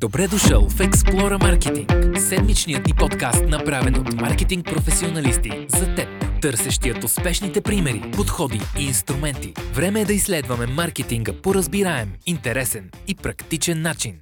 Добре 0.00 0.28
дошъл 0.28 0.68
в 0.68 0.78
Explora 0.78 1.38
Marketing, 1.38 2.18
седмичният 2.18 2.86
ни 2.86 2.94
подкаст, 2.98 3.44
направен 3.48 3.94
от 3.94 4.12
маркетинг 4.12 4.66
професионалисти 4.66 5.66
за 5.68 5.94
теб, 5.94 6.08
търсещият 6.42 7.04
успешните 7.04 7.60
примери, 7.60 8.10
подходи 8.16 8.60
и 8.78 8.84
инструменти. 8.84 9.52
Време 9.74 10.00
е 10.00 10.04
да 10.04 10.12
изследваме 10.12 10.66
маркетинга 10.66 11.32
по 11.42 11.54
разбираем, 11.54 12.12
интересен 12.26 12.90
и 13.08 13.14
практичен 13.14 13.82
начин. 13.82 14.20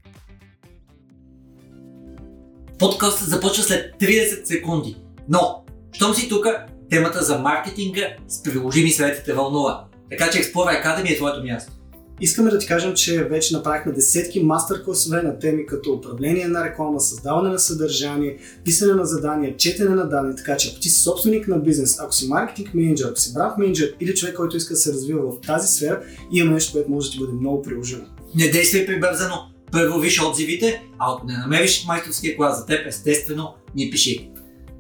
Подкастът 2.79 3.29
започва 3.29 3.63
след 3.63 4.01
30 4.01 4.45
секунди. 4.45 4.97
Но, 5.29 5.65
щом 5.93 6.15
си 6.15 6.29
тук, 6.29 6.47
темата 6.91 7.25
за 7.25 7.39
маркетинга 7.39 8.17
с 8.29 8.43
приложими 8.43 8.91
съветите 8.91 9.33
вълнува. 9.33 9.85
Така 10.11 10.31
че 10.31 10.39
Explora 10.39 10.85
Academy 10.85 11.13
е 11.13 11.17
твоето 11.17 11.45
място. 11.45 11.73
Искаме 12.21 12.51
да 12.51 12.59
ти 12.59 12.67
кажем, 12.67 12.95
че 12.95 13.25
вече 13.25 13.57
направихме 13.57 13.93
десетки 13.93 14.45
мастер-класове 14.45 15.23
на 15.23 15.39
теми 15.39 15.67
като 15.67 15.93
управление 15.93 16.49
на 16.49 16.65
реклама, 16.65 17.01
създаване 17.01 17.49
на 17.49 17.59
съдържание, 17.59 18.39
писане 18.65 18.95
на 18.95 19.05
задания, 19.05 19.57
четене 19.57 19.91
на 19.91 20.09
данни, 20.09 20.37
така 20.37 20.57
че 20.57 20.69
ако 20.69 20.81
ти 20.81 20.89
си 20.89 21.03
собственик 21.03 21.49
на 21.49 21.59
бизнес, 21.59 22.01
ако 22.01 22.13
си 22.15 22.29
маркетинг 22.29 22.75
менеджер, 22.75 23.07
ако 23.07 23.21
си 23.21 23.35
бранд 23.35 23.59
менеджер 23.59 23.95
или 24.01 24.15
човек, 24.15 24.37
който 24.37 24.57
иска 24.57 24.75
да 24.75 24.81
се 24.81 24.93
развива 24.93 25.31
в 25.31 25.41
тази 25.41 25.69
сфера, 25.75 26.03
има 26.33 26.53
нещо, 26.53 26.73
което 26.73 26.91
може 26.91 27.09
да 27.09 27.13
ти 27.13 27.19
бъде 27.19 27.33
много 27.33 27.63
приложимо. 27.63 28.05
Не 28.35 28.49
действай 28.49 28.87
прибързано, 28.87 29.35
първо 29.73 29.99
виж 29.99 30.23
отзивите, 30.23 30.83
а 30.99 31.13
ако 31.13 31.27
не 31.27 31.39
намериш 31.39 31.85
майсторския 31.87 32.37
клас 32.37 32.59
за 32.59 32.67
теб, 32.67 32.87
естествено, 32.87 33.55
ни 33.75 33.91
пиши. 33.91 34.31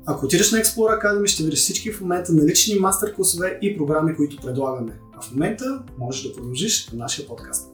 Ако 0.07 0.27
отидеш 0.27 0.53
на 0.53 0.59
Explore 0.59 1.03
Academy, 1.03 1.27
ще 1.27 1.43
видиш 1.43 1.59
всички 1.59 1.93
в 1.93 2.01
момента 2.01 2.33
налични 2.33 2.75
мастер-класове 2.75 3.59
и 3.63 3.77
програми, 3.77 4.17
които 4.17 4.37
предлагаме. 4.37 4.93
А 5.17 5.23
в 5.23 5.33
момента 5.33 5.83
можеш 5.99 6.23
да 6.23 6.33
продължиш 6.35 6.89
на 6.89 6.99
нашия 6.99 7.27
подкаст. 7.27 7.73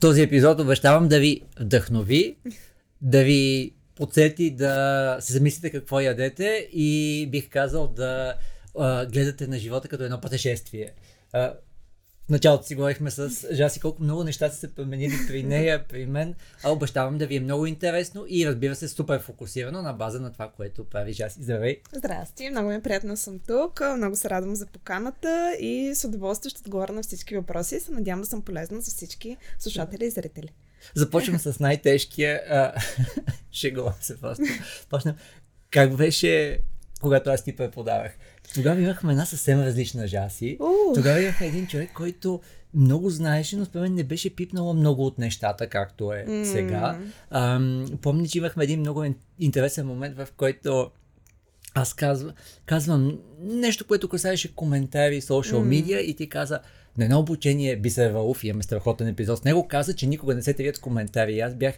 Този 0.00 0.22
епизод 0.22 0.60
обещавам 0.60 1.08
да 1.08 1.20
ви 1.20 1.42
вдъхнови, 1.60 2.36
да 3.00 3.24
ви 3.24 3.74
подсети 3.96 4.50
да 4.50 5.16
се 5.20 5.32
замислите 5.32 5.70
какво 5.70 6.00
ядете 6.00 6.68
и 6.72 7.28
бих 7.30 7.50
казал 7.50 7.88
да 7.88 8.34
а, 8.78 9.06
гледате 9.06 9.46
на 9.46 9.58
живота 9.58 9.88
като 9.88 10.04
едно 10.04 10.20
пътешествие. 10.20 10.92
А, 11.32 11.54
в 12.26 12.30
началото 12.30 12.66
си 12.66 12.74
говорихме 12.74 13.10
с 13.10 13.46
Жаси 13.52 13.80
колко 13.80 14.02
много 14.02 14.24
неща 14.24 14.48
са 14.48 14.56
се 14.56 14.74
променили 14.74 15.14
при 15.28 15.42
нея, 15.42 15.84
при 15.88 16.06
мен, 16.06 16.34
а 16.64 16.72
обещавам 16.72 17.18
да 17.18 17.26
ви 17.26 17.36
е 17.36 17.40
много 17.40 17.66
интересно 17.66 18.24
и 18.28 18.46
разбира 18.46 18.74
се 18.74 18.88
супер 18.88 19.20
фокусирано 19.20 19.82
на 19.82 19.92
база 19.92 20.20
на 20.20 20.32
това, 20.32 20.50
което 20.56 20.84
прави 20.84 21.12
Жаси. 21.12 21.42
Здравей! 21.42 21.80
Здрасти, 21.92 22.50
много 22.50 22.68
ми 22.68 22.74
е 22.74 22.82
приятно 22.82 23.16
съм 23.16 23.38
тук, 23.38 23.80
много 23.96 24.16
се 24.16 24.30
радвам 24.30 24.56
за 24.56 24.66
поканата 24.66 25.56
и 25.60 25.94
с 25.94 26.04
удоволствие 26.04 26.50
ще 26.50 26.60
отговоря 26.60 26.92
на 26.92 27.02
всички 27.02 27.36
въпроси 27.36 27.76
и 27.76 27.80
се 27.80 27.92
надявам 27.92 28.20
да 28.20 28.26
съм 28.26 28.42
полезна 28.42 28.80
за 28.80 28.90
всички 28.90 29.36
слушатели 29.58 30.04
и 30.04 30.10
зрители. 30.10 30.48
Започваме 30.94 31.38
с 31.38 31.60
най-тежкия. 31.60 32.42
А, 32.48 32.72
шегувам 33.52 33.94
се 34.00 34.20
просто. 34.20 34.44
Почнем. 34.90 35.14
Как 35.70 35.96
беше, 35.96 36.60
когато 37.00 37.30
аз 37.30 37.44
ти 37.44 37.56
преподавах? 37.56 38.12
Тогава 38.54 38.80
имахме 38.80 39.12
една 39.12 39.26
съвсем 39.26 39.60
различна 39.60 40.06
Жаси. 40.06 40.58
Uh. 40.60 40.94
Тогава 40.94 41.22
имахме 41.22 41.46
един 41.46 41.66
човек, 41.66 41.90
който 41.94 42.40
много 42.74 43.10
знаеше, 43.10 43.56
но 43.56 43.64
според 43.64 43.82
мен 43.82 43.94
не 43.94 44.04
беше 44.04 44.34
пипнала 44.36 44.74
много 44.74 45.06
от 45.06 45.18
нещата, 45.18 45.66
както 45.66 46.12
е 46.12 46.24
М. 46.28 46.44
сега. 46.44 46.98
Ам, 47.30 47.86
помня, 48.02 48.28
че 48.28 48.38
имахме 48.38 48.64
един 48.64 48.80
много 48.80 49.00
ин- 49.00 49.14
интересен 49.38 49.86
момент, 49.86 50.16
в 50.16 50.28
който 50.36 50.90
аз 51.74 51.94
казвам, 51.94 52.32
казвам 52.66 53.18
нещо, 53.40 53.86
което 53.86 54.08
касаеше 54.08 54.54
коментари, 54.54 55.20
social 55.20 55.62
media 55.62 55.98
и 55.98 56.16
ти 56.16 56.28
каза, 56.28 56.60
на 56.98 57.04
едно 57.04 57.18
обучение 57.18 57.76
Бисер 57.76 58.10
Валуф, 58.10 58.44
имаме 58.44 58.62
страхотен 58.62 59.08
епизод 59.08 59.38
с 59.38 59.44
него, 59.44 59.68
каза, 59.68 59.94
че 59.94 60.06
никога 60.06 60.34
не 60.34 60.42
се 60.42 60.54
трият 60.54 60.76
с 60.76 60.80
коментари. 60.80 61.40
Аз 61.40 61.54
бях, 61.54 61.74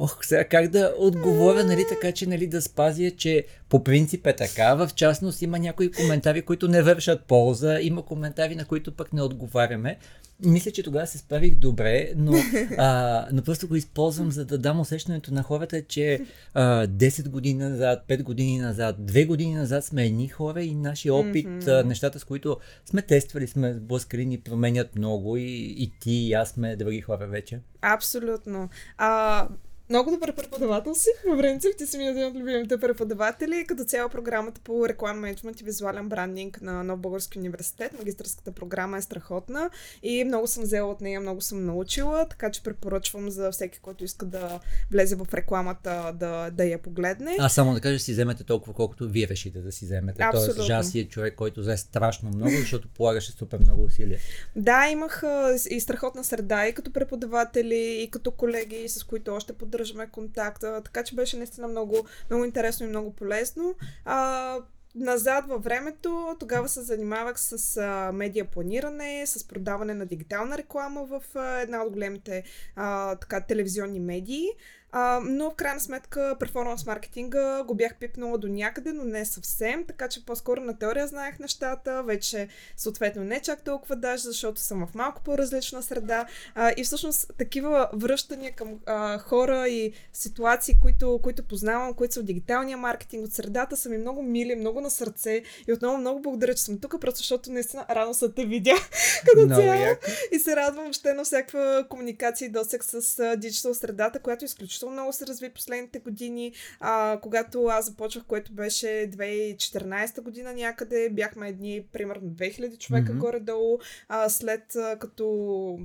ох, 0.00 0.18
сега 0.22 0.44
как 0.44 0.68
да 0.68 0.94
отговоря, 0.98 1.64
нали, 1.64 1.84
така 1.88 2.12
че, 2.12 2.26
нали, 2.26 2.46
да 2.46 2.62
спазя, 2.62 3.10
че 3.10 3.44
по 3.68 3.84
принцип 3.84 4.26
е 4.26 4.36
така. 4.36 4.74
В 4.74 4.90
частност 4.94 5.42
има 5.42 5.58
някои 5.58 5.92
коментари, 5.92 6.42
които 6.42 6.68
не 6.68 6.82
вършат 6.82 7.24
полза, 7.24 7.80
има 7.80 8.02
коментари, 8.02 8.54
на 8.54 8.64
които 8.64 8.92
пък 8.92 9.12
не 9.12 9.22
отговаряме. 9.22 9.98
Мисля, 10.44 10.70
че 10.70 10.82
тогава 10.82 11.06
се 11.06 11.18
справих 11.18 11.54
добре, 11.54 12.12
но, 12.16 12.32
а, 12.78 13.26
но 13.32 13.42
просто 13.42 13.68
го 13.68 13.76
използвам, 13.76 14.30
за 14.30 14.44
да 14.44 14.58
дам 14.58 14.80
усещането 14.80 15.34
на 15.34 15.42
хората, 15.42 15.82
че 15.82 16.20
а, 16.54 16.86
10 16.86 17.28
години 17.28 17.58
назад, 17.58 18.04
5 18.08 18.22
години 18.22 18.58
назад, 18.58 18.96
2 19.00 19.26
години 19.26 19.54
назад 19.54 19.84
сме 19.84 20.06
едни 20.06 20.28
хора 20.28 20.62
и 20.62 20.74
нашия 20.74 21.14
опит, 21.14 21.68
а, 21.68 21.84
нещата 21.84 22.18
с 22.18 22.24
които 22.24 22.56
сме 22.84 23.02
тествали, 23.02 23.46
сме 23.46 23.74
сблъскали, 23.74 24.26
ни 24.26 24.40
променят 24.40 24.96
много 24.96 25.36
и, 25.36 25.74
и 25.78 25.92
ти 26.00 26.12
и 26.12 26.32
аз 26.32 26.48
сме 26.48 26.76
други 26.76 27.00
хора 27.00 27.26
вече. 27.26 27.60
Абсолютно. 27.82 28.68
А, 28.98 29.48
много 29.90 30.10
добър 30.10 30.34
преподавател 30.34 30.94
си. 30.94 31.08
По 31.28 31.36
принцип, 31.36 31.76
ти 31.78 31.86
си 31.86 31.98
ми 31.98 32.06
един 32.06 32.24
от 32.24 32.34
любимите 32.34 32.78
преподаватели. 32.78 33.64
Като 33.68 33.84
цяло 33.84 34.10
програмата 34.10 34.60
по 34.64 34.88
реклам 34.88 35.18
менеджмент 35.18 35.60
и 35.60 35.64
визуален 35.64 36.08
брандинг 36.08 36.62
на 36.62 36.84
Нов 36.84 37.00
Български 37.00 37.38
университет, 37.38 37.98
магистърската 37.98 38.52
програма 38.52 38.98
е 38.98 39.02
страхотна 39.02 39.70
и 40.02 40.24
много 40.24 40.46
съм 40.46 40.62
взела 40.62 40.90
от 40.90 41.00
нея, 41.00 41.20
много 41.20 41.40
съм 41.40 41.66
научила, 41.66 42.28
така 42.28 42.50
че 42.50 42.62
препоръчвам 42.62 43.30
за 43.30 43.50
всеки, 43.50 43.78
който 43.78 44.04
иска 44.04 44.26
да 44.26 44.60
влезе 44.90 45.16
в 45.16 45.26
рекламата 45.34 46.12
да, 46.14 46.50
да 46.50 46.64
я 46.64 46.78
погледне. 46.78 47.36
Аз 47.38 47.54
само 47.54 47.74
да 47.74 47.80
кажа, 47.80 47.98
си 47.98 48.12
вземете 48.12 48.44
толкова, 48.44 48.74
колкото 48.74 49.08
вие 49.08 49.28
решите 49.28 49.58
да 49.58 49.72
си 49.72 49.84
вземете. 49.84 50.22
Абсолютно. 50.22 50.54
Тоест, 50.54 50.66
Жаси 50.66 50.98
е 50.98 51.08
човек, 51.08 51.34
който 51.34 51.60
взе 51.60 51.76
страшно 51.76 52.30
много, 52.34 52.50
защото 52.50 52.88
полагаше 52.88 53.32
супер 53.32 53.58
много 53.58 53.82
усилия. 53.82 54.18
Да, 54.56 54.88
имах 54.88 55.22
а, 55.22 55.56
и 55.70 55.80
страхотна 55.80 56.24
среда 56.24 56.68
и 56.68 56.72
като 56.72 56.92
преподаватели, 56.92 58.02
и 58.02 58.10
като 58.10 58.30
колеги, 58.30 58.88
с 58.88 59.04
които 59.04 59.34
още 59.34 59.52
поддържаме 59.80 60.10
контакта, 60.10 60.82
така 60.84 61.04
че 61.04 61.14
беше 61.14 61.36
наистина 61.36 61.68
много, 61.68 62.06
много 62.30 62.44
интересно 62.44 62.86
и 62.86 62.88
много 62.88 63.12
полезно. 63.12 63.74
А, 64.04 64.58
назад 64.94 65.44
във 65.48 65.64
времето, 65.64 66.36
тогава 66.40 66.68
се 66.68 66.82
занимавах 66.82 67.40
с 67.40 67.76
а, 67.76 68.12
медиа 68.12 68.44
планиране, 68.44 69.26
с 69.26 69.48
продаване 69.48 69.94
на 69.94 70.06
дигитална 70.06 70.58
реклама 70.58 71.04
в 71.04 71.22
а, 71.34 71.60
една 71.60 71.82
от 71.82 71.92
големите 71.92 72.44
а, 72.76 73.16
така, 73.16 73.40
телевизионни 73.40 74.00
медии. 74.00 74.46
А, 74.92 75.20
но 75.24 75.50
в 75.50 75.54
крайна 75.54 75.80
сметка 75.80 76.36
перформанс 76.40 76.86
маркетинга 76.86 77.62
го 77.62 77.74
бях 77.74 77.94
пипнала 77.94 78.38
до 78.38 78.48
някъде, 78.48 78.92
но 78.92 79.04
не 79.04 79.24
съвсем, 79.24 79.84
така 79.84 80.08
че 80.08 80.24
по-скоро 80.24 80.60
на 80.60 80.78
теория 80.78 81.06
знаех 81.06 81.38
нещата, 81.38 82.02
вече 82.02 82.48
съответно 82.76 83.24
не 83.24 83.40
чак 83.40 83.64
толкова 83.64 83.96
даже, 83.96 84.22
защото 84.22 84.60
съм 84.60 84.86
в 84.86 84.94
малко 84.94 85.22
по-различна 85.22 85.82
среда. 85.82 86.26
А, 86.54 86.72
и 86.76 86.84
всъщност 86.84 87.32
такива 87.38 87.90
връщания 87.92 88.52
към 88.52 88.78
а, 88.86 89.18
хора 89.18 89.68
и 89.68 89.92
ситуации, 90.12 90.74
които, 90.82 91.20
които 91.22 91.42
познавам, 91.42 91.94
които 91.94 92.14
са 92.14 92.20
от 92.20 92.26
дигиталния 92.26 92.76
маркетинг, 92.76 93.26
от 93.26 93.32
средата 93.32 93.76
са 93.76 93.88
ми 93.88 93.98
много 93.98 94.22
мили, 94.22 94.54
много 94.54 94.80
на 94.80 94.90
сърце. 94.90 95.42
И 95.68 95.72
отново 95.72 95.98
много 95.98 96.22
благодаря, 96.22 96.54
че 96.54 96.62
съм 96.62 96.78
тук, 96.78 97.00
просто 97.00 97.18
защото 97.18 97.52
наистина 97.52 97.86
рано 97.90 98.14
се 98.14 98.28
те 98.28 98.46
видя 98.46 98.74
като 99.26 99.54
цяло. 99.54 99.96
И 100.32 100.38
се 100.38 100.56
радвам 100.56 100.84
въобще 100.84 101.14
на 101.14 101.24
всякаква 101.24 101.86
комуникация 101.88 102.46
и 102.46 102.50
досек 102.50 102.84
с 102.84 103.36
диджитал 103.36 103.74
средата, 103.74 104.18
която 104.18 104.44
изключително 104.44 104.79
много 104.86 105.12
се 105.12 105.26
разви 105.26 105.50
последните 105.50 105.98
години. 105.98 106.52
А, 106.80 107.18
когато 107.22 107.64
аз 107.64 107.86
започвах, 107.86 108.24
което 108.24 108.52
беше 108.52 108.86
2014 108.86 110.20
година 110.20 110.52
някъде, 110.52 111.10
бяхме 111.10 111.48
едни 111.48 111.86
примерно 111.92 112.28
2000 112.30 112.78
човека 112.78 113.12
Мгм. 113.12 113.20
горе-долу. 113.20 113.78
А, 114.08 114.28
след 114.28 114.76
а, 114.76 114.98
като 114.98 115.78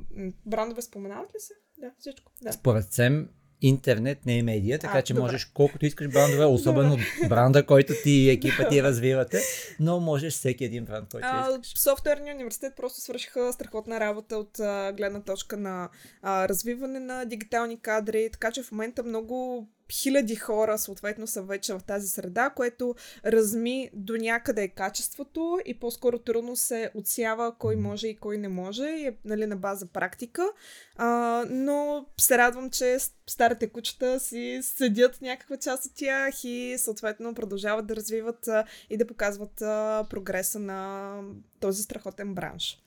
брандове 0.46 0.82
споменават 0.82 1.36
ли 1.36 1.40
се? 1.40 1.54
Да, 1.78 1.92
всичко. 2.00 2.32
Да. 2.42 2.52
Според 2.52 2.94
Сем, 2.94 3.30
интернет 3.68 4.26
не 4.26 4.38
е 4.38 4.44
медия, 4.44 4.80
така 4.80 4.98
А, 4.98 5.02
че 5.02 5.14
добре. 5.14 5.22
можеш 5.24 5.46
колкото 5.46 5.86
искаш 5.86 6.08
брандове, 6.08 6.46
особено 6.46 6.98
бранда, 7.30 7.66
който 7.66 7.94
ти 8.04 8.12
и 8.12 8.30
екипа 8.30 8.68
ти 8.70 8.84
развивате, 8.84 9.42
но 9.80 10.00
можеш 10.00 10.34
всеки 10.34 10.66
един 10.66 10.86
бранд, 10.86 11.10
който 11.12 11.28
А, 11.30 11.50
искаш. 11.52 11.80
софтуерния 11.80 12.36
университет 12.36 12.74
просто 12.76 13.02
свършиха 13.02 13.54
страхотна 13.54 14.00
работа 14.00 14.38
от 14.38 14.60
а, 14.60 14.94
гледна 14.94 15.22
точка 15.22 15.58
на 15.58 15.90
а, 16.22 16.48
развиване 16.50 17.00
на 17.00 17.26
дигитални 17.26 17.80
кадри, 17.80 18.30
така 18.32 18.52
че 18.52 18.64
в 18.64 18.72
момента 18.72 19.04
много 19.04 19.68
хиляди 19.92 20.36
хора 20.36 20.78
съответно 20.78 21.28
са 21.28 21.42
вече 21.42 21.74
в 21.74 21.82
тази 21.88 22.08
среда, 22.08 22.50
което 22.50 22.96
разми 23.26 23.90
до 23.94 24.18
някъде 24.18 24.68
качеството 24.68 25.60
и 25.66 25.80
по-скоро 25.80 26.20
трудно 26.20 26.56
се 26.56 26.92
отсява 26.94 27.56
кой 27.60 27.76
може 27.76 28.08
и 28.08 28.16
кой 28.16 28.38
не 28.38 28.48
може, 28.48 28.84
и 28.84 29.08
е 29.08 29.18
нали, 29.26 29.46
на 29.46 29.56
база 29.56 29.86
практика. 29.86 30.50
А, 30.96 31.44
но 31.50 32.06
се 32.20 32.38
радвам, 32.38 32.70
че 32.70 32.98
старите 33.28 33.70
кучета 33.70 34.20
си 34.20 34.60
седят 34.64 35.22
някаква 35.22 35.58
част 35.58 35.86
от 35.86 35.92
тях 35.96 36.44
и 36.44 36.76
съответно 36.78 37.36
продължават 37.36 37.88
да 37.88 37.96
развиват 37.96 38.48
а, 38.48 38.66
и 38.90 38.98
да 38.98 39.08
показват 39.08 39.62
а, 39.62 40.06
прогреса 40.10 40.60
на 40.60 41.20
този 41.60 41.84
страхотен 41.84 42.36
бранш. 42.36 42.85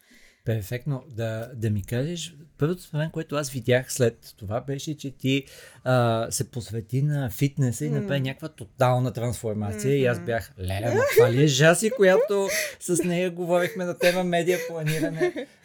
Перфектно. 0.48 1.04
Да, 1.08 1.50
да 1.54 1.70
ми 1.70 1.82
кажеш, 1.84 2.34
първото 2.58 2.82
според 2.82 2.98
мен, 2.98 3.10
което 3.10 3.36
аз 3.36 3.50
видях 3.50 3.92
след 3.92 4.34
това 4.36 4.60
беше, 4.60 4.96
че 4.96 5.10
ти 5.10 5.44
а, 5.84 6.26
се 6.30 6.50
посвети 6.50 7.02
на 7.02 7.30
фитнеса 7.30 7.84
и 7.84 7.90
направи 7.90 8.20
някаква 8.20 8.48
тотална 8.48 9.12
трансформация 9.12 9.96
и 9.96 10.06
аз 10.06 10.20
бях, 10.20 10.52
леле, 10.58 10.94
ма 10.94 11.00
това 11.16 11.32
ли 11.32 11.42
е 11.42 11.46
Жаси, 11.46 11.90
която 11.90 12.48
с 12.80 13.04
нея 13.04 13.30
говорихме 13.30 13.84
на 13.84 13.98
тема 13.98 14.24
медиа 14.24 14.58
планиране? 14.68 15.46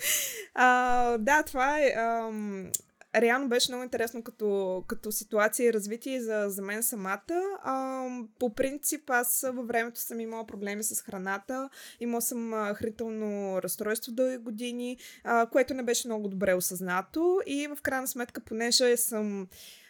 А, 0.56 1.18
да, 1.18 1.44
това 1.44 1.79
е. 1.79 1.94
Ам, 1.97 2.71
реално 3.15 3.50
беше 3.50 3.71
много 3.71 3.83
интересно 3.83 4.24
като, 4.24 4.83
като 4.88 5.12
ситуация 5.12 5.68
и 5.68 5.74
развитие 5.74 6.21
за, 6.21 6.45
за 6.48 6.62
мен 6.62 6.83
самата. 6.83 7.57
А, 7.63 8.06
по 8.39 8.54
принцип, 8.54 9.10
аз 9.10 9.45
във 9.54 9.68
времето 9.68 10.00
съм 10.00 10.19
имала 10.19 10.45
проблеми 10.45 10.83
с 10.83 11.01
храната. 11.01 11.69
Имала 12.00 12.21
съм 12.21 12.54
а, 12.54 12.74
хранително 12.74 13.62
разстройство 13.62 14.12
дълги 14.12 14.38
години, 14.38 14.98
а, 15.24 15.45
което 15.45 15.74
не 15.74 15.83
беше 15.83 16.07
много 16.07 16.27
добре 16.27 16.54
осъзнато. 16.54 17.39
И 17.45 17.68
в 17.68 17.81
крайна 17.81 18.07
сметка, 18.07 18.42
понеже 18.42 18.98
съм 18.98 19.48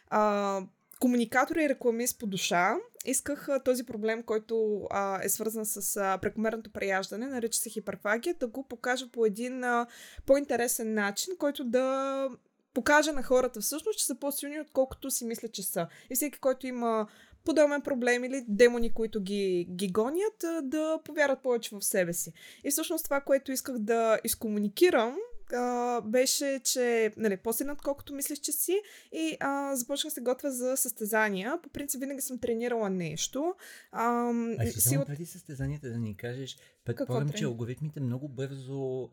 а, 0.09 0.61
комуникатор 0.99 1.55
и 1.55 1.69
рекламист 1.69 2.19
по 2.19 2.27
душа, 2.27 2.75
исках 3.05 3.49
а, 3.49 3.59
този 3.59 3.83
проблем, 3.83 4.23
който 4.23 4.87
а, 4.89 5.19
е 5.23 5.29
свързан 5.29 5.65
с 5.65 5.97
а, 5.97 6.17
прекомерното 6.17 6.69
преяждане, 6.69 7.27
нарича 7.27 7.59
се 7.59 7.69
хиперфагия, 7.69 8.35
да 8.39 8.47
го 8.47 8.67
покажа 8.67 9.11
по 9.11 9.25
един 9.25 9.63
а, 9.63 9.87
по-интересен 10.25 10.93
начин, 10.93 11.33
който 11.37 11.63
да 11.63 12.29
покажа 12.73 13.13
на 13.13 13.23
хората 13.23 13.61
всъщност, 13.61 13.99
че 13.99 14.05
са 14.05 14.15
по-силни, 14.15 14.61
отколкото 14.61 15.11
си 15.11 15.25
мисля, 15.25 15.47
че 15.47 15.63
са. 15.63 15.87
И 16.09 16.15
всеки, 16.15 16.39
който 16.39 16.67
има 16.67 17.07
подобен 17.45 17.81
проблем 17.81 18.23
или 18.23 18.45
демони, 18.47 18.93
които 18.93 19.21
ги, 19.21 19.67
ги 19.69 19.87
гонят, 19.87 20.45
да 20.63 20.99
повярват 21.05 21.43
повече 21.43 21.75
в 21.75 21.81
себе 21.81 22.13
си. 22.13 22.33
И 22.63 22.71
всъщност 22.71 23.03
това, 23.03 23.21
което 23.21 23.51
исках 23.51 23.77
да 23.77 24.19
изкомуникирам, 24.23 25.17
а, 25.53 26.01
беше, 26.01 26.59
че 26.63 27.13
нали, 27.17 27.37
по-силен 27.37 27.71
отколкото 27.71 28.13
мислиш, 28.13 28.39
че 28.39 28.51
си 28.51 28.81
и 29.11 29.37
а, 29.39 29.75
започнах 29.75 30.13
се 30.13 30.21
готвя 30.21 30.51
за 30.51 30.77
състезания. 30.77 31.59
По 31.63 31.69
принцип 31.69 32.01
винаги 32.01 32.21
съм 32.21 32.39
тренирала 32.39 32.89
нещо. 32.89 33.55
А, 33.91 34.31
а 34.59 34.65
си 34.65 34.81
само 34.81 35.05
преди 35.05 35.25
състезанията 35.25 35.89
да 35.89 35.97
ни 35.97 36.17
кажеш, 36.17 36.57
предполагам, 36.85 37.29
че 37.29 37.45
алгоритмите 37.45 37.99
много 37.99 38.27
бързо 38.27 39.09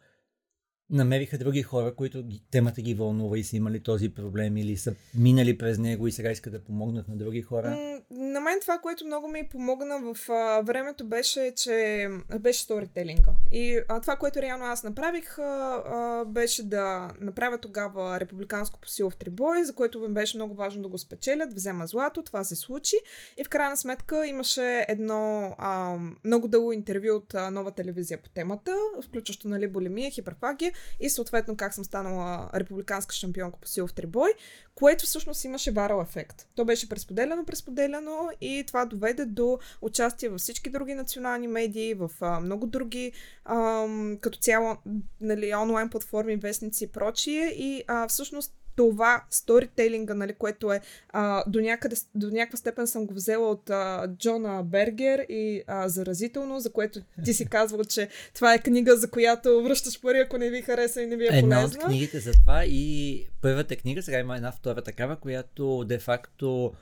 намериха 0.90 1.38
други 1.38 1.62
хора, 1.62 1.94
които 1.94 2.24
темата 2.50 2.82
ги 2.82 2.94
вълнува 2.94 3.38
и 3.38 3.44
са 3.44 3.56
имали 3.56 3.80
този 3.80 4.08
проблем 4.08 4.56
или 4.56 4.76
са 4.76 4.94
минали 5.14 5.58
през 5.58 5.78
него 5.78 6.06
и 6.06 6.12
сега 6.12 6.30
искат 6.30 6.52
да 6.52 6.64
помогнат 6.64 7.08
на 7.08 7.16
други 7.16 7.42
хора? 7.42 8.00
на 8.10 8.40
мен 8.40 8.60
това, 8.60 8.78
което 8.78 9.06
много 9.06 9.28
ми 9.28 9.48
помогна 9.48 10.14
в 10.14 10.30
а, 10.30 10.60
времето 10.60 11.04
беше, 11.04 11.52
че 11.56 12.08
беше 12.40 12.62
сторителинга. 12.62 13.32
И 13.52 13.80
а, 13.88 14.00
това, 14.00 14.16
което 14.16 14.42
реално 14.42 14.64
аз 14.64 14.84
направих, 14.84 15.38
а, 15.38 15.42
а, 15.42 16.24
беше 16.24 16.62
да 16.62 17.10
направя 17.20 17.58
тогава 17.58 18.20
републиканско 18.20 18.80
посил 18.80 19.10
в 19.10 19.16
Трибой, 19.16 19.64
за 19.64 19.74
което 19.74 20.00
ми 20.00 20.08
беше 20.08 20.36
много 20.36 20.54
важно 20.54 20.82
да 20.82 20.88
го 20.88 20.98
спечелят, 20.98 21.54
взема 21.54 21.86
злато, 21.86 22.22
това 22.22 22.44
се 22.44 22.56
случи. 22.56 22.96
И 23.38 23.44
в 23.44 23.48
крайна 23.48 23.76
сметка 23.76 24.26
имаше 24.26 24.84
едно 24.88 25.54
а, 25.58 25.98
много 26.24 26.48
дълго 26.48 26.72
интервю 26.72 27.14
от 27.16 27.34
а, 27.34 27.50
нова 27.50 27.70
телевизия 27.70 28.18
по 28.18 28.28
темата, 28.28 28.76
включващо 29.02 29.48
нали, 29.48 29.68
болемия, 29.68 30.10
хиперфагия 30.10 30.72
и 31.00 31.10
съответно 31.10 31.56
как 31.56 31.74
съм 31.74 31.84
станала 31.84 32.50
републиканска 32.54 33.14
шампионка 33.14 33.58
по 33.60 33.68
сил 33.68 33.86
в 33.86 33.94
Трибой, 33.94 34.34
което 34.74 35.06
всъщност 35.06 35.44
имаше 35.44 35.70
варал 35.70 36.02
ефект. 36.02 36.46
То 36.54 36.64
беше 36.64 36.88
пресподелено, 36.88 37.44
пресподелено 37.44 38.30
и 38.40 38.64
това 38.66 38.84
доведе 38.84 39.24
до 39.24 39.58
участие 39.82 40.28
във 40.28 40.40
всички 40.40 40.70
други 40.70 40.94
национални 40.94 41.48
медии, 41.48 41.94
в 41.94 42.10
а, 42.20 42.40
много 42.40 42.66
други 42.66 43.12
а, 43.44 43.86
като 44.20 44.38
цяло 44.38 44.76
нали, 45.20 45.54
онлайн 45.54 45.88
платформи, 45.88 46.36
вестници 46.36 46.84
и 46.84 46.86
прочие 46.86 47.46
и 47.46 47.84
а, 47.86 48.08
всъщност 48.08 48.59
това 48.76 49.24
сторителинга, 49.30 50.14
нали, 50.14 50.32
което 50.32 50.72
е 50.72 50.80
а, 51.08 51.44
до, 51.46 51.60
някъде, 51.60 51.96
до 52.14 52.30
някаква 52.30 52.56
степен 52.56 52.86
съм 52.86 53.06
го 53.06 53.14
взела 53.14 53.50
от 53.50 53.70
а, 53.70 54.08
Джона 54.18 54.62
Бергер 54.64 55.26
и 55.28 55.62
а, 55.66 55.88
Заразително, 55.88 56.60
за 56.60 56.72
което 56.72 57.00
ти 57.24 57.34
си 57.34 57.46
казвал, 57.46 57.84
че 57.84 58.08
това 58.34 58.54
е 58.54 58.58
книга, 58.58 58.96
за 58.96 59.10
която 59.10 59.62
връщаш 59.62 60.00
пари, 60.00 60.18
ако 60.18 60.38
не 60.38 60.50
ви 60.50 60.62
хареса 60.62 61.02
и 61.02 61.06
не 61.06 61.16
ви 61.16 61.24
е 61.24 61.28
полезна. 61.28 61.46
Една 61.46 61.64
от 61.64 61.78
книгите 61.78 62.20
за 62.20 62.32
това 62.32 62.64
и 62.64 63.26
първата 63.42 63.76
книга, 63.76 64.02
сега 64.02 64.18
има 64.18 64.36
една 64.36 64.52
втора 64.52 64.82
такава, 64.82 65.16
която 65.16 65.84
де-факто 65.84 66.72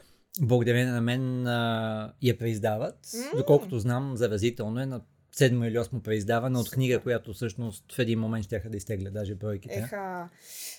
благодарение 0.41 0.93
на 0.93 1.00
мен 1.00 1.46
а, 1.46 2.12
я 2.23 2.38
преиздават. 2.38 3.06
Mm. 3.06 3.37
Доколкото 3.37 3.79
знам, 3.79 4.17
заразително 4.17 4.81
е 4.81 4.87
на 4.87 5.00
седмо 5.38 5.64
или 5.64 5.79
осмо 5.79 6.00
преиздаване 6.00 6.58
от 6.58 6.70
книга, 6.70 7.00
която 7.00 7.32
всъщност 7.32 7.93
в 7.93 7.99
един 7.99 8.19
момент 8.19 8.44
ще 8.44 8.58
да 8.58 8.76
изтегля 8.76 9.11
даже 9.11 9.35
бройките. 9.35 9.75
Еха. 9.75 10.29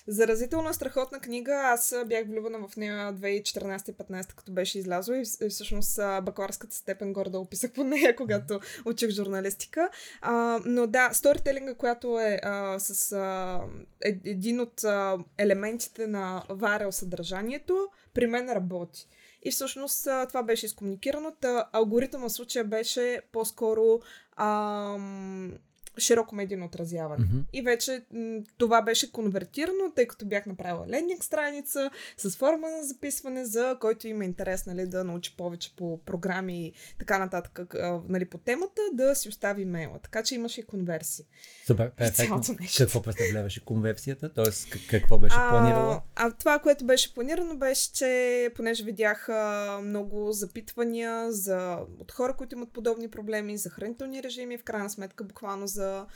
Заразително 0.06 0.74
страхотна 0.74 1.20
книга. 1.20 1.52
Аз 1.52 1.94
бях 2.06 2.26
влюбена 2.26 2.68
в 2.68 2.76
нея 2.76 3.14
2014-15, 3.14 4.34
като 4.34 4.52
беше 4.52 4.78
излязла 4.78 5.18
и 5.18 5.48
всъщност 5.50 5.96
бакаларската 6.22 6.76
степен 6.76 7.12
горе 7.12 7.30
да 7.30 7.38
описах 7.38 7.72
по 7.72 7.84
нея, 7.84 8.16
когато 8.16 8.60
учих 8.84 9.10
журналистика. 9.10 9.88
А, 10.20 10.60
но 10.64 10.86
да, 10.86 11.10
сторителинга, 11.12 11.74
която 11.74 12.20
е 12.20 12.40
а, 12.42 12.78
с 12.78 13.12
а, 13.12 13.60
е, 14.04 14.20
един 14.24 14.60
от 14.60 14.84
а, 14.84 15.18
елементите 15.38 16.06
на 16.06 16.42
варел 16.48 16.92
съдържанието, 16.92 17.88
при 18.14 18.26
мен 18.26 18.50
работи. 18.50 19.06
И 19.42 19.50
всъщност 19.50 20.08
това 20.28 20.42
беше 20.42 20.66
изкомуникирано. 20.66 21.32
Та 21.40 21.68
алгоритъм 21.72 22.22
в 22.22 22.30
случая 22.30 22.64
беше 22.64 23.20
по-скоро 23.32 24.00
ам, 24.40 25.58
широко 26.00 26.34
медийно 26.34 26.66
отразяване. 26.66 27.24
Mm-hmm. 27.24 27.42
И 27.52 27.62
вече 27.62 28.04
м- 28.12 28.40
това 28.58 28.82
беше 28.82 29.12
конвертирано, 29.12 29.92
тъй 29.96 30.06
като 30.06 30.26
бях 30.26 30.46
направила 30.46 30.86
лендинг 30.88 31.24
страница 31.24 31.90
с 32.16 32.36
форма 32.36 32.70
на 32.70 32.84
записване, 32.84 33.44
за 33.44 33.76
който 33.80 34.08
има 34.08 34.24
интерес 34.24 34.66
нали, 34.66 34.86
да 34.86 35.04
научи 35.04 35.36
повече 35.36 35.76
по 35.76 36.00
програми 36.04 36.66
и 36.66 36.72
така 36.98 37.18
нататък 37.18 37.74
нали, 38.08 38.24
по 38.24 38.38
темата, 38.38 38.82
да 38.92 39.14
си 39.14 39.28
остави 39.28 39.62
имейла. 39.62 39.98
Така 40.02 40.22
че 40.22 40.34
имаше 40.34 40.60
и 40.60 40.64
конверсии. 40.64 41.24
Супер, 41.66 41.90
перфектно. 41.90 42.42
Какво 42.78 43.02
представляваше 43.02 43.64
конверсията? 43.64 44.34
Тоест, 44.34 44.68
какво 44.90 45.18
беше 45.18 45.36
планирало? 45.50 45.90
А, 45.90 46.02
а 46.14 46.30
това, 46.30 46.58
което 46.58 46.86
беше 46.86 47.14
планирано, 47.14 47.56
беше, 47.56 47.92
че 47.92 48.50
понеже 48.56 48.84
видях 48.84 49.28
а, 49.28 49.80
много 49.82 50.32
запитвания 50.32 51.32
за, 51.32 51.78
от 51.98 52.12
хора, 52.12 52.36
които 52.36 52.54
имат 52.54 52.72
подобни 52.72 53.08
проблеми, 53.08 53.56
за 53.56 53.70
хранителни 53.70 54.22
режими, 54.22 54.58
в 54.58 54.64
крайна 54.64 54.90
сметка 54.90 55.24
буквално 55.24 55.66
за 55.66 55.89
to 55.90 56.06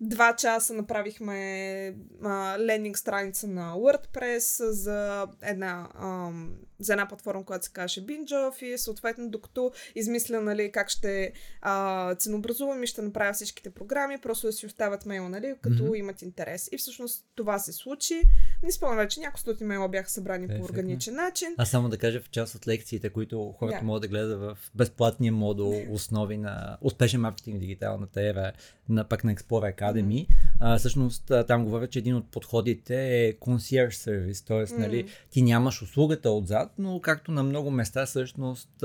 два 0.00 0.36
часа 0.36 0.74
направихме 0.74 1.94
а, 2.24 2.58
лендинг 2.58 2.98
страница 2.98 3.48
на 3.48 3.74
WordPress 3.74 4.70
за 4.70 5.26
една, 5.42 5.88
а, 5.94 6.30
за 6.78 6.92
една 6.92 7.08
платформа, 7.08 7.44
която 7.44 7.64
се 7.64 7.72
каже 7.72 8.00
Binge 8.00 8.30
Office. 8.30 8.76
Съответно, 8.76 9.30
докато 9.30 9.72
измисля 9.94 10.40
нали, 10.40 10.72
как 10.72 10.88
ще 10.88 11.32
а, 11.60 12.14
ценообразувам 12.14 12.82
и 12.82 12.86
ще 12.86 13.02
направя 13.02 13.32
всичките 13.32 13.70
програми, 13.70 14.18
просто 14.18 14.46
да 14.46 14.52
си 14.52 14.66
оставят 14.66 15.06
мейла, 15.06 15.28
нали, 15.28 15.54
като 15.60 15.82
mm-hmm. 15.82 15.98
имат 15.98 16.22
интерес. 16.22 16.68
И 16.72 16.78
всъщност 16.78 17.24
това 17.34 17.58
се 17.58 17.72
случи. 17.72 18.22
Не 18.62 18.72
спомням 18.72 18.98
вече, 18.98 19.20
няколко 19.20 19.40
стоти 19.40 19.64
мейла 19.64 19.88
бяха 19.88 20.10
събрани 20.10 20.48
Perfect. 20.48 20.58
по 20.58 20.64
органичен 20.64 21.14
начин. 21.14 21.54
А 21.58 21.64
само 21.64 21.88
да 21.88 21.98
кажа 21.98 22.20
в 22.20 22.30
част 22.30 22.54
от 22.54 22.68
лекциите, 22.68 23.10
които 23.10 23.54
хората 23.58 23.78
yeah. 23.78 23.82
могат 23.82 24.02
да 24.02 24.08
гледат 24.08 24.40
в 24.40 24.58
безплатния 24.74 25.32
модул 25.32 25.82
основи 25.90 26.36
на 26.36 26.78
успешен 26.80 27.20
маркетинг 27.20 27.56
в 27.56 27.60
дигиталната 27.60 28.22
ера, 28.22 28.52
на, 28.88 29.08
пък 29.08 29.24
на 29.24 29.34
Academy, 29.34 29.91
mm-hmm. 30.00 30.26
а, 30.60 30.78
всъщност 30.78 31.32
там 31.46 31.64
говоря, 31.64 31.86
че 31.86 31.98
един 31.98 32.16
от 32.16 32.30
подходите 32.30 33.26
е 33.26 33.32
concierge 33.32 33.90
service, 33.90 34.46
т.е. 34.46 34.56
Mm-hmm. 34.56 34.78
нали, 34.78 35.06
ти 35.30 35.42
нямаш 35.42 35.82
услугата 35.82 36.30
отзад, 36.30 36.72
но 36.78 37.00
както 37.00 37.32
на 37.32 37.42
много 37.42 37.70
места 37.70 38.06
всъщност 38.06 38.84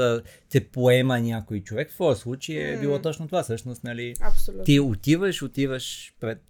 те 0.50 0.68
поема 0.68 1.20
някой 1.20 1.60
човек. 1.60 1.92
В 1.92 1.98
този 1.98 2.22
случай 2.22 2.56
е 2.56 2.80
било 2.80 3.00
точно 3.00 3.26
това. 3.26 3.44
Всъщност, 3.44 3.84
нали, 3.84 4.14
Абсолютно. 4.22 4.64
ти 4.64 4.80
отиваш, 4.80 5.42
отиваш 5.44 6.14
пред 6.20 6.44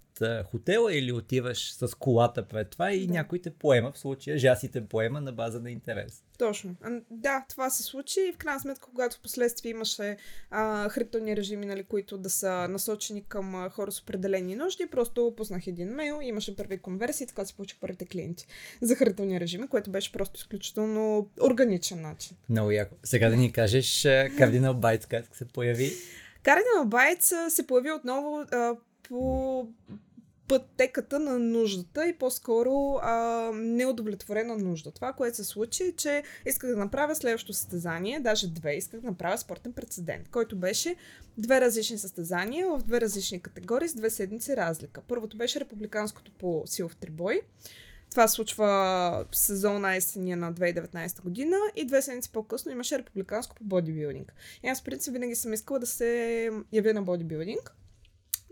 хотела 0.51 0.93
или 0.93 1.11
отиваш 1.11 1.73
с 1.73 1.95
колата 1.95 2.47
пред 2.47 2.69
това 2.69 2.91
и 2.91 3.07
да. 3.07 3.13
някой 3.13 3.39
те 3.39 3.49
поема, 3.49 3.91
в 3.91 3.99
случая 3.99 4.37
Жаси 4.37 4.71
те 4.71 4.85
поема 4.85 5.21
на 5.21 5.31
база 5.31 5.59
на 5.59 5.71
интерес. 5.71 6.23
Точно. 6.37 6.75
Да, 7.11 7.45
това 7.49 7.69
се 7.69 7.83
случи 7.83 8.19
и 8.29 8.33
в 8.33 8.37
крайна 8.37 8.59
сметка, 8.59 8.87
когато 8.91 9.15
в 9.15 9.21
последствие 9.21 9.69
имаше 9.69 10.17
а, 10.51 10.89
хриптони 10.89 11.37
режими, 11.37 11.65
нали, 11.65 11.83
които 11.83 12.17
да 12.17 12.29
са 12.29 12.67
насочени 12.67 13.23
към 13.23 13.55
а, 13.55 13.69
хора 13.69 13.91
с 13.91 13.99
определени 13.99 14.55
нужди, 14.55 14.87
просто 14.91 15.33
пуснах 15.37 15.67
един 15.67 15.89
мейл, 15.89 16.19
имаше 16.21 16.55
първи 16.55 16.77
конверсии, 16.77 17.27
така 17.27 17.45
се 17.45 17.53
получих 17.53 17.79
първите 17.79 18.05
клиенти 18.05 18.47
за 18.81 18.95
хриптони 18.95 19.39
режими, 19.39 19.67
което 19.67 19.91
беше 19.91 20.11
просто 20.11 20.37
изключително 20.37 21.29
органичен 21.41 22.01
начин. 22.01 22.37
Много 22.49 22.71
яко. 22.71 22.95
Сега 23.03 23.29
да 23.29 23.35
ни 23.35 23.51
кажеш 23.51 24.01
Cardinal 24.03 24.73
Bytes 24.73 25.07
как 25.07 25.35
се 25.35 25.45
появи? 25.45 25.91
Cardinal 26.43 26.85
Bytes 26.85 27.49
се 27.49 27.67
появи 27.67 27.91
отново 27.91 28.45
а, 28.51 28.75
по 29.03 29.67
пътеката 30.47 31.19
на 31.19 31.39
нуждата 31.39 32.07
и 32.07 32.13
по-скоро 32.13 32.99
а, 33.01 33.51
неудовлетворена 33.53 34.57
нужда. 34.57 34.91
Това, 34.91 35.13
което 35.13 35.37
се 35.37 35.43
случи 35.43 35.83
е, 35.83 35.91
че 35.91 36.23
исках 36.45 36.69
да 36.69 36.75
направя 36.75 37.15
следващото 37.15 37.53
състезание, 37.53 38.19
даже 38.19 38.47
две, 38.47 38.73
исках 38.73 38.99
да 38.99 39.07
направя 39.07 39.37
спортен 39.37 39.73
прецедент, 39.73 40.29
който 40.29 40.55
беше 40.55 40.95
две 41.37 41.61
различни 41.61 41.97
състезания 41.97 42.67
в 42.67 42.83
две 42.83 43.01
различни 43.01 43.41
категории 43.41 43.87
с 43.87 43.93
две 43.93 44.09
седмици 44.09 44.57
разлика. 44.57 45.01
Първото 45.07 45.37
беше 45.37 45.59
републиканското 45.59 46.31
по 46.31 46.63
сил 46.65 46.89
в 46.89 46.95
трибой. 46.95 47.41
Това 48.11 48.27
случва 48.27 49.25
сезона 49.31 49.95
есения 49.95 50.37
на 50.37 50.53
2019 50.53 51.21
година 51.21 51.57
и 51.75 51.85
две 51.85 52.01
седмици 52.01 52.31
по-късно 52.31 52.71
имаше 52.71 52.99
републиканско 52.99 53.55
по 53.55 53.63
бодибилдинг. 53.63 54.33
И 54.63 54.67
аз, 54.67 54.81
в 54.81 54.83
принцип, 54.83 55.13
винаги 55.13 55.35
съм 55.35 55.53
искала 55.53 55.79
да 55.79 55.85
се 55.85 56.49
явя 56.71 56.93
на 56.93 57.01
бодибилдинг 57.01 57.75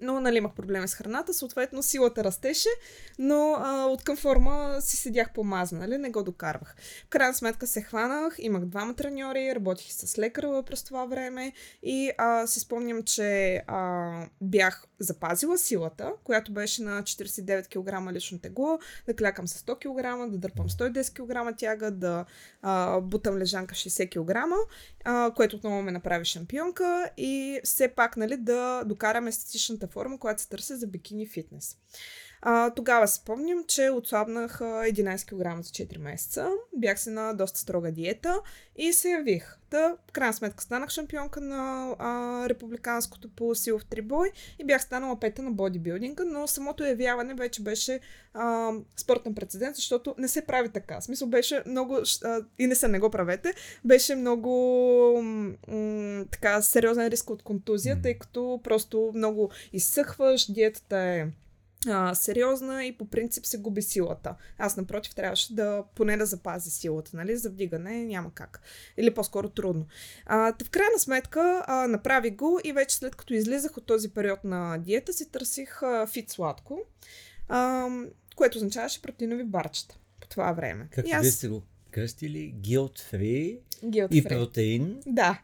но 0.01 0.19
нали 0.19 0.37
имах 0.37 0.53
проблеми 0.53 0.87
с 0.87 0.95
храната, 0.95 1.33
съответно 1.33 1.83
силата 1.83 2.23
растеше, 2.23 2.69
но 3.19 3.55
а, 3.59 3.85
от 3.85 4.03
към 4.03 4.17
форма 4.17 4.77
си 4.81 4.97
седях 4.97 5.33
помазана, 5.33 5.87
нали, 5.87 5.97
не 5.97 6.09
го 6.09 6.23
докарвах. 6.23 6.75
В 7.05 7.09
крайна 7.09 7.33
сметка 7.33 7.67
се 7.67 7.81
хванах, 7.81 8.35
имах 8.39 8.65
двама 8.65 8.93
треньори, 8.93 9.55
работих 9.55 9.91
с 9.91 10.17
лекара 10.17 10.63
през 10.65 10.83
това 10.83 11.05
време 11.05 11.53
и 11.83 12.11
а, 12.17 12.47
си 12.47 12.59
спомням, 12.59 13.03
че 13.03 13.55
а, 13.67 14.11
бях 14.41 14.87
запазила 14.99 15.57
силата, 15.57 16.13
която 16.23 16.51
беше 16.51 16.83
на 16.83 17.03
49 17.03 17.67
кг 17.67 18.13
лично 18.13 18.39
тегло, 18.39 18.79
да 19.05 19.15
клякам 19.15 19.47
с 19.47 19.63
100 19.63 19.75
кг, 19.75 20.31
да 20.31 20.37
дърпам 20.37 20.69
110 20.69 21.13
кг 21.13 21.57
тяга, 21.57 21.91
да 21.91 22.25
а, 22.61 23.01
бутам 23.01 23.37
лежанка 23.37 23.75
60 23.75 24.09
кг, 24.09 24.37
а, 25.03 25.31
което 25.35 25.55
отново 25.55 25.81
ме 25.81 25.91
направи 25.91 26.25
шампионка 26.25 27.09
и 27.17 27.59
все 27.63 27.87
пак 27.87 28.17
нали, 28.17 28.37
да 28.37 28.83
докарам 28.85 29.27
естетичната 29.27 29.84
форма, 29.87 30.19
която 30.19 30.41
се 30.41 30.49
търси 30.49 30.75
за 30.75 30.87
бикини 30.87 31.27
фитнес. 31.27 31.77
А, 32.47 32.69
тогава 32.69 33.07
спомням, 33.07 33.63
че 33.67 33.89
отслабнах 33.89 34.59
11 34.59 35.25
кг 35.25 35.63
за 35.63 35.69
4 35.69 35.97
месеца. 35.97 36.49
Бях 36.77 36.99
се 36.99 37.09
на 37.09 37.33
доста 37.33 37.59
строга 37.59 37.91
диета 37.91 38.41
и 38.75 38.93
се 38.93 39.09
явих. 39.09 39.57
Та, 39.69 39.95
в 40.09 40.11
крайна 40.11 40.33
сметка 40.33 40.63
станах 40.63 40.89
шампионка 40.89 41.41
на 41.41 41.95
а, 41.99 42.49
републиканското 42.49 43.29
по 43.29 43.55
силов 43.55 43.85
трибой 43.85 44.31
и 44.59 44.65
бях 44.65 44.81
станала 44.81 45.19
пета 45.19 45.41
на 45.41 45.51
бодибилдинга, 45.51 46.23
но 46.25 46.47
самото 46.47 46.83
явяване 46.83 47.33
вече 47.33 47.63
беше 47.63 47.99
а, 48.33 48.71
спортен 48.95 49.35
прецедент, 49.35 49.75
защото 49.75 50.15
не 50.17 50.27
се 50.27 50.45
прави 50.45 50.69
така. 50.69 50.99
В 50.99 51.03
смисъл 51.03 51.27
беше 51.27 51.63
много, 51.65 51.99
а, 52.23 52.41
и 52.59 52.67
не 52.67 52.75
се 52.75 52.87
не 52.87 52.99
го 52.99 53.09
правете, 53.09 53.53
беше 53.85 54.15
много 54.15 54.51
м- 55.67 56.25
така 56.31 56.61
сериозен 56.61 57.07
риск 57.07 57.29
от 57.29 57.43
контузия, 57.43 58.01
тъй 58.01 58.13
като 58.13 58.59
просто 58.63 59.11
много 59.15 59.51
изсъхваш, 59.73 60.51
диетата 60.51 60.97
е 60.97 61.27
а, 61.87 62.15
сериозна 62.15 62.85
и 62.85 62.97
по 62.97 63.05
принцип 63.05 63.45
се 63.45 63.57
губи 63.57 63.81
силата. 63.81 64.35
Аз, 64.57 64.77
напротив, 64.77 65.15
трябваше 65.15 65.55
да 65.55 65.83
поне 65.95 66.17
да 66.17 66.25
запази 66.25 66.69
силата, 66.69 67.11
нали? 67.13 67.37
За 67.37 67.49
вдигане 67.49 68.05
няма 68.05 68.31
как. 68.33 68.61
Или 68.97 69.13
по-скоро 69.13 69.49
трудно. 69.49 69.85
А, 70.25 70.53
в 70.65 70.69
крайна 70.69 70.99
сметка 70.99 71.63
а, 71.67 71.87
направих 71.87 72.35
го 72.35 72.59
и 72.63 72.71
вече 72.71 72.95
след 72.95 73.15
като 73.15 73.33
излизах 73.33 73.77
от 73.77 73.85
този 73.85 74.09
период 74.09 74.43
на 74.43 74.77
диета, 74.77 75.13
си 75.13 75.31
търсих 75.31 75.83
а, 75.83 76.07
фит 76.07 76.29
сладко, 76.29 76.79
а, 77.47 77.87
което 78.35 78.57
означаваше 78.57 79.01
протеинови 79.01 79.43
барчета 79.43 79.97
по 80.21 80.27
това 80.27 80.51
време. 80.51 80.87
Как 80.91 81.05
вие 81.05 81.31
сте 81.31 81.47
го 81.47 81.63
кръстили? 81.91 82.55
Guilt 82.61 82.99
free 83.13 83.59
Guilt 83.91 84.11
и 84.11 84.23
free. 84.23 84.29
протеин. 84.29 85.01
Да. 85.05 85.39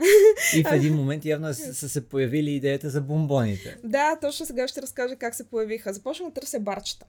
И 0.56 0.64
в 0.64 0.72
един 0.72 0.96
момент 0.96 1.26
явно 1.26 1.54
са, 1.54 1.90
се 1.90 2.10
появили 2.10 2.52
идеята 2.52 2.90
за 2.90 3.02
бомбоните. 3.02 3.78
Да, 3.84 4.18
точно 4.22 4.46
сега 4.46 4.68
ще 4.68 4.82
разкажа 4.82 5.16
как 5.16 5.36
се 5.36 5.50
появиха. 5.50 5.94
Започнах 5.94 6.30
да 6.30 6.34
търся 6.34 6.60
барчета. 6.60 7.06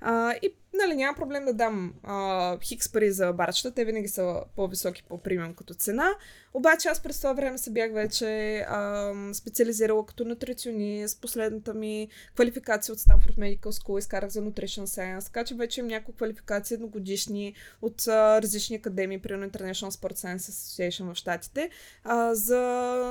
А, 0.00 0.34
и, 0.42 0.54
нали, 0.74 0.96
няма 0.96 1.16
проблем 1.16 1.44
да 1.44 1.52
дам 1.52 1.94
а, 2.02 2.58
хикс 2.60 2.92
пари 2.92 3.12
за 3.12 3.32
барчета. 3.32 3.70
Те 3.70 3.84
винаги 3.84 4.08
са 4.08 4.40
по-високи 4.56 5.02
по 5.08 5.18
премиум 5.18 5.54
като 5.54 5.74
цена. 5.74 6.08
Обаче 6.54 6.88
аз 6.88 7.02
през 7.02 7.18
това 7.18 7.32
време 7.32 7.58
се 7.58 7.70
бях 7.70 7.92
вече 7.92 8.58
а, 8.58 9.12
специализирала 9.34 10.06
като 10.06 10.24
нутриционист. 10.24 11.20
Последната 11.20 11.74
ми 11.74 12.08
квалификация 12.34 12.92
от 12.92 12.98
Stanford 12.98 13.38
Medical 13.38 13.58
School 13.58 13.98
изкарах 13.98 14.30
за 14.30 14.42
Nutrition 14.42 14.84
Science. 14.84 15.24
Така 15.24 15.44
че 15.44 15.54
вече 15.54 15.80
имам 15.80 15.88
няколко 15.88 16.16
квалификации 16.16 16.74
едногодишни 16.74 17.54
от 17.82 18.08
а, 18.08 18.42
различни 18.42 18.76
академии, 18.76 19.18
примерно 19.18 19.50
International 19.50 19.90
Sport 19.90 20.14
Science 20.14 20.50
Association 20.74 21.12
в 21.12 21.14
Штатите, 21.14 21.70
а, 22.04 22.34
за 22.34 22.54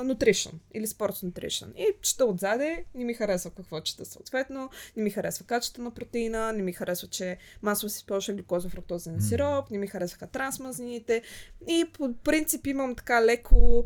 Nutrition 0.04 0.52
или 0.74 0.86
Sports 0.86 1.26
Nutrition. 1.26 1.74
И 1.76 1.86
чета 2.02 2.24
отзаде, 2.24 2.84
не 2.94 3.04
ми 3.04 3.14
харесва 3.14 3.50
какво 3.50 3.80
чета 3.80 4.04
съответно, 4.04 4.70
не 4.96 5.02
ми 5.02 5.10
харесва 5.10 5.46
качеството 5.46 5.82
на 5.82 5.90
протеина, 5.90 6.52
не 6.52 6.62
ми 6.62 6.72
харесва, 6.72 7.08
че 7.08 7.36
масово 7.62 7.90
се 7.90 7.96
използва 7.96 8.34
глюкоза 8.34 8.68
фруктозен 8.68 9.20
сироп, 9.20 9.70
не 9.70 9.78
ми 9.78 9.86
харесваха 9.86 10.26
трансмазнините. 10.26 11.22
И 11.68 11.84
по 11.92 12.14
принцип 12.24 12.66
имам 12.66 12.94
така 12.94 13.24
леко 13.24 13.84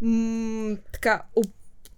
м- 0.00 0.76
така, 0.92 1.22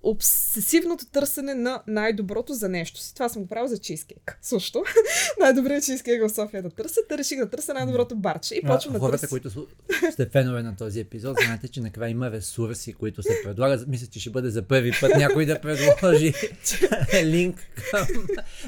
обсесивното 0.04 1.06
търсене 1.06 1.54
на 1.54 1.82
най-доброто 1.86 2.54
за 2.54 2.68
нещо 2.68 3.00
си. 3.00 3.14
Това 3.14 3.28
съм 3.28 3.42
го 3.42 3.48
правил 3.48 3.68
за 3.68 3.78
чизкейк. 3.78 4.38
Също. 4.42 4.84
Най-добрият 5.40 5.84
чизкейк 5.84 6.22
в 6.22 6.34
София 6.34 6.62
да 6.62 6.70
търся. 6.70 7.00
Та 7.08 7.18
реших 7.18 7.38
да 7.38 7.50
търся 7.50 7.74
най-доброто 7.74 8.16
барче. 8.16 8.54
И 8.54 8.62
почвам 8.62 8.92
да 8.92 8.98
Хората, 8.98 9.20
търся. 9.20 9.30
които 9.30 9.66
сте 10.12 10.28
фенове 10.28 10.62
на 10.62 10.76
този 10.76 11.00
епизод, 11.00 11.36
знаете, 11.44 11.68
че 11.68 11.80
накрая 11.80 12.10
има 12.10 12.30
ресурси, 12.30 12.92
които 12.92 13.22
се 13.22 13.42
предлагат. 13.44 13.88
Мисля, 13.88 14.06
че 14.06 14.20
ще 14.20 14.30
бъде 14.30 14.50
за 14.50 14.62
първи 14.62 14.92
път 15.00 15.16
някой 15.16 15.46
да 15.46 15.60
предложи 15.60 16.32
линк 17.22 17.56
към 17.90 18.06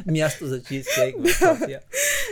място 0.07 0.47
за 0.47 0.63
чизкейк 0.63 1.17
в 1.19 1.39
София. 1.39 1.81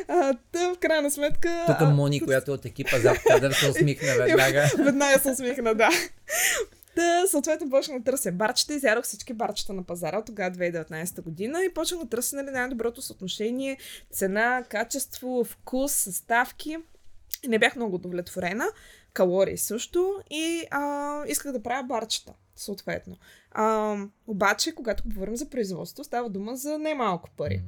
А, 0.09 0.37
в 0.55 0.79
крайна 0.81 1.11
сметка... 1.11 1.65
Тук 1.67 1.77
а, 1.81 1.91
Мони, 1.91 2.21
която 2.21 2.51
е 2.51 2.55
от 2.55 2.65
екипа 2.65 2.99
зад 2.99 3.19
кадър, 3.29 3.53
се 3.53 3.69
усмихна 3.69 4.15
веднага. 4.19 4.71
Веднага 4.79 5.19
се 5.19 5.31
усмихна, 5.31 5.75
да. 5.75 5.89
Та, 6.97 7.27
съответно, 7.27 7.71
почнах 7.71 7.99
да 7.99 8.05
търся 8.05 8.33
барчета, 8.33 8.75
изядох 8.75 9.05
всички 9.05 9.33
барчета 9.33 9.73
на 9.73 9.83
пазара 9.83 10.23
тогава 10.23 10.51
2019 10.51 11.23
година 11.23 11.65
и 11.65 11.75
почнах 11.75 12.01
да 12.01 12.09
търся 12.09 12.37
нали, 12.37 12.51
най-доброто 12.51 13.03
съотношение 13.03 13.79
цена, 14.11 14.65
качество, 14.69 15.45
вкус, 15.45 15.93
съставки. 15.93 16.77
И 17.43 17.49
не 17.49 17.59
бях 17.59 17.77
много 17.77 17.95
удовлетворена. 17.95 18.65
Калории 19.13 19.59
също. 19.59 20.23
И 20.31 20.65
а, 20.71 21.25
исках 21.27 21.53
да 21.53 21.63
правя 21.63 21.83
барчета, 21.83 22.33
съответно. 22.57 23.17
А, 23.51 23.97
обаче, 24.27 24.75
когато 24.75 25.03
говорим 25.07 25.37
за 25.37 25.51
производство, 25.51 26.05
става 26.05 26.31
дума 26.31 26.57
за 26.57 26.79
немалко 26.79 27.31
пари. 27.37 27.63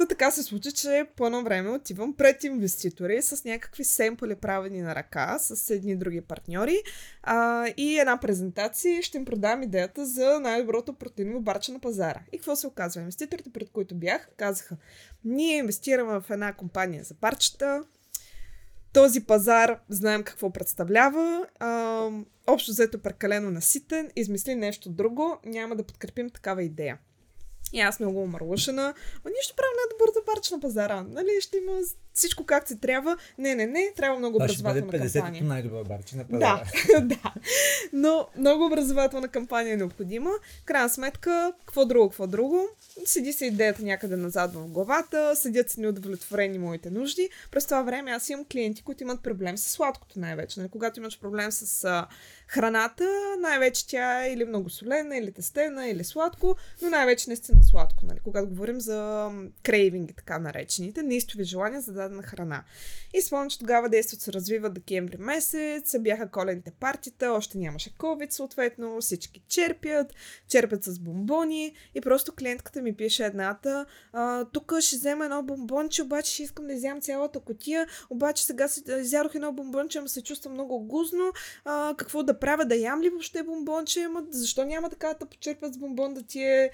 Та 0.00 0.06
така 0.06 0.30
се 0.30 0.42
случи, 0.42 0.72
че 0.72 1.06
по 1.16 1.26
едно 1.26 1.42
време 1.42 1.70
отивам 1.70 2.14
пред 2.14 2.44
инвеститори 2.44 3.22
с 3.22 3.44
някакви 3.44 3.84
семпли 3.84 4.34
правени 4.34 4.82
на 4.82 4.94
ръка, 4.94 5.38
с 5.38 5.70
едни 5.70 5.96
други 5.96 6.20
партньори 6.20 6.82
а, 7.22 7.66
и 7.76 7.98
една 7.98 8.20
презентация 8.20 9.02
ще 9.02 9.18
им 9.18 9.24
продам 9.24 9.62
идеята 9.62 10.06
за 10.06 10.40
най-доброто 10.40 10.92
протеиново 10.92 11.40
барче 11.40 11.72
на 11.72 11.78
пазара. 11.78 12.20
И 12.32 12.38
какво 12.38 12.56
се 12.56 12.66
оказва? 12.66 13.00
Инвеститорите, 13.00 13.50
пред 13.50 13.70
които 13.70 13.94
бях, 13.94 14.28
казаха, 14.36 14.76
ние 15.24 15.56
инвестираме 15.56 16.20
в 16.20 16.30
една 16.30 16.52
компания 16.52 17.04
за 17.04 17.14
парчета, 17.14 17.84
този 18.92 19.20
пазар 19.24 19.78
знаем 19.88 20.22
какво 20.22 20.52
представлява, 20.52 21.46
а, 21.58 22.08
общо 22.46 22.70
взето 22.70 23.02
прекалено 23.02 23.50
наситен, 23.50 24.10
измисли 24.16 24.54
нещо 24.54 24.90
друго, 24.90 25.38
няма 25.44 25.76
да 25.76 25.84
подкрепим 25.84 26.30
такава 26.30 26.62
идея. 26.62 26.98
И 27.72 27.80
аз 27.80 28.00
много 28.00 28.22
омърлушена. 28.22 28.82
Ма 29.24 29.30
ние 29.30 29.42
ще 29.42 29.56
правим 29.56 29.76
най-добърата 29.76 30.24
парче 30.24 30.54
на 30.54 30.60
пазара. 30.60 31.02
Нали? 31.08 31.40
Ще 31.40 31.56
има 31.56 31.72
всичко 32.14 32.44
както 32.44 32.68
се 32.68 32.76
трябва. 32.76 33.16
Не, 33.38 33.54
не, 33.54 33.66
не. 33.66 33.92
Трябва 33.96 34.18
много 34.18 34.38
бъде 34.38 34.44
образователна 34.44 34.92
50-то 34.92 35.12
кампания. 35.12 35.44
най-добър 35.44 35.84
барче 35.84 36.16
на 36.16 36.24
Да, 36.24 36.28
пазара. 36.28 37.00
да. 37.06 37.34
Но 37.92 38.28
много 38.36 38.66
образователна 38.66 39.28
кампания 39.28 39.74
е 39.74 39.76
необходима. 39.76 40.30
Крайна 40.64 40.88
сметка, 40.88 41.52
какво 41.60 41.84
друго, 41.84 42.08
какво 42.08 42.26
друго. 42.26 42.68
Седи 43.04 43.32
се 43.32 43.46
идеята 43.46 43.82
някъде 43.82 44.16
назад 44.16 44.54
в 44.54 44.68
главата, 44.68 45.36
седят 45.36 45.70
се 45.70 45.80
неудовлетворени 45.80 46.58
моите 46.58 46.90
нужди. 46.90 47.28
През 47.50 47.64
това 47.64 47.82
време 47.82 48.10
аз 48.10 48.28
имам 48.28 48.44
клиенти, 48.52 48.82
които 48.82 49.02
имат 49.02 49.22
проблем 49.22 49.58
с 49.58 49.70
сладкото 49.70 50.20
най-вече. 50.20 50.60
Нали? 50.60 50.70
Когато 50.70 51.00
имаш 51.00 51.20
проблем 51.20 51.52
с 51.52 51.84
а, 51.84 52.06
храната, 52.46 53.36
най-вече 53.40 53.86
тя 53.86 54.26
е 54.26 54.32
или 54.32 54.44
много 54.44 54.70
солена, 54.70 55.16
или 55.16 55.32
тестена, 55.32 55.88
или 55.88 56.04
сладко, 56.04 56.56
но 56.82 56.90
най-вече 56.90 57.24
наистина 57.30 57.64
сладко. 57.64 58.06
Нали? 58.06 58.18
Когато 58.24 58.48
говорим 58.48 58.80
за 58.80 59.30
крейвинги, 59.62 60.14
така 60.14 60.38
наречените, 60.38 61.02
неистови 61.02 61.44
желания 61.44 61.80
за 61.80 61.92
дадена 62.02 62.22
храна. 62.22 62.64
И 63.14 63.22
спомням, 63.22 63.50
че 63.50 63.58
тогава 63.58 63.88
действието 63.88 64.24
се 64.24 64.32
развива 64.32 64.70
декември 64.70 65.16
месец, 65.16 65.96
бяха 66.00 66.30
колените 66.30 66.72
партита, 66.80 67.32
още 67.32 67.58
нямаше 67.58 67.90
COVID 67.90 68.30
съответно, 68.30 69.00
всички 69.00 69.42
черпят, 69.48 70.14
черпят 70.48 70.84
с 70.84 70.98
бомбони 70.98 71.74
и 71.94 72.00
просто 72.00 72.32
клиентката 72.32 72.82
ми 72.82 72.96
пише 72.96 73.24
едната, 73.24 73.86
тук 74.52 74.72
ще 74.80 74.96
взема 74.96 75.24
едно 75.24 75.42
бомбонче, 75.42 76.02
обаче 76.02 76.32
ще 76.32 76.42
искам 76.42 76.66
да 76.66 76.72
изям 76.72 77.00
цялата 77.00 77.40
котия, 77.40 77.86
обаче 78.10 78.44
сега 78.44 78.68
изядох 79.00 79.34
едно 79.34 79.52
бомбонче, 79.52 79.98
ама 79.98 80.08
се 80.08 80.22
чувствам 80.22 80.52
много 80.52 80.80
гузно, 80.80 81.32
а, 81.64 81.94
какво 81.98 82.22
да 82.22 82.38
правя, 82.38 82.64
да 82.64 82.76
ям 82.76 83.02
ли 83.02 83.10
въобще 83.10 83.42
бомбонче, 83.42 84.02
ама 84.02 84.22
защо 84.30 84.64
няма 84.64 84.90
така 84.90 85.14
да 85.20 85.26
почерпят 85.26 85.74
с 85.74 85.78
бомбон 85.78 86.14
да 86.14 86.22
ти 86.22 86.42
е 86.42 86.70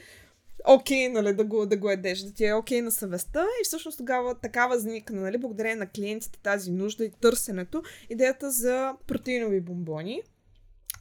окей, 0.65 1.09
нали, 1.09 1.33
да 1.33 1.45
го, 1.45 1.67
да 1.67 1.77
го 1.77 1.91
едеш, 1.91 2.21
да 2.21 2.33
ти 2.33 2.45
е 2.45 2.55
окей 2.55 2.83
на 2.83 2.91
съвестта. 2.91 3.43
И 3.43 3.65
всъщност 3.65 3.99
тогава 3.99 4.35
така 4.35 4.67
възникна, 4.67 5.21
нали, 5.21 5.39
благодарение 5.39 5.77
на 5.77 5.87
клиентите 5.87 6.39
тази 6.43 6.71
нужда 6.71 7.05
и 7.05 7.11
търсенето, 7.11 7.83
идеята 8.11 8.51
за 8.51 8.95
протеинови 9.07 9.61
бомбони, 9.61 10.23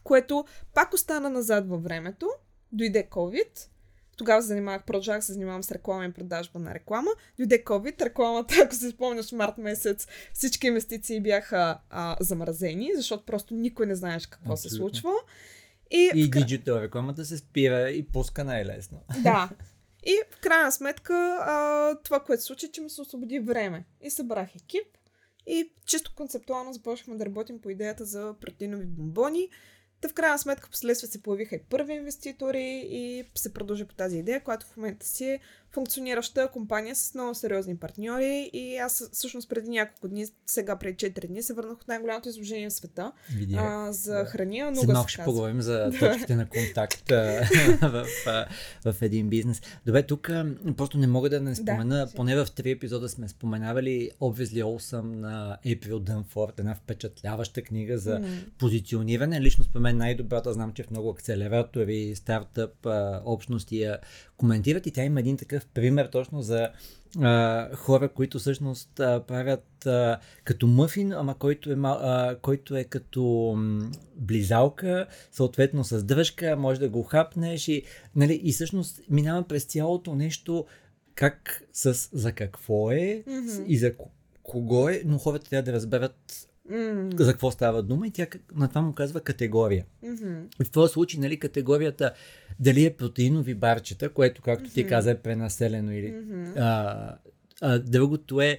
което 0.04 0.44
пак 0.74 0.94
остана 0.94 1.30
назад 1.30 1.68
във 1.68 1.82
времето. 1.82 2.28
Дойде 2.72 3.08
COVID, 3.10 3.68
тогава 4.16 4.42
се 4.42 4.48
занимавах, 4.48 4.84
продължавах 4.84 5.24
се 5.24 5.32
занимавам 5.32 5.62
с 5.62 5.72
реклама 5.72 6.04
и 6.04 6.12
продажба 6.12 6.58
на 6.58 6.74
реклама. 6.74 7.10
Дойде 7.38 7.64
COVID, 7.64 8.02
рекламата, 8.02 8.54
ако 8.64 8.74
се 8.74 8.90
спомняш, 8.90 9.32
март 9.32 9.58
месец, 9.58 10.06
всички 10.32 10.66
инвестиции 10.66 11.20
бяха 11.20 11.78
а, 11.90 12.16
замразени, 12.20 12.90
защото 12.94 13.24
просто 13.24 13.54
никой 13.54 13.86
не 13.86 13.94
знаеш 13.94 14.26
какво 14.26 14.56
се 14.56 14.68
Абсолютно. 14.68 14.88
случва. 14.88 15.12
И, 15.90 16.10
И 16.14 16.24
в 16.24 16.30
диджитал 16.30 16.74
рекламата 16.74 17.24
се 17.24 17.38
спира 17.38 17.90
и 17.90 18.06
пуска 18.06 18.44
най-лесно. 18.44 19.00
да. 19.22 19.50
И 20.08 20.20
в 20.30 20.40
крайна 20.40 20.72
сметка 20.72 21.38
а, 21.40 21.94
това, 22.04 22.20
което 22.20 22.42
се 22.42 22.46
случи, 22.46 22.72
че 22.72 22.80
ми 22.80 22.90
се 22.90 23.00
освободи 23.00 23.38
време. 23.38 23.84
И 24.00 24.10
събрах 24.10 24.56
екип 24.56 24.86
и 25.46 25.72
чисто 25.86 26.12
концептуално 26.14 26.72
започнахме 26.72 27.16
да 27.16 27.26
работим 27.26 27.60
по 27.60 27.70
идеята 27.70 28.04
за 28.04 28.34
протеинови 28.40 28.86
бомбони. 28.86 29.48
Та 30.00 30.08
в 30.08 30.14
крайна 30.14 30.38
сметка 30.38 30.70
последствие 30.70 31.10
се 31.10 31.22
появиха 31.22 31.56
и 31.56 31.62
първи 31.70 31.92
инвеститори 31.92 32.82
и 32.90 33.24
се 33.34 33.54
продължи 33.54 33.84
по 33.84 33.94
тази 33.94 34.18
идея, 34.18 34.44
която 34.44 34.66
в 34.66 34.76
момента 34.76 35.06
си 35.06 35.24
е 35.24 35.40
функционираща 35.76 36.48
компания 36.48 36.96
с 36.96 37.14
много 37.14 37.34
сериозни 37.34 37.76
партньори 37.76 38.50
и 38.52 38.76
аз 38.76 39.08
всъщност 39.12 39.48
преди 39.48 39.68
няколко 39.70 40.08
дни, 40.08 40.26
сега 40.46 40.76
преди 40.76 40.96
4 40.96 41.26
дни, 41.26 41.42
се 41.42 41.54
върнах 41.54 41.72
от 41.74 41.88
най-голямото 41.88 42.28
изложение 42.28 42.70
в 42.70 42.72
света 42.72 43.12
Видя. 43.30 43.56
а, 43.58 43.92
за 43.92 44.12
Да. 44.14 44.24
храни. 44.24 44.60
а 44.60 44.74
След 44.74 44.88
малко 44.88 45.08
ще 45.08 45.16
казва. 45.16 45.24
поговорим 45.24 45.62
за 45.62 45.90
точките 46.00 46.36
на 46.36 46.48
контакт 46.48 47.10
а, 47.10 47.14
в, 47.82 48.06
а, 48.26 48.46
в 48.84 49.02
един 49.02 49.28
бизнес. 49.28 49.62
Добре, 49.86 50.02
тук 50.04 50.30
а, 50.30 50.46
просто 50.76 50.98
не 50.98 51.06
мога 51.06 51.30
да 51.30 51.40
не 51.40 51.54
спомена, 51.54 52.06
си. 52.08 52.14
поне 52.16 52.36
в 52.36 52.46
три 52.46 52.70
епизода 52.70 53.08
сме 53.08 53.28
споменавали 53.28 54.10
Obviously 54.20 54.62
Awesome 54.64 55.14
на 55.14 55.58
April 55.66 55.94
Dunford, 55.94 56.60
една 56.60 56.74
впечатляваща 56.74 57.62
книга 57.62 57.98
за 57.98 58.20
позициониране. 58.58 59.40
Лично 59.40 59.64
според 59.64 59.82
мен 59.82 59.96
най-добрата, 59.96 60.52
знам, 60.52 60.72
че 60.72 60.82
в 60.82 60.90
много 60.90 61.10
акселератори, 61.10 62.12
стартъп, 62.16 62.86
а, 62.86 63.22
общности 63.24 63.76
я 63.76 63.98
коментират 64.36 64.86
и 64.86 64.90
тя 64.90 65.04
има 65.04 65.20
един 65.20 65.36
такъв 65.36 65.66
пример 65.66 66.08
точно 66.12 66.42
за 66.42 66.68
а, 67.20 67.68
хора, 67.76 68.08
които 68.08 68.38
всъщност 68.38 69.00
а, 69.00 69.20
правят 69.20 69.86
а, 69.86 70.18
като 70.44 70.66
мъфин, 70.66 71.12
ама 71.12 71.34
който 71.38 71.70
е, 71.72 71.76
а, 71.82 72.36
който 72.42 72.76
е 72.76 72.84
като 72.84 73.54
м, 73.56 73.90
близалка, 74.16 75.06
съответно 75.32 75.84
с 75.84 76.04
дръжка, 76.04 76.56
може 76.56 76.80
да 76.80 76.88
го 76.88 77.02
хапнеш 77.02 77.68
и, 77.68 77.82
нали, 78.16 78.40
и 78.44 78.52
всъщност 78.52 79.00
минава 79.10 79.42
през 79.42 79.64
цялото 79.64 80.14
нещо 80.14 80.66
как 81.14 81.62
с 81.72 82.08
за 82.12 82.32
какво 82.32 82.90
е 82.90 83.24
Мгм. 83.26 83.64
и 83.66 83.78
за 83.78 83.96
ко- 83.96 84.10
кого 84.42 84.88
е, 84.88 85.02
но 85.04 85.18
хората 85.18 85.50
трябва 85.50 85.62
да 85.62 85.72
разберат 85.72 86.48
М. 86.70 87.10
за 87.18 87.32
какво 87.32 87.50
става 87.50 87.82
дума 87.82 88.06
и 88.06 88.10
тя 88.10 88.26
на 88.54 88.68
това 88.68 88.80
му 88.80 88.92
казва 88.92 89.20
категория. 89.20 89.84
И 90.60 90.64
в 90.64 90.70
този 90.70 90.92
случай, 90.92 91.20
нали, 91.20 91.38
категорията 91.38 92.12
дали 92.60 92.84
е 92.84 92.96
протеинови 92.96 93.54
барчета, 93.54 94.08
което, 94.08 94.42
както 94.42 94.70
ти 94.70 94.80
Мгм. 94.80 94.88
каза, 94.88 95.10
е 95.10 95.18
пренаселено 95.18 95.92
или... 95.92 96.12
Мгм. 96.12 96.52
А, 96.56 97.14
а, 97.62 97.78
другото 97.78 98.40
е 98.40 98.58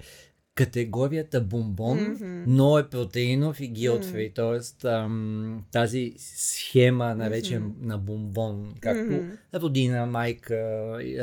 категорията 0.56 1.42
бомбон, 1.42 1.98
Мгм. 2.12 2.44
но 2.48 2.80
е 2.80 2.90
протеинов 2.90 3.60
и 3.60 3.74
guilt-free, 3.74 4.36
т.е. 4.36 4.88
ам, 4.88 5.64
тази 5.72 6.14
схема, 6.18 7.16
наречен 7.16 7.64
Мгм. 7.64 7.88
на 7.88 7.98
бомбон, 7.98 8.74
както 8.80 9.14
Мгм. 9.14 9.32
родина, 9.54 10.06
майка, 10.06 10.56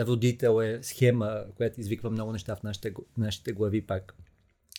родител 0.06 0.60
е 0.62 0.78
схема, 0.82 1.44
която 1.56 1.80
извиква 1.80 2.10
много 2.10 2.32
неща 2.32 2.56
в 2.56 2.62
нашите, 2.62 2.92
нашите 3.18 3.52
глави 3.52 3.82
пак 3.82 4.14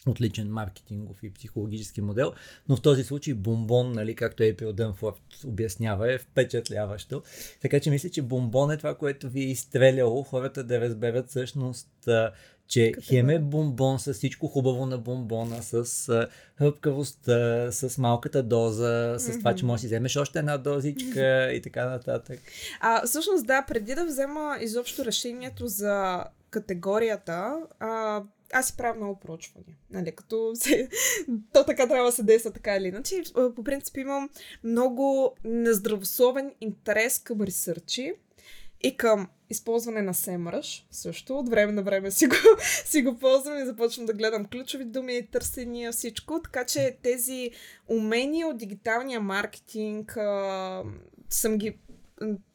отличен 0.06 0.52
маркетингов 0.52 1.24
и 1.24 1.34
психологически 1.34 2.02
модел, 2.02 2.34
но 2.70 2.76
в 2.76 2.82
този 2.82 3.04
случай 3.04 3.34
бомбон, 3.34 3.92
нали, 3.92 4.16
както 4.16 4.44
Епил 4.44 4.74
Дънфорд 4.74 5.22
обяснява, 5.46 6.14
е 6.14 6.18
впечатляващо. 6.18 7.24
Така 7.62 7.80
че 7.80 7.90
мисля, 7.90 8.10
че 8.10 8.22
бомбон 8.22 8.72
е 8.72 8.78
това, 8.78 8.96
което 8.96 9.30
ви 9.30 9.42
е 9.42 9.50
изстреляло 9.52 10.24
хората 10.24 10.64
да 10.64 10.82
разберат 10.82 11.30
всъщност, 11.30 11.90
че 12.68 12.92
Като 12.92 13.08
хем 13.08 13.30
е 13.30 13.40
бомбон 13.40 14.00
с 14.00 14.14
всичко 14.14 14.48
хубаво 14.48 14.86
на 14.86 14.98
бомбона, 14.98 15.64
с 15.64 16.10
а, 16.10 16.28
хъпкавостта, 16.58 17.72
с 17.72 17.98
малката 17.98 18.44
доза, 18.44 19.16
с 19.20 19.38
това, 19.38 19.56
че 19.56 19.66
можеш 19.66 19.82
да 19.82 19.82
си 19.82 19.88
вземеш 19.88 20.16
още 20.16 20.40
една 20.40 20.58
дозичка 20.58 21.52
и 21.54 21.62
така 21.62 21.86
нататък. 21.86 22.40
А, 22.80 23.06
всъщност, 23.06 23.48
да, 23.48 23.66
преди 23.68 23.96
да 23.96 24.06
взема 24.06 24.58
изобщо 24.62 25.06
решението 25.06 25.68
за 25.68 26.24
категорията, 26.50 27.58
а, 27.80 28.24
аз 28.54 28.68
си 28.68 28.78
правя 28.78 28.96
много 28.96 29.20
проучвания. 29.20 29.78
Нали, 29.92 30.12
като 30.12 30.52
се, 30.56 30.90
то 31.54 31.66
така 31.66 31.88
трябва 31.88 32.06
да 32.06 32.12
се 32.12 32.24
действа 32.24 32.52
така 32.52 32.76
или 32.76 32.88
иначе. 32.88 33.24
По 33.56 33.64
принцип 33.64 33.98
имам 33.98 34.30
много 34.64 35.36
нездравословен 35.44 36.52
интерес 36.62 37.20
към 37.20 37.42
ресърчи 37.42 38.14
и 38.82 38.98
към 38.98 39.28
използване 39.50 40.02
на 40.02 40.14
семръж 40.14 40.88
също. 40.92 41.38
От 41.38 41.50
време 41.50 41.72
на 41.72 41.84
време 41.84 42.12
си 42.12 42.28
го, 42.28 42.36
си 42.86 43.02
го 43.02 43.18
ползвам 43.18 43.58
и 43.58 43.66
започвам 43.66 44.06
да 44.06 44.14
гледам 44.14 44.46
ключови 44.46 44.86
думи, 44.86 45.28
търсения, 45.32 45.92
всичко. 45.92 46.42
Така 46.44 46.66
че 46.66 46.98
тези 47.04 47.52
умения 47.88 48.48
от 48.48 48.58
дигиталния 48.58 49.20
маркетинг 49.20 50.18
а, 50.18 50.84
съм 51.30 51.58
ги 51.58 51.78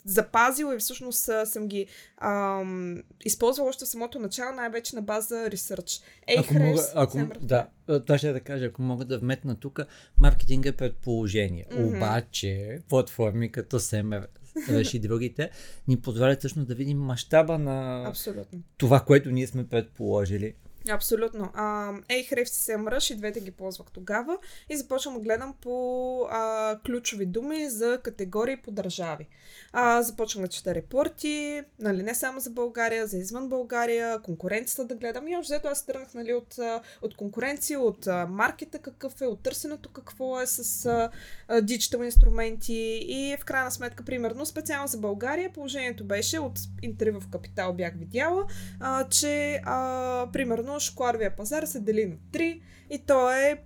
запазила 0.04 0.74
и 0.74 0.78
всъщност 0.78 1.30
съм 1.44 1.68
ги 1.68 1.86
ам, 2.16 3.02
използвала 3.24 3.68
още 3.68 3.84
в 3.84 3.88
самото 3.88 4.18
начало, 4.18 4.54
най-вече 4.54 4.96
на 4.96 5.02
база 5.02 5.50
ресърч. 5.50 6.00
ако 6.38 6.54
мога, 6.54 6.82
ако, 6.94 7.18
да, 7.40 7.66
това 7.86 8.18
ще 8.18 8.32
да 8.32 8.40
кажа, 8.40 8.66
ако 8.66 8.82
мога 8.82 9.04
да 9.04 9.18
вметна 9.18 9.56
тук, 9.56 9.80
маркетинг 10.18 10.66
е 10.66 10.72
предположение. 10.72 11.66
Мгм. 11.72 11.96
Обаче, 11.96 12.80
платформи 12.88 13.52
като 13.52 13.80
Семер, 13.80 14.28
реши 14.68 14.98
другите, 14.98 15.50
ни 15.88 16.00
позволят 16.00 16.38
всъщност 16.38 16.68
да 16.68 16.74
видим 16.74 16.98
мащаба 16.98 17.58
на 17.58 18.04
Абсолютно. 18.08 18.62
това, 18.76 19.00
което 19.00 19.30
ние 19.30 19.46
сме 19.46 19.68
предположили. 19.68 20.54
Абсолютно. 20.88 21.50
А, 21.54 21.92
Ahrefs 21.92 22.70
и 22.70 22.72
SEMrush 22.72 23.12
и 23.12 23.16
двете 23.16 23.40
ги 23.40 23.50
ползвах 23.50 23.90
тогава 23.90 24.38
и 24.68 24.76
започвам 24.76 25.14
да 25.14 25.20
гледам 25.20 25.54
по 25.60 26.26
а, 26.30 26.78
ключови 26.86 27.26
думи 27.26 27.70
за 27.70 28.00
категории 28.02 28.56
по 28.56 28.70
държави. 28.70 29.28
А, 29.72 30.02
започвам 30.02 30.42
да 30.44 30.48
чета 30.48 30.74
репорти, 30.74 31.62
нали, 31.78 32.02
не 32.02 32.14
само 32.14 32.40
за 32.40 32.50
България, 32.50 33.06
за 33.06 33.18
извън 33.18 33.48
България, 33.48 34.18
конкуренцията 34.22 34.84
да 34.84 34.94
гледам. 34.94 35.28
И 35.28 35.36
още 35.36 35.60
аз 35.64 35.86
тръгнах 35.86 36.14
нали, 36.14 36.34
от, 36.34 36.58
от 37.02 37.16
конкуренция, 37.16 37.80
от 37.80 38.06
а, 38.06 38.26
маркета 38.26 38.78
какъв 38.78 39.20
е, 39.20 39.26
от 39.26 39.42
търсенето 39.42 39.88
какво 39.88 40.40
е 40.40 40.46
с 40.46 40.86
а, 40.86 41.10
а, 41.48 42.04
инструменти 42.04 43.04
и 43.08 43.36
в 43.40 43.44
крайна 43.44 43.70
сметка, 43.70 44.04
примерно, 44.04 44.46
специално 44.46 44.88
за 44.88 44.98
България, 44.98 45.52
положението 45.52 46.04
беше 46.04 46.38
от 46.38 46.58
интервю 46.82 47.20
в 47.20 47.30
Капитал 47.30 47.72
бях 47.72 47.94
видяла, 47.94 48.46
а, 48.80 49.08
че 49.08 49.60
а, 49.64 50.28
примерно 50.32 50.69
шоколадовия 50.78 51.36
пазар 51.36 51.64
се 51.64 51.80
дели 51.80 52.06
на 52.06 52.16
три 52.32 52.62
и 52.90 52.98
то 52.98 53.32
е 53.32 53.62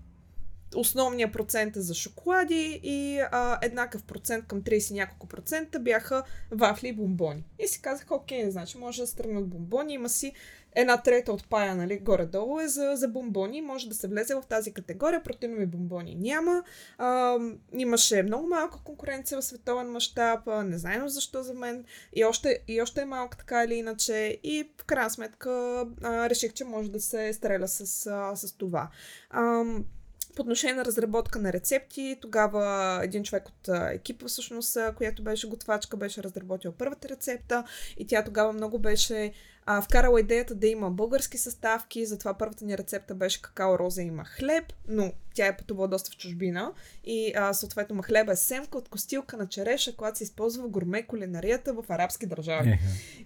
основния 0.77 1.33
процент 1.33 1.77
е 1.77 1.81
за 1.81 1.95
шоколади 1.95 2.81
и 2.83 3.21
а, 3.31 3.59
еднакъв 3.63 4.03
процент 4.03 4.47
към 4.47 4.63
30 4.63 4.91
и 4.91 4.95
няколко 4.95 5.27
процента 5.27 5.81
бяха 5.81 6.23
вафли 6.51 6.89
и 6.89 6.93
бомбони. 6.93 7.45
И 7.59 7.69
си 7.69 7.83
казах, 7.83 8.11
окей, 8.11 8.51
значи 8.51 8.79
може 8.79 9.01
да 9.01 9.07
се 9.07 9.17
тръгне 9.17 9.39
от 9.39 9.49
бомбони, 9.49 9.95
има 9.95 10.09
си 10.09 10.33
една 10.75 11.03
трета 11.03 11.33
от 11.33 11.49
пая, 11.49 11.75
нали, 11.75 11.99
горе-долу 11.99 12.61
е 12.61 12.69
за, 12.69 12.93
за 12.95 13.09
бомбони, 13.09 13.63
може 13.63 13.89
да 13.89 13.95
се 13.95 14.09
влезе 14.09 14.35
в 14.35 14.43
тази 14.49 14.73
категория, 14.73 15.23
протеинови 15.23 15.67
бомбони 15.67 16.15
няма. 16.15 16.63
А, 16.99 17.39
имаше 17.79 18.23
много 18.23 18.47
малка 18.47 18.79
конкуренция 18.85 19.41
в 19.41 19.45
световен 19.45 19.91
мащаб, 19.91 20.41
не 20.65 20.79
знаем 20.79 21.09
защо 21.09 21.43
за 21.43 21.55
мен, 21.55 21.85
и 22.13 22.25
още, 22.25 22.61
и 22.69 22.83
още 22.83 23.01
е 23.01 23.05
малка 23.05 23.37
така 23.37 23.65
или 23.65 23.75
иначе, 23.75 24.39
и 24.43 24.71
в 24.81 24.85
крайна 24.85 25.11
сметка 25.11 25.51
а, 26.03 26.31
реших, 26.31 26.53
че 26.53 26.65
може 26.65 26.91
да 26.91 27.01
се 27.01 27.33
стреля 27.33 27.69
с, 27.69 28.07
а, 28.07 28.37
с 28.37 28.53
това. 28.53 28.91
А, 29.31 29.65
по 30.37 30.43
отношение 30.43 30.75
на 30.75 30.85
разработка 30.85 31.39
на 31.39 31.53
рецепти, 31.53 32.19
тогава 32.21 33.01
един 33.05 33.25
човек 33.25 33.49
от 33.49 33.69
екипа, 33.69 34.27
всъщност, 34.27 34.79
която 34.97 35.23
беше 35.23 35.49
готвачка, 35.49 35.97
беше 35.97 36.23
разработил 36.23 36.73
първата 36.73 37.09
рецепта. 37.09 37.65
И 37.97 38.07
тя 38.07 38.25
тогава 38.25 38.53
много 38.53 38.79
беше 38.79 39.33
а, 39.67 39.83
вкарала 39.83 40.21
идеята 40.21 40.55
да 40.55 40.67
има 40.67 40.91
български 40.91 41.39
съставки, 41.39 42.07
затова 42.07 42.35
първата 42.35 42.65
ни 42.65 42.79
рецепта 42.79 43.15
беше 43.15 43.43
какао 43.43 43.79
роза 43.79 44.03
има 44.03 44.25
хлеб, 44.25 44.65
но 44.89 45.13
тя 45.35 45.47
е 45.47 45.57
пътувала 45.57 45.89
доста 45.89 46.11
в 46.11 46.17
чужбина 46.17 46.73
и 47.05 47.33
а, 47.37 47.53
съответно 47.53 48.03
хлеба 48.03 48.33
е 48.33 48.37
семка 48.37 48.79
от 48.79 48.89
костилка 48.89 49.37
на 49.37 49.49
череша, 49.49 49.97
която 49.97 50.19
се 50.19 50.25
използва 50.25 50.63
в 50.65 50.71
гурме 50.71 51.03
кулинарията 51.03 51.73
в 51.73 51.85
арабски 51.89 52.27
държави. 52.27 52.79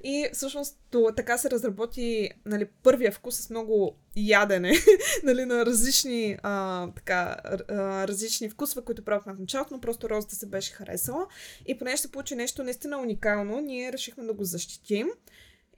И 0.05 0.29
всъщност 0.33 0.79
то, 0.90 1.12
така 1.16 1.38
се 1.38 1.51
разработи 1.51 2.31
нали, 2.46 2.66
първия 2.83 3.12
вкус 3.12 3.37
с 3.37 3.51
много 3.51 3.96
ядене 4.16 4.72
нали, 5.24 5.44
на 5.44 5.66
различни, 5.66 6.38
а, 6.42 6.87
така, 6.96 7.37
а, 7.44 8.09
различни 8.09 8.48
вкусове, 8.48 8.85
които 8.85 9.05
правихме 9.05 9.35
в 9.35 9.40
началото, 9.40 9.74
но 9.74 9.81
просто 9.81 10.11
розата 10.11 10.35
се 10.35 10.46
беше 10.46 10.72
харесала. 10.72 11.27
И 11.66 11.79
понеже 11.79 11.96
се 11.96 12.12
получи 12.12 12.35
нещо 12.35 12.62
наистина 12.62 12.98
уникално, 12.98 13.61
ние 13.61 13.92
решихме 13.92 14.24
да 14.24 14.33
го 14.33 14.44
защитим. 14.44 15.09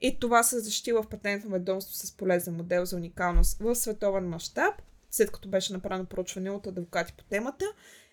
И 0.01 0.19
това 0.19 0.43
се 0.43 0.59
защитила 0.59 1.03
в 1.03 1.09
патентно 1.09 1.51
ведомство 1.51 1.95
с 1.95 2.17
полезен 2.17 2.55
модел 2.55 2.85
за 2.85 2.97
уникалност 2.97 3.59
в 3.61 3.75
световен 3.75 4.29
мащаб, 4.29 4.75
след 5.11 5.31
като 5.31 5.49
беше 5.49 5.73
направено 5.73 6.07
проучване 6.07 6.51
от 6.51 6.67
адвокати 6.67 7.15
по 7.19 7.25
темата. 7.25 7.65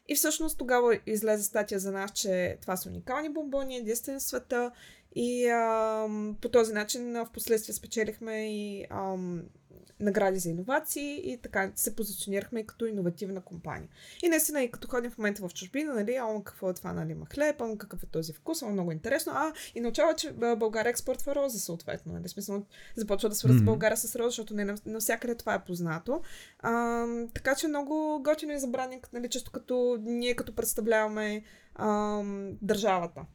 И 0.07 0.15
всъщност 0.15 0.57
тогава 0.57 0.99
излезе 1.05 1.43
статия 1.43 1.79
за 1.79 1.91
нас, 1.91 2.11
че 2.11 2.57
това 2.61 2.77
са 2.77 2.89
уникални 2.89 3.29
бомбони, 3.29 3.77
единствени 3.77 4.19
в 4.19 4.23
света. 4.23 4.71
И 5.15 5.47
ам, 5.47 6.37
по 6.41 6.49
този 6.49 6.73
начин 6.73 7.13
в 7.13 7.29
последствие 7.33 7.75
спечелихме 7.75 8.55
и 8.55 8.85
ам, 8.89 9.43
награди 9.99 10.39
за 10.39 10.49
иновации 10.49 11.31
и 11.31 11.37
така 11.37 11.71
се 11.75 11.95
позиционирахме 11.95 12.59
и 12.59 12.67
като 12.67 12.85
иновативна 12.85 13.41
компания. 13.41 13.89
И 14.23 14.29
наистина, 14.29 14.63
и 14.63 14.71
като 14.71 14.87
ходим 14.87 15.11
в 15.11 15.17
момента 15.17 15.47
в 15.47 15.53
чужбина, 15.53 15.93
нали, 15.93 16.15
ама 16.15 16.43
какво 16.43 16.69
е 16.69 16.73
това, 16.73 16.93
нали, 16.93 17.11
има 17.11 17.25
хлеб, 17.25 17.61
ама 17.61 17.77
какъв 17.77 18.03
е 18.03 18.05
този 18.05 18.33
вкус, 18.33 18.61
ама 18.61 18.71
много 18.71 18.91
интересно. 18.91 19.31
А, 19.35 19.53
и 19.75 19.81
научава, 19.81 20.13
че 20.13 20.33
а, 20.41 20.55
България 20.55 20.89
експортва 20.89 21.35
роза, 21.35 21.59
съответно. 21.59 22.13
Нали, 22.13 22.29
смисъл, 22.29 22.63
започва 22.95 23.29
да 23.29 23.35
свързва 23.35 23.57
Мгм. 23.57 23.65
България 23.65 23.97
с 23.97 24.15
роза, 24.15 24.29
защото 24.29 24.53
не 24.53 24.65
нав- 24.65 24.85
навсякъде 24.85 25.35
това 25.35 25.53
е 25.53 25.63
познато. 25.63 26.21
А, 26.59 27.05
така 27.33 27.55
че 27.55 27.67
много 27.67 28.21
готино 28.23 28.53
и 28.53 28.59
забраник, 28.59 29.09
нали, 29.13 29.29
често 29.29 29.51
като 29.51 29.97
ние 30.01 30.35
като 30.35 30.55
представляваме 30.55 31.43
ам, 31.75 32.57
държавата. 32.61 33.25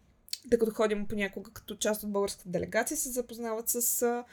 Тъй 0.50 0.58
като 0.58 0.72
ходим 0.72 1.06
понякога 1.06 1.50
като 1.50 1.76
част 1.76 2.02
от 2.02 2.12
българската 2.12 2.48
делегация, 2.48 2.96
се 2.96 3.10
запознават 3.10 3.68
с 3.68 4.02
а, 4.02 4.24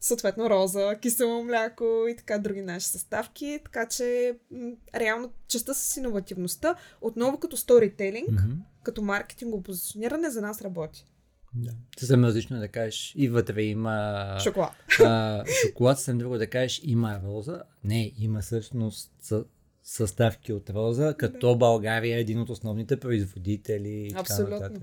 съответно 0.00 0.50
роза, 0.50 0.96
кисело 0.96 1.44
мляко 1.44 1.84
и 2.08 2.16
така 2.16 2.38
други 2.38 2.60
наши 2.62 2.86
съставки. 2.86 3.60
Така 3.64 3.86
че 3.86 4.36
м, 4.50 4.70
реално 4.94 5.32
частта 5.48 5.74
с 5.74 5.96
иновативността, 5.96 6.74
отново 7.00 7.38
като 7.38 7.56
сторителинг, 7.56 8.28
Мгм. 8.30 8.52
като 8.82 9.02
маркетингово 9.02 9.62
позициониране 9.62 10.30
за 10.30 10.40
нас 10.40 10.62
работи. 10.62 11.06
Да. 11.54 11.70
Съвсем 11.98 12.24
различно 12.24 12.56
е 12.56 12.60
да 12.60 12.68
кажеш 12.68 13.12
и 13.16 13.28
вътре 13.28 13.62
има 13.62 14.36
Шоколад. 14.40 14.72
а, 15.00 15.44
шоколад, 15.62 15.98
съвсем 15.98 16.18
друго 16.18 16.38
да 16.38 16.46
кажеш 16.46 16.80
има 16.84 17.20
роза. 17.24 17.62
Не, 17.84 18.12
има 18.18 18.40
всъщност 18.40 19.12
съ- 19.22 19.44
съставки 19.84 20.52
от 20.52 20.70
роза, 20.70 21.14
като 21.18 21.56
България 21.56 22.16
е 22.16 22.20
един 22.20 22.40
от 22.40 22.50
основните 22.50 23.00
производители. 23.00 23.88
И 24.00 24.08
така 24.08 24.20
Абсолютно. 24.20 24.80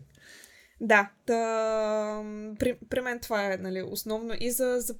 Да, 0.81 1.11
та, 1.25 2.23
при, 2.59 2.77
при 2.89 3.01
мен 3.01 3.19
това 3.19 3.53
е 3.53 3.57
нали, 3.57 3.81
основно 3.81 4.33
и 4.39 4.51
за, 4.51 4.75
за, 4.79 4.95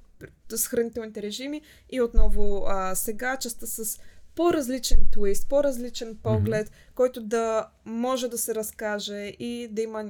за 0.50 0.70
хранителните 0.70 1.22
режими 1.22 1.62
и 1.90 2.02
отново 2.02 2.64
а, 2.68 2.96
сега 2.96 3.38
частта 3.38 3.66
с 3.66 4.00
по-различен 4.36 5.00
твист, 5.12 5.50
по-различен 5.50 6.18
поглед, 6.24 6.70
mm-hmm. 6.70 6.96
който 6.96 7.22
да 7.22 7.70
може 7.86 8.28
да 8.28 8.38
се 8.38 8.56
разкаже 8.56 9.36
и 9.40 9.68
да 9.72 9.82
има 9.82 10.06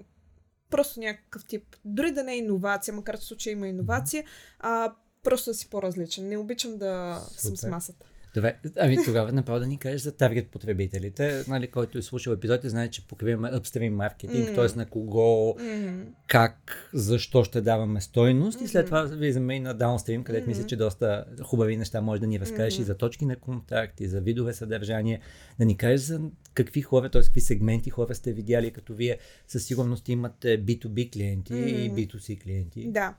просто 0.69 0.99
някакъв 0.99 1.45
тип, 1.45 1.75
дори 1.85 2.11
да 2.11 2.23
не 2.23 2.33
е 2.33 2.37
иновация, 2.37 2.93
макар 2.93 3.17
в 3.17 3.23
случая 3.23 3.51
има 3.51 3.67
иновация, 3.67 4.23
а 4.59 4.93
просто 5.23 5.49
да 5.49 5.53
си 5.53 5.69
по-различен. 5.69 6.27
Не 6.27 6.37
обичам 6.37 6.77
да 6.77 7.21
съм 7.37 7.55
с 7.55 7.59
Супер. 7.59 7.71
масата. 7.71 8.05
Добре, 8.35 8.55
ами 8.77 8.97
тогава 9.05 9.31
направо 9.31 9.59
да 9.59 9.67
ни 9.67 9.77
кажеш 9.77 10.01
за 10.01 10.11
таргет 10.11 10.47
потребителите, 10.47 11.43
нали, 11.47 11.67
който 11.67 11.97
е 11.97 12.01
слушал 12.01 12.31
епизодите, 12.31 12.69
знае, 12.69 12.89
че 12.89 13.07
покриваме 13.07 13.49
upstream 13.49 13.89
маркетинг, 13.89 14.47
Мм. 14.47 14.55
т.е. 14.55 14.77
на 14.77 14.85
кого, 14.85 15.55
Mm-hmm. 15.59 16.03
как, 16.27 16.89
защо 16.93 17.43
ще 17.43 17.61
даваме 17.61 18.01
стойност 18.01 18.61
и 18.61 18.67
след 18.67 18.85
това 18.85 19.03
влизаме 19.03 19.55
и 19.55 19.59
на 19.59 19.77
downstream, 19.77 20.23
където 20.23 20.47
мисля, 20.47 20.61
Мгм. 20.61 20.67
че 20.67 20.75
доста 20.75 21.25
хубави 21.43 21.77
неща 21.77 22.01
може 22.01 22.21
да 22.21 22.27
ни 22.27 22.39
разкажеш 22.39 22.75
и 22.75 22.81
Мгм. 22.81 22.85
за 22.85 22.97
точки 22.97 23.25
на 23.25 23.35
контакт, 23.35 24.01
и 24.01 24.07
за 24.07 24.21
видове 24.21 24.53
съдържание, 24.53 25.19
да 25.59 25.65
ни 25.65 25.77
кажеш 25.77 26.01
за 26.01 26.21
какви 26.53 26.81
хора, 26.81 27.09
т.е. 27.09 27.21
какви 27.21 27.41
сегменти 27.41 27.89
хора 27.89 28.15
сте 28.15 28.33
видяли, 28.33 28.71
като 28.71 28.93
вие 28.93 29.17
със 29.47 29.65
сигурност 29.65 30.09
имате 30.09 30.65
B2B 30.65 31.13
клиенти 31.13 31.53
и 31.53 31.89
Мгм. 31.89 31.95
B2C 31.95 32.43
клиенти. 32.43 32.87
Да. 32.87 33.15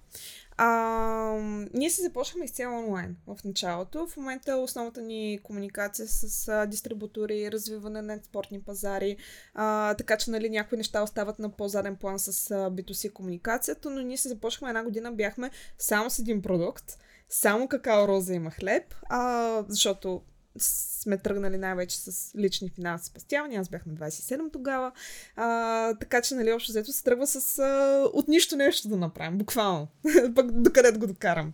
А, 0.58 1.38
ние 1.74 1.90
се 1.90 2.02
започнахме 2.02 2.44
изцяло 2.44 2.78
онлайн 2.78 3.16
в 3.26 3.36
началото. 3.44 4.06
В 4.06 4.16
момента 4.16 4.56
основната 4.56 5.02
ни 5.02 5.38
комуникация 5.42 6.08
с 6.08 6.48
а, 6.48 6.66
дистрибутори, 6.66 7.52
развиване 7.52 8.02
на 8.02 8.14
експортни 8.14 8.62
пазари, 8.62 9.16
а, 9.54 9.94
така 9.94 10.16
че 10.16 10.30
нали, 10.30 10.50
някои 10.50 10.78
неща 10.78 11.02
остават 11.02 11.38
на 11.38 11.50
по-заден 11.50 11.96
план 11.96 12.18
с 12.18 12.50
а, 12.50 12.54
B2C 12.70 13.12
комуникацията, 13.12 13.90
но 13.90 14.02
ние 14.02 14.16
се 14.16 14.28
започнахме 14.28 14.68
една 14.68 14.84
година, 14.84 15.12
бяхме 15.12 15.50
само 15.78 16.10
с 16.10 16.18
един 16.18 16.42
продукт, 16.42 16.84
само 17.28 17.68
какао, 17.68 18.08
роза 18.08 18.34
има 18.34 18.50
хлеб, 18.50 18.94
а, 19.08 19.64
защото 19.68 20.22
сме 20.58 21.18
тръгнали 21.18 21.58
най-вече 21.58 21.98
с 21.98 22.34
лични 22.38 22.70
финанси 22.70 23.06
спестявания. 23.06 23.60
Аз 23.60 23.68
бях 23.68 23.86
на 23.86 23.94
27 23.94 24.52
тогава. 24.52 24.92
А, 25.36 25.94
така 25.94 26.22
че, 26.22 26.34
нали, 26.34 26.52
общо 26.52 26.72
взето 26.72 26.92
се 26.92 27.04
тръгва 27.04 27.26
с 27.26 27.58
а, 27.58 28.02
от 28.12 28.28
нищо 28.28 28.56
нещо 28.56 28.88
да 28.88 28.96
направим, 28.96 29.38
буквално. 29.38 29.88
Пък 30.34 30.52
докъде 30.52 30.98
го 30.98 31.06
докарам. 31.06 31.52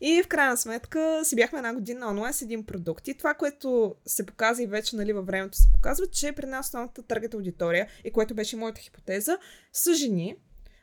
И 0.00 0.22
в 0.22 0.28
крайна 0.28 0.56
сметка 0.56 1.20
си 1.24 1.36
бяхме 1.36 1.58
една 1.58 1.74
година 1.74 2.06
онлайн 2.06 2.34
с 2.34 2.42
един 2.42 2.64
продукт. 2.64 3.08
И 3.08 3.14
това, 3.14 3.34
което 3.34 3.94
се 4.06 4.26
показа 4.26 4.62
и 4.62 4.66
вече 4.66 4.96
нали, 4.96 5.12
във 5.12 5.26
времето 5.26 5.58
се 5.58 5.72
показва, 5.72 6.06
че 6.06 6.32
при 6.32 6.46
нас 6.46 6.66
основната 6.66 7.02
таргет 7.02 7.34
аудитория, 7.34 7.88
и 8.04 8.10
което 8.10 8.34
беше 8.34 8.56
моята 8.56 8.80
хипотеза, 8.80 9.38
са 9.72 9.94
жени, 9.94 10.36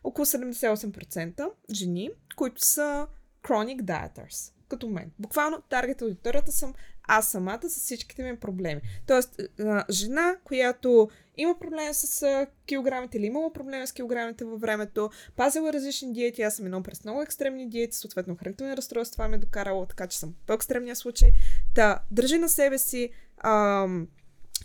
около 0.03 0.25
78% 0.25 1.49
жени, 1.71 2.09
които 2.35 2.65
са 2.65 3.07
chronic 3.43 3.81
dieters, 3.81 4.53
като 4.67 4.89
мен. 4.89 5.11
Буквално 5.19 5.61
таргет 5.69 6.01
аудиторията 6.01 6.51
съм 6.51 6.73
аз 7.09 7.31
самата 7.31 7.69
с 7.69 7.79
всичките 7.79 8.23
ми 8.23 8.37
проблеми. 8.37 8.81
Тоест, 9.07 9.41
жена, 9.89 10.35
която 10.43 11.09
има 11.37 11.59
проблем 11.59 11.93
с 11.93 12.47
килограмите 12.65 13.17
или 13.17 13.25
имала 13.25 13.53
проблеми 13.53 13.87
с 13.87 13.91
килограмите 13.91 14.45
във 14.45 14.61
времето, 14.61 15.09
пазила 15.35 15.73
различни 15.73 16.13
диети, 16.13 16.41
аз 16.41 16.55
съм 16.55 16.65
едно 16.65 16.83
през 16.83 17.03
много 17.03 17.21
екстремни 17.21 17.69
диети, 17.69 17.97
съответно 17.97 18.35
хранителни 18.35 18.77
разстройства, 18.77 19.13
това 19.13 19.27
ме 19.27 19.35
е 19.35 19.39
докарало, 19.39 19.85
така 19.85 20.07
че 20.07 20.19
съм 20.19 20.35
по-екстремния 20.47 20.95
случай. 20.95 21.29
Та, 21.75 22.03
държи 22.11 22.37
на 22.37 22.49
себе 22.49 22.77
си, 22.77 23.09
ам, 23.37 24.07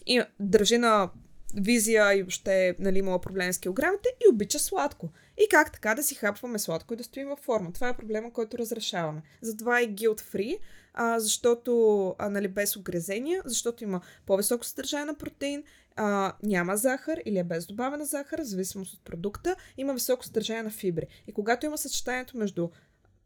и 0.07 0.23
държи 0.41 0.79
на 0.79 1.11
визия 1.57 2.15
и 2.15 2.23
въобще 2.23 2.77
нали, 2.79 2.99
имала 2.99 3.21
проблем 3.21 3.53
с 3.53 3.59
килограмите 3.59 4.09
и 4.09 4.33
обича 4.33 4.59
сладко. 4.59 5.11
И 5.39 5.49
как 5.51 5.73
така 5.73 5.95
да 5.95 6.03
си 6.03 6.15
хапваме 6.15 6.59
сладко 6.59 6.95
и 6.95 6.97
да 6.97 7.05
стоим 7.05 7.29
във 7.29 7.39
форма. 7.39 7.73
Това 7.73 7.89
е 7.89 7.97
проблема, 7.97 8.33
който 8.33 8.59
разрешаваме. 8.59 9.23
Затова 9.41 9.81
е 9.81 9.89
guilt 9.89 10.21
free, 10.21 10.59
а, 10.95 11.21
защото 11.21 12.09
а, 12.19 12.31
нали, 12.31 12.49
без 12.49 12.77
огрезения, 12.77 13.43
защото 13.45 13.85
има 13.85 14.01
по-високо 14.27 14.65
съдържание 14.65 15.05
на 15.05 15.15
протеин, 15.15 15.65
а, 15.97 16.33
няма 16.43 16.77
захар 16.77 17.19
или 17.25 17.39
е 17.39 17.45
без 17.45 17.67
добавена 17.67 18.05
захар, 18.05 18.41
в 18.41 18.45
зависимост 18.45 18.95
от 18.95 19.05
продукта, 19.05 19.57
има 19.77 19.95
високо 19.95 20.25
съдържание 20.25 20.63
на 20.63 20.71
фибри. 20.71 21.07
И 21.27 21.33
когато 21.33 21.67
има 21.67 21.79
съчетанието 21.79 22.37
между 22.37 22.69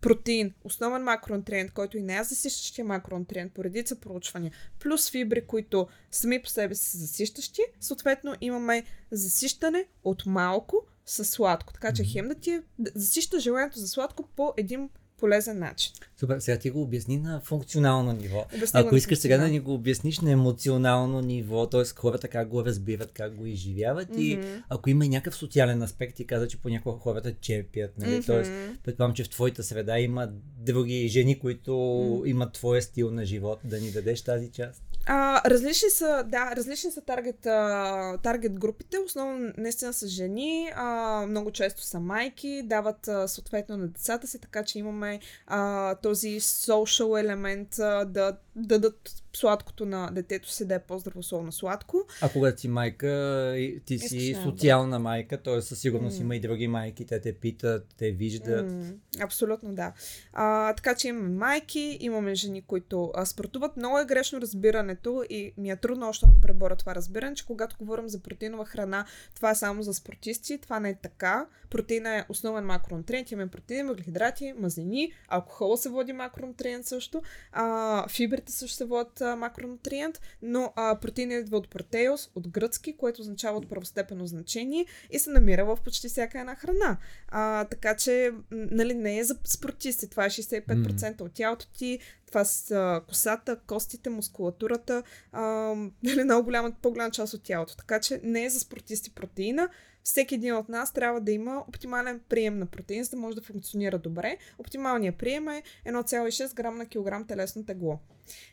протеин, 0.01 0.55
основен 0.65 1.03
макронутриент, 1.03 1.73
който 1.73 1.99
и 1.99 2.03
не 2.03 2.17
е 2.17 2.25
засищащия 2.25 2.85
макронутриент 2.85 3.53
по 3.53 3.65
редица 3.65 3.97
проучвания, 3.97 4.53
плюс 4.81 5.11
фибри, 5.11 5.47
които 5.47 5.89
сами 6.11 6.43
по 6.43 6.49
себе 6.49 6.75
си 6.75 6.91
са 6.91 6.99
засищащи, 6.99 7.63
съответно 7.81 8.35
имаме 8.41 8.85
засищане 9.11 9.87
от 10.05 10.27
малко 10.27 10.87
с 11.09 11.25
сладко. 11.25 11.73
Така 11.73 11.93
че 11.93 12.05
хем 12.05 12.29
да 12.29 12.35
ти 12.35 12.51
е, 12.51 12.63
да 12.79 12.91
засища 12.95 13.41
желанието 13.41 13.79
за 13.79 13.89
сладко 13.89 14.29
по 14.37 14.55
един 14.57 14.89
полезен 15.19 15.59
начин. 15.59 15.93
Супер, 16.17 16.39
сега 16.39 16.59
ти 16.59 16.71
го 16.71 16.83
обясни 16.83 17.17
на 17.17 17.41
функционално 17.41 18.13
ниво. 18.13 18.45
Обясни 18.57 18.81
Ако 18.81 18.97
искаш 18.97 19.19
сега 19.19 19.39
да 19.39 19.49
ни 19.49 19.61
го 19.61 19.75
обясниш 19.75 20.21
на 20.21 20.31
емоционално 20.31 21.21
ниво, 21.21 21.67
т.е. 21.67 21.85
хората 21.85 22.29
как 22.29 22.49
го 22.49 22.65
разбират, 22.65 23.13
как 23.13 23.35
го 23.35 23.47
изживяват 23.47 24.09
и 24.17 24.37
Мгм. 24.37 24.47
ако 24.69 24.91
има 24.91 25.07
и 25.07 25.09
някакъв 25.09 25.37
социален 25.37 25.83
аспект, 25.83 26.17
ти 26.17 26.27
каза, 26.27 26.49
че 26.49 26.61
понякога 26.61 26.99
хората 26.99 27.35
черпят, 27.35 27.99
нали? 27.99 28.23
Тоест, 28.27 28.51
Мгм. 28.51 28.73
предполагам, 28.85 29.15
че 29.15 29.25
в 29.25 29.31
твоята 29.31 29.63
среда 29.63 29.99
има 29.99 30.29
други 30.59 31.09
жени, 31.09 31.39
които 31.39 31.77
М. 32.21 32.29
имат 32.29 32.53
твоя 32.53 32.83
стил 32.83 33.11
на 33.11 33.25
живот, 33.25 33.61
да 33.65 33.81
ни 33.81 33.91
дадеш 33.91 34.23
тази 34.23 34.51
част. 34.51 34.83
А, 35.11 35.51
различни 35.51 35.91
са, 35.91 36.25
да, 36.27 36.57
различни 36.57 36.91
са 36.91 37.01
таргет, 37.01 37.47
а, 37.47 38.19
таргет 38.23 38.59
групите. 38.59 38.99
Основно 38.99 39.53
наистина 39.57 39.93
са 39.93 40.09
жени, 40.09 40.71
а, 40.77 41.27
много 41.29 41.51
често 41.51 41.83
са 41.83 42.01
майки, 42.01 42.63
дават 42.65 43.09
а, 43.09 43.29
съответно 43.29 43.77
на 43.77 43.89
децата 43.89 44.27
си, 44.27 44.41
така 44.41 44.65
че 44.65 44.79
имаме 44.79 45.21
а, 45.47 45.95
този 45.95 46.41
social 46.41 47.21
елемент 47.21 47.79
а, 47.79 48.05
да 48.05 48.37
дадат 48.59 49.23
сладкото 49.37 49.87
на 49.87 50.11
детето 50.13 50.51
си 50.51 50.67
да 50.67 50.75
е 50.75 50.79
по-здравословно 50.79 51.53
сладко. 51.53 52.07
А 52.23 52.29
когато 52.33 52.61
си 52.61 52.69
майка, 52.69 53.55
ти 53.85 53.99
си 53.99 54.05
Изключително, 54.05 54.45
да. 54.45 54.51
социална 54.51 54.99
майка, 54.99 55.43
т.е. 55.43 55.63
със 55.63 55.81
сигурност 55.81 56.19
М. 56.19 56.25
има 56.25 56.37
и 56.37 56.41
други 56.41 56.69
майки, 56.69 57.07
те 57.07 57.21
те 57.21 57.33
питат, 57.33 57.87
те 57.99 58.11
виждат. 58.11 58.73
М, 58.73 58.93
абсолютно 59.21 59.75
да. 59.75 59.93
А, 60.33 60.75
така 60.75 60.95
че 60.95 61.09
имаме 61.09 61.29
майки, 61.29 61.99
имаме 62.01 62.35
жени, 62.35 62.63
които 62.63 63.13
а, 63.15 63.27
спортуват. 63.27 63.77
Много 63.77 63.99
е 63.99 64.05
грешно 64.05 64.41
разбирането 64.41 65.25
и 65.31 65.53
ми 65.59 65.71
е 65.71 65.77
трудно 65.77 66.09
още 66.09 66.27
да 66.27 66.33
го 66.33 66.41
преборя 66.41 66.77
това 66.77 66.95
разбиране, 66.95 67.35
че 67.35 67.47
когато 67.47 67.77
говорим 67.79 68.09
за 68.09 68.21
протеинова 68.23 68.65
храна, 68.65 69.07
това 69.35 69.51
е 69.51 69.55
само 69.55 69.83
за 69.83 69.95
спортисти. 69.95 70.59
Това 70.59 70.81
не 70.81 70.91
е 70.91 70.95
така. 70.95 71.47
Протеина 71.71 72.17
е 72.17 72.25
основен 72.29 72.65
макронутриент. 72.65 73.31
Имаме 73.31 73.51
протеин, 73.51 73.87
въглехидрати, 73.87 74.55
мазнини, 74.59 75.13
алкохола 75.29 75.77
се 75.77 75.89
води 75.89 76.13
макронутриент 76.13 76.87
също. 76.87 77.23
А, 77.53 78.09
фибрите 78.09 78.48
се 78.53 78.85
водят 78.85 79.21
а, 79.21 79.37
макронутриент, 79.37 80.21
но 80.43 80.73
а, 80.77 80.99
протеинът 81.01 81.41
идва 81.41 81.57
от 81.57 81.71
протеос, 81.71 82.31
от 82.35 82.49
гръцки, 82.49 82.97
което 82.97 83.21
означава 83.21 83.59
от 83.59 83.69
първостепенно 83.69 84.27
значение 84.27 84.87
и 85.11 85.19
се 85.19 85.31
намира 85.31 85.65
в 85.65 85.79
почти 85.85 86.09
всяка 86.09 86.41
една 86.41 86.55
храна. 86.55 86.97
А, 87.29 87.65
така 87.65 87.97
че, 87.97 88.31
нали, 88.51 88.95
не 88.95 89.19
е 89.19 89.25
за 89.25 89.37
спортисти. 89.45 90.11
Това 90.11 90.25
е 90.25 90.31
65% 90.31 91.21
от 91.21 91.33
тялото 91.33 91.67
ти. 91.67 91.99
Това 92.27 92.45
са 92.45 93.03
косата, 93.09 93.57
костите, 93.67 94.11
мускулатурата, 94.11 95.03
а, 95.33 95.43
нали, 96.03 96.25
много 96.25 96.45
голяма, 96.45 96.73
по-голяма 96.83 97.11
част 97.11 97.35
от 97.35 97.43
тялото. 97.43 97.77
Така 97.77 98.01
че 98.01 98.21
не 98.23 98.45
е 98.45 98.51
за 98.51 98.61
спортисти 98.61 99.11
протеина. 99.11 99.69
Всеки 100.09 100.35
един 100.35 100.57
от 100.57 100.69
нас 100.69 100.93
трябва 100.93 101.21
да 101.21 101.33
има 101.33 101.65
оптимален 101.69 102.21
прием 102.29 102.59
на 102.59 102.67
протеин, 102.67 103.05
за 103.05 103.11
да 103.11 103.17
може 103.17 103.37
да 103.37 103.43
функционира 103.43 103.99
добре. 103.99 104.39
Оптималният 104.59 105.17
прием 105.17 105.49
е 105.49 105.63
1,6 105.87 106.55
грам 106.55 106.79
на 106.79 106.87
килограм 106.87 107.27
телесно 107.27 107.65
тегло. 107.65 107.99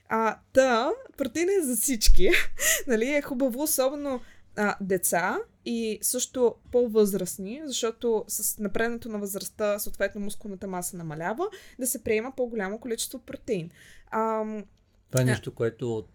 А, 0.10 0.40
та, 0.54 0.92
протеин 1.18 1.50
е 1.50 1.62
за 1.62 1.76
всички. 1.76 2.30
нали, 2.88 3.10
е 3.10 3.22
хубаво, 3.22 3.62
особено 3.62 4.20
а, 4.56 4.78
деца 4.82 5.38
и 5.66 6.00
също 6.02 6.56
по-възрастни, 6.72 7.62
защото 7.66 8.26
с 8.28 8.60
напреднато 8.60 9.10
на 9.10 9.20
възрастта, 9.20 9.80
съответно 9.80 10.22
мускулната 10.22 10.68
маса 10.68 10.98
намалява, 10.98 11.48
да 11.80 11.88
се 11.88 12.04
приема 12.04 12.34
по-голямо 12.38 12.80
количество 12.80 13.20
протеин. 13.20 13.70
А, 14.12 14.44
Това 15.12 15.22
е 15.22 15.26
нещо, 15.26 15.54
което 15.54 15.98
от 15.98 16.10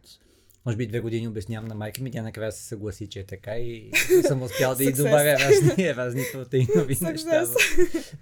може 0.66 0.76
би 0.76 0.86
две 0.86 1.00
години 1.00 1.28
обяснявам 1.28 1.68
на 1.68 1.74
майка 1.74 2.02
ми, 2.02 2.10
тя 2.10 2.22
накрая 2.22 2.52
се 2.52 2.62
съгласи, 2.62 3.06
че 3.06 3.20
е 3.20 3.26
така 3.26 3.56
и 3.56 3.90
съм 4.26 4.42
успял 4.42 4.74
да 4.74 4.84
Success. 4.84 4.96
добавя 4.96 5.32
разни, 5.32 5.94
разни 5.96 6.22
протеинови 6.32 6.96
неща 7.00 7.46
в 7.46 7.54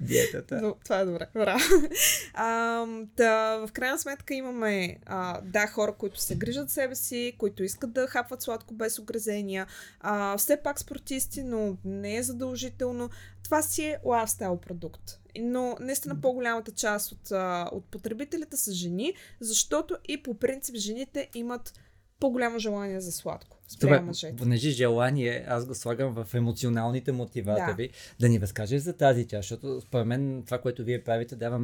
диетата. 0.00 0.60
Но, 0.62 0.74
това 0.84 1.00
е 1.00 1.04
добре. 1.04 1.26
Браво. 1.34 1.60
А, 2.34 2.86
да, 3.16 3.56
в 3.66 3.72
крайна 3.72 3.98
сметка 3.98 4.34
имаме 4.34 4.98
а, 5.06 5.40
да, 5.40 5.66
хора, 5.66 5.94
които 5.98 6.20
се 6.20 6.36
грижат 6.36 6.70
себе 6.70 6.94
си, 6.94 7.32
които 7.38 7.62
искат 7.62 7.92
да 7.92 8.06
хапват 8.06 8.42
сладко 8.42 8.74
без 8.74 8.98
огрезения. 8.98 9.66
А, 10.00 10.36
все 10.36 10.56
пак 10.56 10.80
спортисти, 10.80 11.42
но 11.42 11.76
не 11.84 12.16
е 12.16 12.22
задължително. 12.22 13.10
Това 13.44 13.62
си 13.62 13.84
е 13.84 13.98
лайфстайл 14.04 14.56
продукт. 14.56 15.02
Но 15.40 15.76
наистина 15.80 16.20
по-голямата 16.20 16.72
част 16.72 17.12
от, 17.12 17.30
от 17.72 17.84
потребителите 17.84 18.56
са 18.56 18.72
жени, 18.72 19.14
защото 19.40 19.96
и 20.08 20.22
по 20.22 20.34
принцип 20.34 20.76
жените 20.76 21.28
имат 21.34 21.72
по-голямо 22.20 22.58
желание 22.58 23.00
за 23.00 23.12
сладко. 23.12 23.58
Добре, 23.80 24.02
понеже 24.38 24.70
желание, 24.70 25.44
аз 25.48 25.66
го 25.66 25.74
слагам 25.74 26.24
в 26.24 26.34
емоционалните 26.34 27.12
мотиватори, 27.12 27.88
да. 27.88 27.94
да 28.20 28.28
ни 28.28 28.40
разкажеш 28.40 28.82
за 28.82 28.96
тази 28.96 29.28
част, 29.28 29.48
защото 29.48 29.80
според 29.80 30.06
мен 30.06 30.42
това, 30.46 30.58
което 30.58 30.84
вие 30.84 31.04
правите, 31.04 31.36
дава 31.36 31.58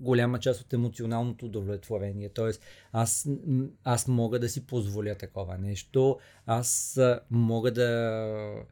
голяма 0.00 0.38
част 0.38 0.60
от 0.60 0.72
емоционалното 0.72 1.46
удовлетворение. 1.46 2.28
Тоест, 2.28 2.62
аз, 2.92 3.28
аз 3.84 4.08
мога 4.08 4.38
да 4.38 4.48
си 4.48 4.66
позволя 4.66 5.14
такова 5.14 5.58
нещо, 5.58 6.18
аз 6.46 7.00
мога 7.30 7.70
да 7.70 8.62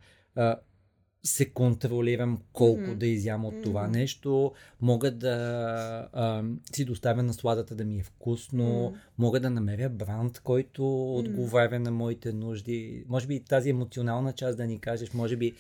се 1.26 1.50
контролирам 1.50 2.40
колко 2.52 2.80
Мгм. 2.80 2.98
да 2.98 3.06
изям 3.06 3.44
от 3.44 3.62
това 3.62 3.82
Мгм. 3.82 3.92
нещо, 3.92 4.52
мога 4.80 5.10
да 5.10 5.34
а, 6.12 6.44
си 6.74 6.84
доставя 6.84 7.22
насладата 7.22 7.74
да 7.74 7.84
ми 7.84 7.98
е 7.98 8.02
вкусно, 8.02 8.64
М. 8.64 8.98
мога 9.18 9.40
да 9.40 9.50
намеря 9.50 9.88
бранд, 9.88 10.40
който 10.40 11.14
отговаря 11.16 11.80
на 11.80 11.90
моите 11.90 12.32
нужди. 12.32 13.04
Може 13.08 13.26
би 13.26 13.44
тази 13.44 13.70
емоционална 13.70 14.32
част 14.32 14.56
да 14.56 14.66
ни 14.66 14.78
кажеш, 14.80 15.12
може 15.12 15.36
би 15.36 15.52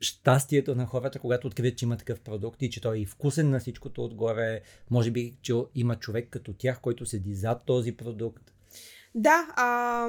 щастието 0.00 0.74
на 0.74 0.86
хората, 0.86 1.18
когато 1.18 1.46
открият, 1.46 1.78
че 1.78 1.84
има 1.84 1.96
такъв 1.96 2.20
продукт 2.20 2.62
и 2.62 2.70
че 2.70 2.80
той 2.80 3.00
е 3.00 3.06
вкусен 3.06 3.50
на 3.50 3.60
всичкото 3.60 4.04
отгоре, 4.04 4.60
може 4.90 5.10
би, 5.10 5.36
че 5.42 5.54
има 5.74 5.96
човек 5.96 6.28
като 6.30 6.52
тях, 6.52 6.80
който 6.80 7.06
седи 7.06 7.34
зад 7.34 7.62
този 7.66 7.96
продукт. 7.96 8.52
Да, 9.14 9.46
а, 9.56 10.08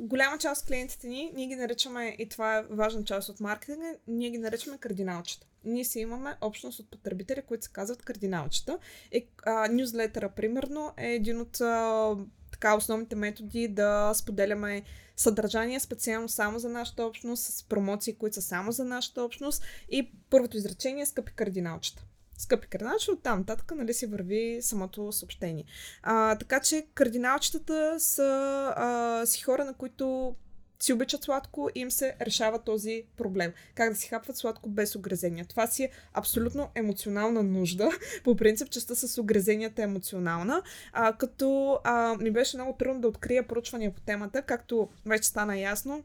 голяма 0.00 0.38
част 0.38 0.62
от 0.62 0.68
клиентите 0.68 1.06
ни, 1.06 1.32
ние 1.34 1.46
ги 1.46 1.56
наричаме, 1.56 2.16
и 2.18 2.28
това 2.28 2.56
е 2.56 2.64
важна 2.70 3.04
част 3.04 3.28
от 3.28 3.40
маркетинга, 3.40 3.94
ние 4.06 4.30
ги 4.30 4.38
наричаме 4.38 4.78
кардиналчета. 4.78 5.46
Ние 5.64 5.84
си 5.84 6.00
имаме 6.00 6.36
общност 6.40 6.80
от 6.80 6.90
потребители, 6.90 7.42
които 7.42 7.64
се 7.64 7.72
казват 7.72 8.02
кардиналчета. 8.02 8.78
И 9.12 9.28
а, 9.46 9.68
нюзлетъра, 9.68 10.28
примерно, 10.28 10.92
е 10.96 11.14
един 11.14 11.40
от 11.40 11.60
а, 11.60 12.16
така, 12.52 12.76
основните 12.76 13.16
методи 13.16 13.68
да 13.68 14.12
споделяме 14.14 14.82
съдържание 15.16 15.80
специално 15.80 16.28
само 16.28 16.58
за 16.58 16.68
нашата 16.68 17.04
общност, 17.04 17.44
с 17.44 17.64
промоции, 17.64 18.14
които 18.14 18.34
са 18.34 18.42
само 18.42 18.72
за 18.72 18.84
нашата 18.84 19.22
общност. 19.22 19.62
И 19.88 20.12
първото 20.30 20.56
изречение 20.56 21.02
е 21.02 21.06
скъпи 21.06 21.32
кардиналчета. 21.32 22.04
Скъпи 22.38 22.68
кардиналчета, 22.68 23.12
оттам 23.12 23.38
нататък 23.38 23.72
нали, 23.76 23.94
си 23.94 24.06
върви 24.06 24.58
самото 24.60 25.12
съобщение. 25.12 25.64
А, 26.02 26.38
така 26.38 26.60
че 26.60 26.86
кардиналчетата 26.94 27.94
са 27.98 28.72
а, 28.76 29.26
си 29.26 29.42
хора, 29.42 29.64
на 29.64 29.74
които 29.74 30.36
си 30.80 30.92
обичат 30.92 31.22
сладко 31.22 31.70
и 31.74 31.80
им 31.80 31.90
се 31.90 32.16
решава 32.20 32.58
този 32.58 33.04
проблем. 33.16 33.52
Как 33.74 33.90
да 33.90 33.96
си 33.96 34.08
хапват 34.08 34.36
сладко 34.36 34.68
без 34.68 34.96
огрезения. 34.96 35.44
Това 35.44 35.66
си 35.66 35.84
е 35.84 35.90
абсолютно 36.12 36.70
емоционална 36.74 37.42
нужда. 37.42 37.90
По 38.24 38.36
принцип, 38.36 38.70
частта 38.70 38.94
с 38.94 39.18
огрезенията 39.18 39.82
е 39.82 39.84
емоционална. 39.84 40.62
А, 40.92 41.12
като 41.12 41.78
а, 41.84 42.16
ми 42.20 42.30
беше 42.30 42.56
много 42.56 42.76
трудно 42.78 43.00
да 43.00 43.08
открия 43.08 43.46
проучвания 43.46 43.94
по 43.94 44.00
темата, 44.00 44.42
както 44.42 44.88
вече 45.06 45.28
стана 45.28 45.58
ясно 45.58 46.04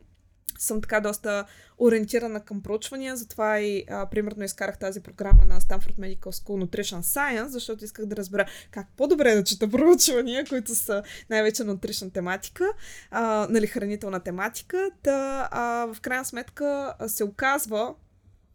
съм 0.61 0.81
така 0.81 0.99
доста 0.99 1.45
ориентирана 1.77 2.39
към 2.39 2.61
проучвания, 2.61 3.15
затова 3.15 3.59
и 3.59 3.85
а, 3.89 4.05
примерно 4.05 4.43
изкарах 4.43 4.79
тази 4.79 4.99
програма 4.99 5.45
на 5.45 5.61
Stanford 5.61 5.97
Medical 5.99 6.29
School 6.29 6.65
Nutrition 6.65 7.01
Science, 7.01 7.47
защото 7.47 7.85
исках 7.85 8.05
да 8.05 8.15
разбера 8.15 8.45
как 8.71 8.87
по-добре 8.97 9.35
да 9.35 9.43
чета 9.43 9.69
проучвания, 9.69 10.45
които 10.45 10.75
са 10.75 11.03
най-вече 11.29 11.63
nutrition 11.63 12.13
тематика, 12.13 12.65
а, 13.11 13.47
нали, 13.49 13.67
хранителна 13.67 14.19
тематика. 14.19 14.91
Та, 15.03 15.49
а, 15.51 15.93
в 15.93 16.01
крайна 16.01 16.25
сметка 16.25 16.93
се 17.07 17.23
оказва, 17.23 17.95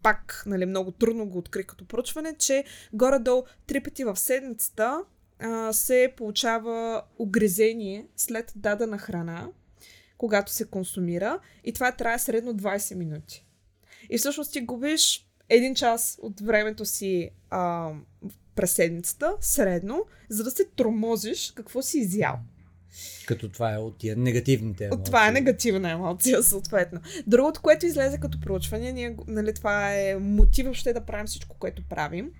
пак 0.03 0.43
нали, 0.47 0.67
много 0.67 0.91
трудно 0.91 1.27
го 1.27 1.39
открих 1.39 1.67
като 1.67 1.89
проучване, 1.89 2.35
че 2.39 2.65
горе-долу 2.93 3.45
три 3.67 3.81
пъти 3.81 4.05
в 4.05 4.17
седмицата 4.17 5.03
а, 5.39 5.73
се 5.73 6.13
получава 6.17 7.03
огрезение 7.19 8.07
след 8.17 8.53
дадена 8.57 8.99
храна, 8.99 9.49
когато 10.19 10.53
се 10.53 10.65
консумира 10.65 11.39
и 11.65 11.73
това 11.73 11.93
трае 11.93 12.19
средно 12.19 12.55
20 12.55 12.95
минути. 12.95 13.45
И 14.11 14.19
всъщност 14.19 14.53
ти 14.53 14.61
губиш 14.61 15.27
един 15.49 15.75
час 15.75 16.19
от 16.23 16.41
времето 16.41 16.85
си 16.85 17.31
а, 17.51 17.93
през 18.55 18.73
седмицата, 18.73 19.37
средно, 19.41 20.05
за 20.29 20.45
да 20.45 20.51
се 20.51 20.65
тромозиш 20.77 21.53
какво 21.57 21.83
си 21.83 21.99
изял. 21.99 22.39
Като 23.27 23.49
това 23.49 23.75
е 23.75 23.77
от 23.77 23.99
тия 23.99 24.17
негативните 24.17 24.85
емоции. 24.85 25.01
От 25.01 25.05
това 25.07 25.29
е 25.29 25.33
негативна 25.33 25.91
емоция, 25.91 26.43
съответно. 26.43 27.01
Другото, 27.27 27.63
което 27.63 27.87
излезе 27.87 28.19
като 28.19 28.41
проучване, 28.41 28.93
ние, 28.93 29.17
нали, 29.27 29.55
това 29.55 29.95
е 29.95 30.17
мотив 30.17 30.65
въобще 30.65 30.93
да 30.93 31.01
правим 31.01 31.27
всичко, 31.27 31.57
което 31.59 31.89
правим. 31.89 32.33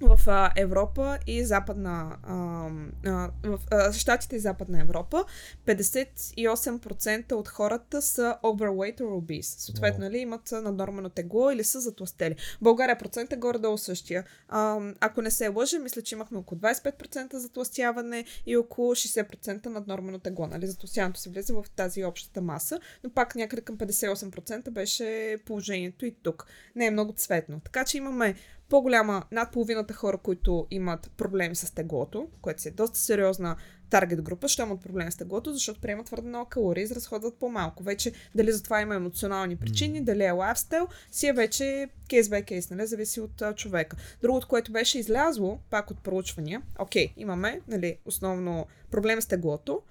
В 0.00 0.20
а, 0.26 0.50
Европа 0.56 1.18
и 1.26 1.44
Западна. 1.44 2.16
А, 2.22 2.68
а, 3.06 3.30
в 3.44 3.60
а, 3.70 3.92
Штатите 3.92 4.36
и 4.36 4.38
Западна 4.38 4.80
Европа 4.80 5.24
58% 5.66 7.32
от 7.32 7.48
хората 7.48 8.02
са 8.02 8.36
overweight 8.42 9.00
or 9.00 9.20
obese. 9.20 9.60
Съответно, 9.60 10.04
нали, 10.04 10.18
имат 10.18 10.52
наднормено 10.52 11.08
тегло 11.08 11.50
или 11.50 11.64
са 11.64 11.80
затластели. 11.80 12.36
България 12.62 12.98
процент 12.98 13.32
е 13.32 13.36
горе-долу 13.36 13.78
същия. 13.78 14.24
А, 14.48 14.78
ако 15.00 15.22
не 15.22 15.30
се 15.30 15.48
лъжа, 15.48 15.78
мисля, 15.78 16.02
че 16.02 16.14
имахме 16.14 16.38
около 16.38 16.60
25% 16.60 17.36
затластяване 17.36 18.24
и 18.46 18.56
около 18.56 18.94
60% 18.94 19.66
наднормено 19.66 20.18
тегло. 20.18 20.46
Нали? 20.46 20.66
Затластяването 20.66 21.20
се 21.20 21.30
влезе 21.30 21.52
в 21.52 21.64
тази 21.76 22.04
общата 22.04 22.40
маса, 22.40 22.80
но 23.04 23.10
пак 23.10 23.34
някъде 23.34 23.62
към 23.62 23.78
58% 23.78 24.70
беше 24.70 25.38
положението 25.46 26.06
и 26.06 26.14
тук. 26.22 26.46
Не 26.76 26.86
е 26.86 26.90
много 26.90 27.12
цветно. 27.12 27.60
Така 27.60 27.84
че 27.84 27.98
имаме 27.98 28.34
по-голяма, 28.70 29.22
над 29.32 29.52
половината 29.52 29.94
хора, 29.94 30.18
които 30.18 30.66
имат 30.70 31.10
проблеми 31.16 31.56
с 31.56 31.74
теглото, 31.74 32.28
което 32.42 32.62
си 32.62 32.68
е 32.68 32.72
доста 32.72 32.98
сериозна 32.98 33.56
таргет 33.90 34.22
група, 34.22 34.48
ще 34.48 34.62
имат 34.62 34.80
проблем 34.80 35.10
с 35.10 35.16
теглото, 35.16 35.52
защото 35.52 35.80
приемат 35.80 36.06
твърде 36.06 36.28
много 36.28 36.48
калории, 36.48 36.82
изразходват 36.82 37.34
по-малко. 37.34 37.82
Вече 37.82 38.12
дали 38.34 38.52
за 38.52 38.62
това 38.62 38.80
има 38.80 38.94
емоционални 38.94 39.56
причини, 39.56 40.04
дали 40.04 40.24
е 40.24 40.30
лайфстайл, 40.30 40.88
си 41.10 41.26
е 41.26 41.32
вече 41.32 41.88
кейс 42.08 42.28
бай 42.28 42.42
кейс, 42.42 42.70
нали, 42.70 42.86
зависи 42.86 43.20
от 43.20 43.42
а, 43.42 43.54
човека. 43.54 43.96
Другото, 44.22 44.48
което 44.48 44.72
беше 44.72 44.98
излязло, 44.98 45.58
пак 45.70 45.90
от 45.90 46.02
проучвания, 46.02 46.62
окей, 46.78 47.12
имаме, 47.16 47.60
нали, 47.68 47.98
основно 48.04 48.66
проблем 48.90 49.22
с 49.22 49.26
теглото, 49.26 49.82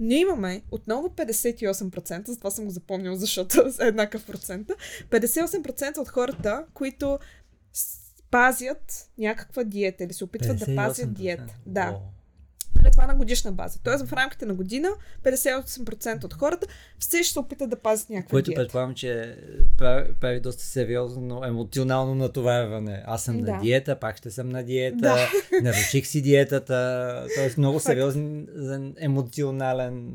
ние 0.00 0.18
имаме 0.18 0.62
отново 0.70 1.08
58%, 1.08 2.26
затова 2.26 2.50
съм 2.50 2.64
го 2.64 2.70
запомнил, 2.70 3.14
защото 3.14 3.60
е 3.80 3.86
еднакъв 3.86 4.26
процента, 4.26 4.74
58% 5.10 5.98
от 5.98 6.08
хората, 6.08 6.64
които 6.74 7.18
пазят 8.30 9.10
някаква 9.18 9.64
диета 9.64 10.04
или 10.04 10.12
се 10.12 10.24
опитват 10.24 10.58
да 10.58 10.76
пазят 10.76 11.08
58%. 11.08 11.12
диета. 11.12 11.54
Да. 11.66 11.98
Нали, 12.74 12.90
това 12.92 13.06
на 13.06 13.14
годишна 13.14 13.52
база. 13.52 13.78
Тоест 13.80 14.06
в 14.06 14.12
рамките 14.12 14.46
на 14.46 14.54
година 14.54 14.88
58% 15.24 16.24
от 16.24 16.34
хората 16.34 16.66
все 16.98 17.22
ще 17.22 17.32
се 17.32 17.38
опитат 17.38 17.70
да 17.70 17.76
пазят 17.76 18.10
някаква 18.10 18.30
Което 18.30 18.44
диета. 18.44 18.60
предполагам, 18.60 18.94
че 18.94 19.36
прави, 19.78 20.08
прави 20.14 20.40
доста 20.40 20.62
сериозно 20.62 21.44
емоционално 21.44 22.14
натоварване. 22.14 23.02
Аз 23.06 23.24
съм 23.24 23.40
Да. 23.40 23.52
на 23.52 23.60
диета, 23.60 23.96
пак 23.96 24.16
ще 24.16 24.30
съм 24.30 24.48
на 24.48 24.62
диета, 24.62 24.96
Да. 24.98 25.28
наруших 25.62 26.06
си 26.06 26.22
диетата. 26.22 26.78
Тоест 27.36 27.58
много 27.58 27.80
сериозен 27.80 28.46
емоционален. 28.98 30.12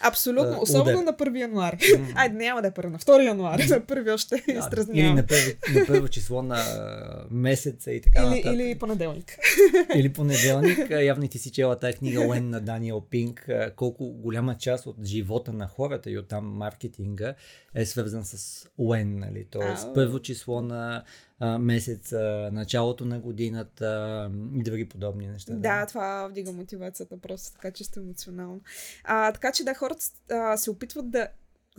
Абсолютно, 0.00 0.52
А, 0.52 0.58
особено 0.58 0.98
удар. 0.98 1.04
на 1.04 1.12
1 1.14 1.38
януари. 1.38 1.78
Айде, 2.14 2.34
няма 2.36 2.62
да 2.62 2.68
е 2.68 2.72
първи, 2.72 2.90
на 2.90 2.98
2 2.98 3.22
януари, 3.22 3.66
на 3.66 3.80
първи 3.80 4.10
още 4.10 4.42
Или 4.48 4.58
изтразнявам. 4.58 5.16
на 5.16 5.26
първо, 5.26 5.50
на 5.74 5.86
първо 5.86 6.08
число 6.08 6.42
на 6.42 6.62
месеца 7.30 7.92
и 7.92 8.00
така 8.00 8.20
Или, 8.20 8.28
нататък. 8.28 8.52
или 8.54 8.74
понеделник. 8.74 9.38
Или 9.94 10.08
понеделник. 10.08 10.78
Явно 10.92 11.28
ти 11.28 11.38
си 11.38 11.50
чела 11.50 11.78
тази 11.86 11.98
книга 11.98 12.20
Уен 12.28 12.50
на 12.50 12.60
Даниел 12.60 13.00
Пинк. 13.00 13.48
Колко 13.76 14.12
голяма 14.12 14.58
част 14.58 14.86
от 14.86 15.04
живота 15.04 15.52
на 15.52 15.66
хората 15.66 16.10
и 16.10 16.18
оттам 16.18 16.56
маркетинга 16.56 17.34
е 17.74 17.86
свързан 17.86 18.24
с 18.24 18.66
Уен. 18.78 19.18
Нали? 19.18 19.46
Тоест 19.50 19.88
първо 19.94 20.18
число 20.18 20.62
на 20.62 21.04
а, 21.38 21.58
месец, 21.58 22.12
а, 22.12 22.50
началото 22.52 23.04
на 23.04 23.20
годината 23.20 24.30
и 24.54 24.62
други 24.62 24.88
подобни 24.88 25.26
неща. 25.26 25.54
Да, 25.54 25.86
това 25.86 26.28
вдига 26.28 26.52
мотивацията 26.52 27.18
просто 27.20 27.52
така 27.52 27.70
чисто 27.70 28.00
емоционално. 28.00 28.60
А, 29.04 29.32
така 29.32 29.52
че 29.52 29.64
да, 29.64 29.74
хората 29.74 30.04
а, 30.30 30.56
се 30.56 30.70
опитват 30.70 31.10
да 31.10 31.28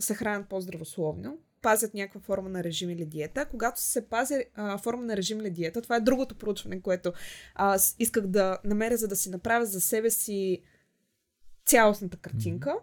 се 0.00 0.14
хранят 0.14 0.48
по-здравословно, 0.48 1.38
пазят 1.62 1.94
някаква 1.94 2.20
форма 2.20 2.48
на 2.48 2.64
режим 2.64 2.90
или 2.90 3.06
диета. 3.06 3.46
Когато 3.46 3.80
се 3.80 4.08
пази 4.08 4.44
а, 4.54 4.78
форма 4.78 5.02
на 5.02 5.16
режим 5.16 5.40
или 5.40 5.50
диета, 5.50 5.82
това 5.82 5.96
е 5.96 6.00
другото 6.00 6.34
проучване, 6.34 6.82
което 6.82 7.12
а, 7.54 7.78
с- 7.78 7.96
исках 7.98 8.26
да 8.26 8.58
намеря, 8.64 8.96
за 8.96 9.08
да 9.08 9.16
си 9.16 9.30
направя 9.30 9.66
за 9.66 9.80
себе 9.80 10.10
си 10.10 10.62
цялостната 11.66 12.16
картинка. 12.16 12.74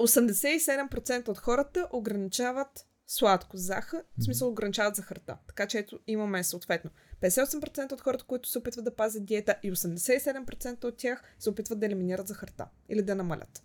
87% 0.00 1.28
от 1.28 1.38
хората 1.38 1.88
ограничават 1.92 2.86
сладко, 3.06 3.56
захар, 3.56 4.02
в 4.18 4.24
смисъл 4.24 4.48
ограничават 4.48 4.96
захарта. 4.96 5.38
Така 5.46 5.66
че 5.66 5.78
ето 5.78 6.00
имаме 6.06 6.44
съответно 6.44 6.90
58% 7.22 7.92
от 7.92 8.00
хората, 8.00 8.24
които 8.24 8.48
се 8.48 8.58
опитват 8.58 8.84
да 8.84 8.94
пазят 8.94 9.24
диета 9.24 9.54
и 9.62 9.72
87% 9.72 10.84
от 10.84 10.96
тях 10.96 11.22
се 11.38 11.50
опитват 11.50 11.80
да 11.80 11.86
елиминират 11.86 12.28
захарта 12.28 12.68
или 12.88 13.02
да 13.02 13.14
намалят. 13.14 13.62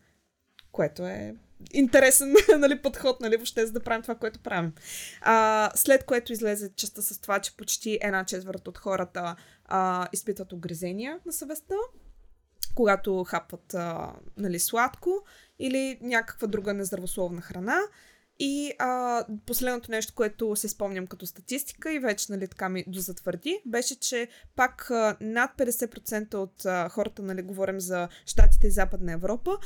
Което 0.71 1.07
е 1.07 1.35
интересен 1.73 2.33
нали, 2.57 2.81
подход, 2.81 3.21
нали, 3.21 3.37
въобще 3.37 3.65
за 3.65 3.71
да 3.71 3.79
правим 3.79 4.01
това, 4.01 4.15
което 4.15 4.39
правим. 4.39 4.73
А, 5.21 5.71
след 5.75 6.03
което 6.03 6.33
излезе 6.33 6.69
частта 6.75 7.01
с 7.01 7.21
това, 7.21 7.39
че 7.39 7.57
почти 7.57 7.99
една 8.01 8.25
четвърт 8.25 8.67
от 8.67 8.77
хората 8.77 9.35
а, 9.65 10.07
изпитват 10.13 10.53
огрезения 10.53 11.19
на 11.25 11.33
съвестта, 11.33 11.75
когато 12.75 13.23
хапват 13.23 13.73
а, 13.73 14.13
нали, 14.37 14.59
сладко 14.59 15.25
или 15.59 15.97
някаква 16.01 16.47
друга 16.47 16.73
нездравословна 16.73 17.41
храна. 17.41 17.79
И 18.41 18.73
а, 18.79 19.25
последното 19.45 19.91
нещо, 19.91 20.13
което 20.15 20.55
се 20.55 20.67
спомням 20.67 21.07
като 21.07 21.25
статистика 21.25 21.93
и 21.93 21.99
вече 21.99 22.31
нали, 22.31 22.47
така 22.47 22.69
ми 22.69 22.83
дозатвърди, 22.87 23.61
беше, 23.65 23.99
че 23.99 24.27
пак 24.55 24.91
а, 24.91 25.17
над 25.21 25.51
50% 25.57 26.35
от 26.35 26.65
а, 26.65 26.89
хората, 26.89 27.21
нали, 27.21 27.41
говорим 27.41 27.79
за 27.79 28.09
Штатите 28.25 28.67
и 28.67 28.71
Западна 28.71 29.11
Европа, 29.11 29.57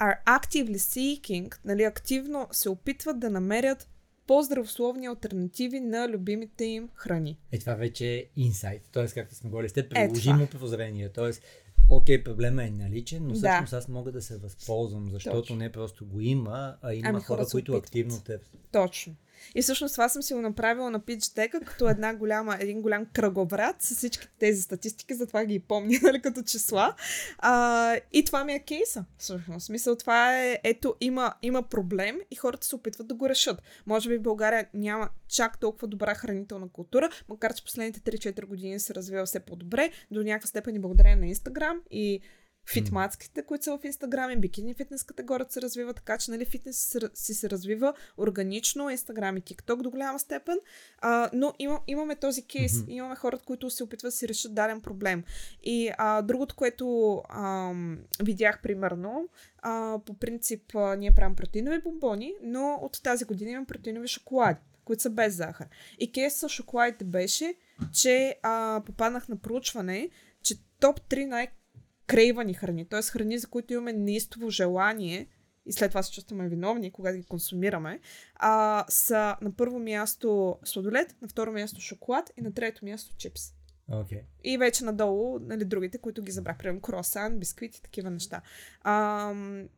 are 0.00 0.24
actively 0.26 0.76
seeking, 0.76 1.54
нали, 1.64 1.82
активно 1.82 2.48
се 2.52 2.68
опитват 2.68 3.20
да 3.20 3.30
намерят 3.30 3.88
по-здравословни 4.26 5.06
альтернативи 5.06 5.80
на 5.80 6.08
любимите 6.08 6.64
им 6.64 6.88
храни. 6.94 7.38
Е, 7.52 7.58
това 7.58 7.74
вече 7.74 8.06
е 8.08 8.24
инсайт. 8.36 8.88
Тоест, 8.92 9.14
както 9.14 9.34
сме 9.34 9.50
говорили, 9.50 9.68
сте 9.68 9.80
Е, 9.80 9.88
приложимо 9.88 10.46
това. 10.46 10.60
прозрение. 10.60 11.08
Тоест, 11.08 11.42
окей, 11.88 12.24
проблема 12.24 12.64
е 12.64 12.70
наличен, 12.70 13.22
но 13.22 13.28
Да. 13.30 13.36
всъщност 13.36 13.72
аз 13.72 13.88
мога 13.88 14.12
да 14.12 14.22
се 14.22 14.38
възползвам, 14.38 15.08
защото 15.10 15.36
Точно. 15.36 15.56
не 15.56 15.72
просто 15.72 16.06
го 16.06 16.20
има, 16.20 16.76
а 16.82 16.94
има 16.94 17.08
Ами, 17.08 17.20
хора, 17.20 17.38
хора 17.38 17.46
които 17.46 17.72
опитват. 17.72 17.86
активно 17.86 18.20
търсят. 18.20 18.58
Точно. 18.72 19.14
И 19.54 19.62
всъщност 19.62 19.94
това 19.94 20.08
съм 20.08 20.22
си 20.22 20.34
го 20.34 20.40
направила 20.40 20.90
на 20.90 21.00
pitch 21.00 21.34
дека, 21.34 21.60
като 21.60 21.88
една 21.88 22.14
голяма, 22.14 22.56
един 22.60 22.82
голям 22.82 23.06
кръговрат 23.12 23.82
с 23.82 23.96
всички 23.96 24.28
тези 24.38 24.62
статистики, 24.62 25.14
затова 25.14 25.44
ги 25.44 25.58
помня, 25.58 25.98
нали, 26.02 26.22
като 26.22 26.42
числа. 26.42 26.94
А, 27.38 27.96
и 28.12 28.24
това 28.24 28.44
ми 28.44 28.52
е 28.52 28.58
кейса, 28.58 29.04
всъщност. 29.18 29.66
Смисъл, 29.66 29.96
това 29.96 30.38
е, 30.38 30.58
ето, 30.64 30.94
има, 31.00 31.34
има 31.42 31.62
проблем 31.62 32.18
и 32.30 32.36
хората 32.36 32.66
се 32.66 32.74
опитват 32.76 33.06
да 33.06 33.14
го 33.14 33.28
решат. 33.28 33.62
Може 33.86 34.08
би 34.08 34.16
в 34.16 34.22
България 34.22 34.66
няма 34.74 35.08
чак 35.28 35.58
толкова 35.58 35.88
добра 35.88 36.14
хранителна 36.14 36.68
култура, 36.68 37.10
макар 37.28 37.54
че 37.54 37.64
последните 37.64 38.00
3-4 38.00 38.44
години 38.44 38.80
се 38.80 38.94
развива 38.94 39.26
все 39.26 39.40
по-добре, 39.40 39.90
до 40.10 40.22
някаква 40.22 40.46
степен 40.46 40.74
и 40.74 40.78
благодарение 40.78 41.16
на 41.16 41.26
Инстаграм 41.26 41.80
и 41.90 42.20
фитмацките, 42.72 43.42
които 43.42 43.64
са 43.64 43.78
в 43.78 43.84
Инстаграм 43.84 44.30
и 44.30 44.36
бикини 44.36 44.74
фитнес 44.74 45.04
категорията 45.04 45.52
се 45.52 45.62
развива, 45.62 45.94
така 45.94 46.18
че 46.18 46.30
нали, 46.30 46.44
фитнес 46.44 46.76
си 47.14 47.34
се- 47.34 47.50
развива 47.50 47.94
органично, 48.18 48.90
Инстаграм 48.90 49.36
и 49.36 49.40
ТикТок 49.40 49.82
до 49.82 49.90
голяма 49.90 50.18
степен, 50.18 50.58
а, 50.98 51.30
но 51.32 51.54
има, 51.58 51.80
имаме 51.86 52.16
този 52.16 52.42
кейс, 52.42 52.76
Мгм. 52.76 52.90
имаме 52.90 53.16
хората, 53.16 53.44
които 53.44 53.70
се 53.70 53.84
опитват 53.84 54.08
да 54.08 54.12
си 54.12 54.28
решат 54.28 54.54
даден 54.54 54.80
проблем. 54.80 55.24
И 55.62 55.90
а, 55.98 56.22
другото, 56.22 56.56
което 56.56 56.86
ам, 57.28 57.98
видях 58.22 58.62
примерно, 58.62 59.28
а, 59.58 59.98
по 59.98 60.14
принцип 60.14 60.62
а, 60.74 60.96
ние 60.96 61.10
правим 61.10 61.36
протеинови 61.36 61.80
бомбони, 61.80 62.34
но 62.42 62.78
от 62.82 63.02
тази 63.02 63.24
година 63.24 63.50
имам 63.50 63.66
протеинови 63.66 64.08
шоколади, 64.08 64.58
които 64.84 65.02
са 65.02 65.10
без 65.10 65.34
захар. 65.34 65.66
И 65.98 66.12
кейс 66.12 66.34
с 66.34 66.48
шоколадите 66.48 67.04
беше, 67.04 67.54
че 67.92 68.38
а, 68.42 68.82
попаднах 68.86 69.28
на 69.28 69.36
проучване, 69.36 70.10
че 70.42 70.54
топ 70.80 71.00
3 71.00 71.24
най- 71.24 71.48
крейвани 72.10 72.54
храни, 72.54 72.84
т.е. 72.84 73.02
храни, 73.02 73.38
за 73.38 73.46
които 73.46 73.72
имаме 73.72 73.92
неистово 73.92 74.50
желание 74.50 75.26
и 75.66 75.72
след 75.72 75.90
това 75.90 76.02
се 76.02 76.12
чувстваме 76.12 76.48
виновни, 76.48 76.90
когато 76.90 77.16
ги 77.16 77.24
консумираме, 77.24 78.00
а, 78.34 78.84
са 78.88 79.36
на 79.42 79.56
първо 79.56 79.78
място 79.78 80.58
сладолет, 80.64 81.16
на 81.22 81.28
второ 81.28 81.52
място 81.52 81.80
шоколад 81.80 82.30
и 82.36 82.40
на 82.40 82.54
трето 82.54 82.84
място 82.84 83.16
чипс. 83.16 83.42
Окей. 83.92 84.22
И 84.44 84.58
вече 84.58 84.84
надолу, 84.84 85.38
нали, 85.38 85.64
другите, 85.64 85.98
които 85.98 86.22
ги 86.22 86.30
забрах, 86.30 86.58
примерно 86.58 86.80
круасан, 86.80 87.38
бисквит 87.38 87.76
и 87.76 87.82
такива 87.82 88.10
неща. 88.10 88.42
А, 88.82 89.34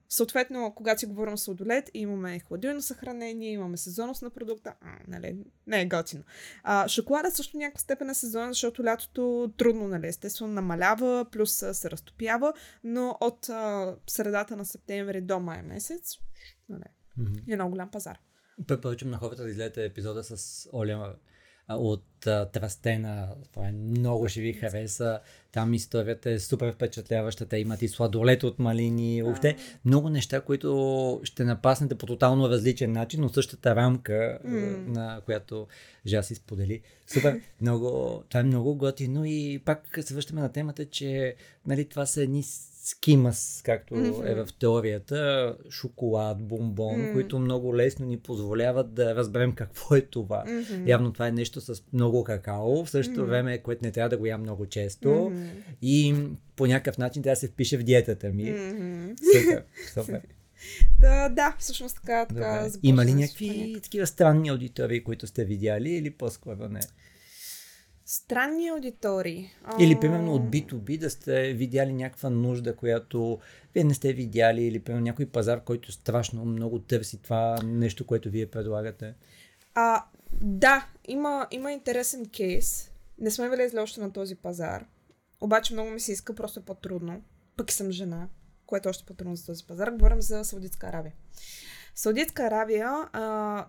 съответно, 0.09 0.73
когато 0.77 1.01
си 1.01 1.07
говорим 1.07 1.39
с 1.39 1.43
сладолет, 1.43 1.91
имаме 1.95 2.41
хладилно 2.41 2.83
съхранение, 2.83 3.53
имаме 3.53 3.77
сезонност 3.77 4.23
на 4.23 4.31
продукта, 4.31 4.75
а, 4.81 4.99
нали, 5.09 5.37
не 5.67 5.81
е 5.81 5.87
готино. 5.87 6.23
А, 6.63 6.89
шоколада 6.89 7.31
също 7.31 7.57
някаква 7.57 7.81
степен 7.81 8.11
е 8.11 8.15
сезонен, 8.15 8.49
защото 8.53 8.85
лятото 8.85 9.53
трудно, 9.57 9.89
нали, 9.89 10.07
естествено 10.07 10.53
намалява, 10.53 11.27
плюс 11.33 11.53
се 11.73 11.91
разтопява, 11.91 12.53
но 12.85 13.17
от 13.21 13.49
а, 13.49 13.97
средата 14.07 14.57
на 14.57 14.65
септември 14.65 15.21
до 15.21 15.41
май 15.41 15.63
месец, 15.63 16.15
нали, 16.69 16.85
Мгм. 17.17 17.33
е 17.49 17.55
много 17.55 17.71
голям 17.71 17.91
пазар. 17.91 18.19
Препоръчвам 18.67 19.11
на 19.11 19.19
хората 19.19 19.43
да 19.43 19.51
изгледате 19.51 19.85
епизода 19.85 20.25
с 20.25 20.69
Оля 20.73 21.17
от 21.69 22.27
а, 22.27 22.47
Трастена. 22.47 23.29
Това 23.53 23.69
е 23.69 23.73
много 23.73 24.29
ще 24.29 24.41
ви 24.41 24.53
хареса. 24.53 25.21
Там 25.53 25.75
историята 25.75 26.31
е 26.31 26.39
супер 26.39 26.73
впечатляваща. 26.73 27.47
Те 27.47 27.57
имат 27.57 27.83
и 27.83 27.89
сладолет 27.89 28.43
от 28.43 28.59
малини. 28.59 29.23
Въобще 29.23 29.57
много 29.85 30.09
неща, 30.09 30.41
които 30.41 31.21
ще 31.25 31.45
напаснете 31.45 31.95
по 31.95 32.07
тотално 32.07 32.49
различен 32.49 32.93
начин, 32.93 33.21
но 33.21 33.29
същата 33.29 33.77
рамка, 33.77 34.39
М. 34.45 34.61
на 34.87 35.21
която 35.25 35.67
Жаси 36.07 36.35
сподели. 36.35 36.81
Супер, 37.07 37.41
много, 37.61 38.23
това 38.29 38.41
е 38.41 38.45
много 38.45 38.75
готино 38.75 39.25
и 39.25 39.63
пак 39.65 39.99
се 40.01 40.15
връщаме 40.15 40.41
на 40.41 40.53
темата, 40.53 40.85
че 40.87 41.35
нали, 41.67 41.89
това 41.89 42.07
са 42.07 42.23
едни 42.23 42.43
скимас, 42.85 43.63
както 43.65 43.95
Мгм. 43.95 44.27
е 44.27 44.35
в 44.35 44.49
теорията, 44.61 45.57
шоколад, 45.71 46.43
бомбон, 46.43 47.01
М. 47.01 47.13
които 47.13 47.39
много 47.39 47.77
лесно 47.77 48.07
ни 48.07 48.19
позволяват 48.19 48.95
да 48.95 49.15
разберем 49.15 49.53
какво 49.53 49.95
е 49.95 50.01
това. 50.01 50.45
Мгм. 50.47 50.89
Явно 50.89 51.13
това 51.13 51.29
е 51.29 51.33
нещо 51.33 51.61
с 51.61 51.83
много 51.93 52.25
какао, 52.25 52.85
в 52.85 52.91
същото 52.91 53.21
Мгм. 53.21 53.31
време, 53.31 53.59
което 53.59 53.85
не 53.85 53.93
трябва 53.93 54.09
да 54.09 54.17
го 54.19 54.27
ям 54.27 54.41
много 54.41 54.67
често 54.67 55.09
Мгм. 55.09 55.43
и 55.83 56.15
по 56.57 56.67
някакъв 56.67 56.99
начин 56.99 57.23
трябва 57.23 57.33
да 57.35 57.41
се 57.41 57.49
впише 57.49 57.79
в 57.79 57.83
диетата 57.83 58.29
ми. 58.29 58.51
Мгм. 58.51 59.13
Супер, 59.33 59.65
супер. 59.95 60.21
Да, 61.01 61.29
да, 61.29 61.57
всъщност 61.59 61.97
така, 61.97 62.27
така 62.27 62.65
Добре. 62.65 62.79
Има 62.83 63.05
ли 63.05 63.15
някакви 63.15 63.81
такива 63.83 64.07
странни 64.07 64.49
аудитории, 64.49 65.05
които 65.05 65.27
сте 65.27 65.45
видяли 65.45 65.91
или 65.91 66.11
по-скоро 66.11 66.69
не? 66.69 66.81
Странни 68.13 68.69
аудитории. 68.69 69.51
Или 69.81 70.01
примерно 70.01 70.35
от 70.35 70.43
B2B 70.43 70.99
да 70.99 71.11
сте 71.11 71.53
видяли 71.53 71.93
някаква 71.93 72.31
нужда, 72.31 72.77
която 72.77 73.39
вие 73.75 73.85
не 73.85 73.95
сте 73.95 74.13
видяли, 74.13 74.63
или 74.63 74.79
примерно 74.79 75.05
някой 75.05 75.27
пазар, 75.27 75.65
който 75.65 75.93
страшно 75.93 76.45
много 76.45 76.79
търси 76.79 77.23
това 77.23 77.59
нещо, 77.65 78.07
което 78.07 78.31
вие 78.31 78.47
предлагате. 78.47 79.15
А, 79.75 80.05
да, 80.33 80.87
има, 81.09 81.47
има 81.51 81.73
интересен 81.73 82.29
кейс. 82.29 82.91
Не 83.19 83.31
сме 83.31 83.49
влезли 83.49 83.79
още 83.79 84.01
на 84.01 84.13
този 84.13 84.35
пазар. 84.35 84.87
Обаче 85.41 85.73
много 85.73 85.91
ми 85.91 86.01
се 86.01 86.13
иска, 86.13 86.35
просто 86.35 86.61
е 86.61 86.65
по-трудно. 86.65 87.23
Пък 87.57 87.73
съм 87.73 87.91
жена, 87.91 88.29
което 88.67 88.89
е 88.89 88.91
още 88.91 89.05
по-трудно 89.05 89.37
за 89.37 89.47
този 89.47 89.67
пазар. 89.67 89.91
Говорим 89.91 90.23
за 90.23 90.45
Саудитска 90.45 90.87
Аравия. 90.87 91.13
Саудитска 91.95 92.43
Аравия 92.43 93.09
а, 93.13 93.67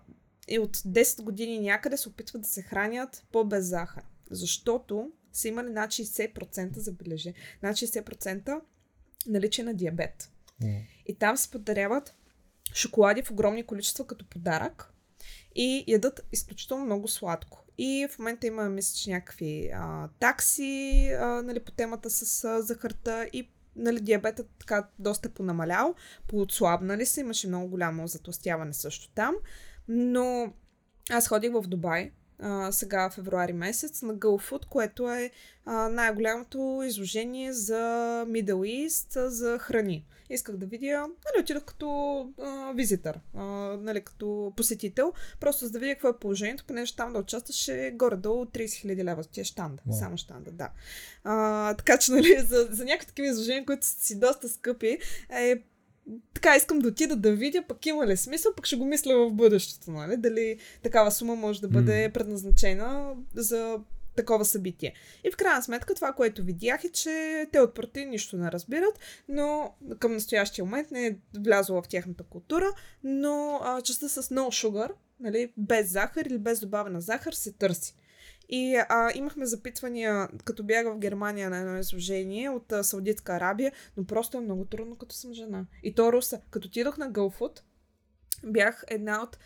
и 0.47 0.60
от 0.60 0.77
10 0.77 1.21
години 1.21 1.60
някъде 1.60 1.97
се 1.97 2.10
опитват 2.10 2.41
да 2.41 2.47
се 2.47 2.62
хранят 2.62 3.25
по-без 3.32 3.65
захар. 3.65 4.03
Защото 4.36 5.12
са 5.32 5.48
имали 5.48 5.69
над 5.69 5.91
60% 5.91 6.78
забележи. 6.78 7.34
Над 7.63 7.76
60% 7.76 8.62
наличие 9.28 9.63
на 9.63 9.74
диабет. 9.74 10.32
И 11.06 11.15
там 11.15 11.38
се 11.38 11.52
подаряват 11.52 12.15
шоколади 12.74 13.22
в 13.22 13.32
огромни 13.32 13.63
количества 13.63 14.08
като 14.08 14.30
подарък. 14.30 14.89
и 15.56 15.84
ядат 15.88 16.28
изключително 16.32 16.86
много 16.86 17.08
сладко. 17.08 17.65
И 17.78 18.08
в 18.12 18.19
момента 18.19 18.48
има, 18.48 18.69
мисля, 18.69 18.98
че 18.98 19.10
някакви 19.10 19.69
а, 19.74 20.10
такси 20.19 21.10
а, 21.19 21.26
нали, 21.26 21.60
по 21.60 21.72
темата 21.72 22.10
с 22.10 22.43
а, 22.43 22.62
захарта 22.62 23.30
и 23.34 23.50
нали, 23.76 24.00
диабетът 24.02 24.50
така 24.60 24.88
доста 25.00 25.29
понамалял, 25.29 25.96
поотслабнали 26.27 27.06
се, 27.06 27.21
имаше 27.21 27.48
много 27.48 27.67
голямо 27.67 28.08
затластяване 28.08 28.73
също 28.73 29.12
там, 29.15 29.36
но 29.88 30.54
аз 31.10 31.27
ходих 31.27 31.52
в 31.52 31.62
Дубай 31.62 32.12
а, 32.40 32.71
сега 32.71 33.10
февруари 33.10 33.54
месец 33.54 34.02
на 34.02 34.15
GoFood, 34.15 34.65
което 34.65 35.12
е 35.12 35.31
а, 35.65 35.90
най-голямото 35.90 36.84
изложение 36.86 37.54
за 37.54 37.75
Middle 38.27 38.88
East 38.88 39.27
за 39.27 39.60
храни. 39.60 40.06
Исках 40.29 40.58
да 40.58 40.65
видя, 40.65 41.00
нали, 41.02 41.42
отидох 41.42 41.63
като 41.63 42.19
а, 42.42 42.71
визитър, 42.75 43.19
а, 43.36 43.44
нали, 43.81 44.02
като 44.02 44.54
посетител, 44.58 45.13
просто 45.40 45.65
за 45.65 45.71
да 45.71 45.79
видя 45.79 45.94
какво 45.94 46.10
е 46.10 46.19
положението, 46.19 46.65
понеже 46.67 46.96
там 46.96 47.13
да 47.13 47.19
участваше 47.19 47.94
горе-долу 47.96 48.46
30 48.46 48.65
000 48.65 49.04
лева, 49.04 49.23
тия 49.23 49.46
штанда, 49.46 49.81
wow. 49.88 50.00
само 50.00 50.17
штанда, 50.17 50.52
да. 50.52 50.69
А, 51.23 51.73
така 51.73 51.98
че, 51.98 52.12
нали, 52.12 52.40
за, 52.40 52.67
за 52.71 52.86
някакви 52.86 53.08
такива 53.08 53.27
изложения, 53.27 53.65
които 53.65 53.86
са 53.86 54.06
си 54.06 54.19
доста 54.19 54.50
скъпи, 54.50 54.98
е 55.29 55.63
така 56.33 56.56
искам 56.56 56.79
да 56.79 56.87
отида 56.87 57.15
да 57.15 57.35
видя, 57.35 57.63
пък 57.67 57.85
има 57.85 58.08
ли 58.08 58.17
смисъл, 58.17 58.51
пък 58.56 58.65
ще 58.65 58.75
го 58.75 58.85
мисля 58.85 59.17
в 59.17 59.31
бъдещето, 59.31 59.91
нали? 59.91 60.17
Дали 60.17 60.58
такава 60.83 61.12
сума 61.12 61.35
може 61.35 61.62
да 61.62 61.67
бъде 61.67 61.91
mm. 61.91 62.13
предназначена 62.13 63.15
за 63.35 63.79
такова 64.15 64.45
събитие. 64.45 64.93
И 65.23 65.31
в 65.31 65.37
крайна 65.37 65.63
сметка 65.63 65.95
това, 65.95 66.13
което 66.13 66.43
видях 66.43 66.83
е, 66.83 66.89
че 66.89 67.45
те 67.51 67.60
от 67.60 67.75
парти 67.75 68.06
нищо 68.06 68.37
не 68.37 68.51
разбират, 68.51 68.99
но 69.27 69.75
към 69.99 70.13
настоящия 70.13 70.65
момент 70.65 70.91
не 70.91 71.08
е 71.08 71.15
влязло 71.39 71.81
в 71.81 71.87
тяхната 71.87 72.23
култура, 72.23 72.67
но 73.04 73.60
а, 73.63 73.81
частта 73.81 74.10
с 74.10 74.23
no 74.23 74.67
sugar, 74.67 74.91
нали, 75.19 75.51
без 75.58 75.91
захар 75.91 76.25
или 76.25 76.37
без 76.37 76.60
добавена 76.60 77.01
захар 77.01 77.33
се 77.33 77.51
търси. 77.51 77.95
И 78.56 78.75
а, 78.89 79.12
имахме 79.15 79.45
запитвания, 79.45 80.27
като 80.45 80.63
бях 80.63 80.85
в 80.85 80.97
Германия 80.97 81.49
на 81.49 81.58
едно 81.58 81.77
изложение 81.77 82.49
от 82.49 82.71
а, 82.71 82.83
Саудитска 82.83 83.33
Арабия, 83.33 83.71
но 83.97 84.06
просто 84.06 84.37
е 84.37 84.41
много 84.41 84.65
трудно, 84.65 84.95
като 84.95 85.15
съм 85.15 85.33
жена. 85.33 85.65
И 85.83 85.95
то 85.95 86.13
руса. 86.13 86.41
Като 86.49 86.67
отидох 86.67 86.97
на 86.97 87.12
GoFood, 87.12 87.60
бях 88.45 88.83
една 88.87 89.23
от 89.23 89.37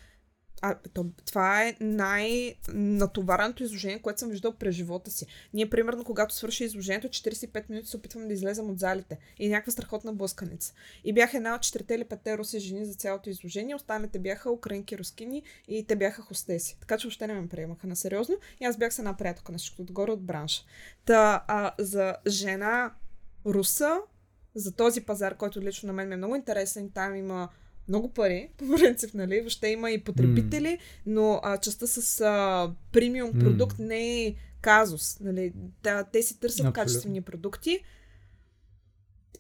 а, 0.62 0.76
то, 0.94 1.06
това 1.26 1.64
е 1.64 1.76
най-натовареното 1.80 3.64
изложение, 3.64 4.02
което 4.02 4.20
съм 4.20 4.30
виждал 4.30 4.54
през 4.54 4.76
живота 4.76 5.12
си. 5.12 5.26
Ние, 5.54 5.70
примерно, 5.70 6.04
когато 6.04 6.36
свърши 6.36 6.64
изложението, 6.64 7.08
45 7.08 7.70
минути 7.70 7.88
се 7.88 7.98
опитваме 7.98 8.28
да 8.28 8.34
излезем 8.34 8.70
от 8.70 8.80
залите. 8.80 9.18
И 9.40 9.50
някаква 9.50 9.72
страхотна 9.72 10.14
блъсканица. 10.14 10.74
И 11.04 11.14
бях 11.14 11.34
една 11.34 11.56
от 11.56 11.62
4 11.62 11.92
или 11.92 12.06
5 12.06 12.38
руси 12.38 12.60
жени 12.60 12.86
за 12.86 12.94
цялото 12.94 13.30
изложение. 13.30 13.76
Останалите 13.76 14.20
бяха 14.20 14.52
украинки, 14.52 14.98
рускини 14.98 15.44
и 15.68 15.84
те 15.88 15.96
бяха 15.96 16.22
хостеси. 16.22 16.78
Така 16.80 16.98
че 16.98 17.08
въобще 17.08 17.28
не 17.28 17.34
ме 17.34 17.48
приемаха 17.48 17.88
на 17.88 17.96
сериозно. 17.96 18.38
И 18.60 18.66
аз 18.66 18.78
бях 18.78 18.94
с 18.94 19.00
една 19.00 19.18
приятелка 19.18 19.52
на 19.52 19.58
всичкото 19.58 19.82
отгоре 19.82 20.12
от 20.12 20.22
бранша. 20.22 20.64
Та, 21.06 21.44
а, 21.48 21.72
за 21.80 22.16
жена 22.28 22.94
руса, 23.46 23.98
за 24.56 24.72
този 24.72 25.02
пазар, 25.02 25.38
който 25.38 25.62
лично 25.62 25.88
на 25.88 25.94
мен 25.94 26.08
ми 26.08 26.14
е 26.14 26.18
много 26.18 26.36
интересен, 26.36 26.92
там 26.92 27.16
има 27.16 27.50
много 27.88 28.14
пари, 28.14 28.50
по 28.58 28.66
принцип, 28.66 29.14
нали? 29.14 29.40
Въобще 29.40 29.68
има 29.68 29.92
и 29.92 30.04
потребители, 30.04 30.68
mm. 30.68 30.80
но 31.06 31.40
а, 31.44 31.58
частта 31.58 31.88
с 31.88 32.22
а, 32.22 32.72
премиум 32.92 33.40
продукт 33.40 33.78
mm. 33.78 33.86
не 33.86 34.26
е 34.26 34.36
казус. 34.62 35.20
Нали? 35.20 35.54
Да, 35.84 36.04
те 36.04 36.22
си 36.22 36.40
търсят 36.40 36.60
Абсолютно. 36.60 36.74
качествени 36.74 37.22
продукти 37.22 37.80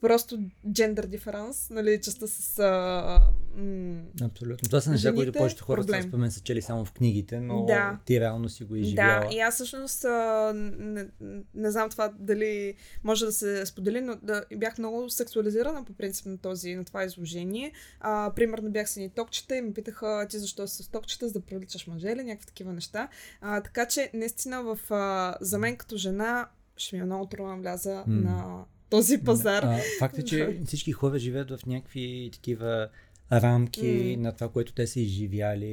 просто 0.01 0.39
gender 0.67 1.05
difference, 1.05 1.73
нали, 1.73 2.01
частта 2.01 2.27
с... 2.27 2.59
А, 2.59 3.21
м- 3.55 4.01
Абсолютно. 4.21 4.65
Това 4.65 4.81
са 4.81 4.91
неща, 4.91 5.13
които 5.13 5.31
повечето 5.31 5.65
хора 5.65 5.83
са 5.83 6.01
спомен 6.07 6.31
са 6.31 6.41
чели 6.41 6.61
само 6.61 6.85
в 6.85 6.91
книгите, 6.91 7.39
но 7.39 7.65
да. 7.65 7.99
ти 8.05 8.19
реално 8.19 8.49
си 8.49 8.63
го 8.63 8.75
изживяла. 8.75 9.19
Да, 9.19 9.35
и 9.35 9.39
аз 9.39 9.55
всъщност 9.55 10.05
а, 10.05 10.51
не, 10.55 11.07
не, 11.55 11.71
знам 11.71 11.89
това 11.89 12.13
дали 12.19 12.75
може 13.03 13.25
да 13.25 13.31
се 13.31 13.65
сподели, 13.65 14.01
но 14.01 14.15
да, 14.23 14.43
бях 14.55 14.77
много 14.77 15.09
сексуализирана 15.09 15.85
по 15.85 15.93
принцип 15.93 16.25
на, 16.25 16.37
този, 16.37 16.75
на 16.75 16.85
това 16.85 17.03
изложение. 17.03 17.71
А, 17.99 18.31
примерно 18.35 18.71
бях 18.71 18.89
с 18.89 18.95
ни 18.95 19.09
токчета 19.09 19.57
и 19.57 19.61
ме 19.61 19.73
питаха 19.73 20.27
ти 20.29 20.39
защо 20.39 20.67
си 20.67 20.83
с 20.83 20.87
токчета, 20.87 21.27
за 21.27 21.33
да 21.33 21.41
привличаш 21.41 21.87
мъже 21.87 22.07
или 22.07 22.23
някакви 22.23 22.47
такива 22.47 22.73
неща. 22.73 23.07
А, 23.41 23.61
така 23.61 23.85
че 23.85 24.11
наистина 24.13 24.63
в, 24.63 24.79
а, 24.89 25.35
за 25.41 25.57
мен 25.57 25.77
като 25.77 25.97
жена 25.97 26.49
ще 26.77 26.95
ми 26.95 27.01
е 27.01 27.05
много 27.05 27.25
трудно 27.25 27.59
вляза 27.59 28.03
mm. 28.07 28.23
на 28.23 28.65
този 28.89 29.17
пазар. 29.17 29.63
А, 29.63 29.79
факт 29.99 30.17
е, 30.17 30.23
че 30.23 30.59
всички 30.65 30.91
хора 30.91 31.19
живеят 31.19 31.51
в 31.51 31.65
някакви 31.65 32.29
такива 32.33 32.89
рамки 33.31 33.81
mm. 33.81 34.17
на 34.17 34.31
това, 34.31 34.49
което 34.49 34.73
те 34.73 34.87
са 34.87 34.99
изживяли 34.99 35.67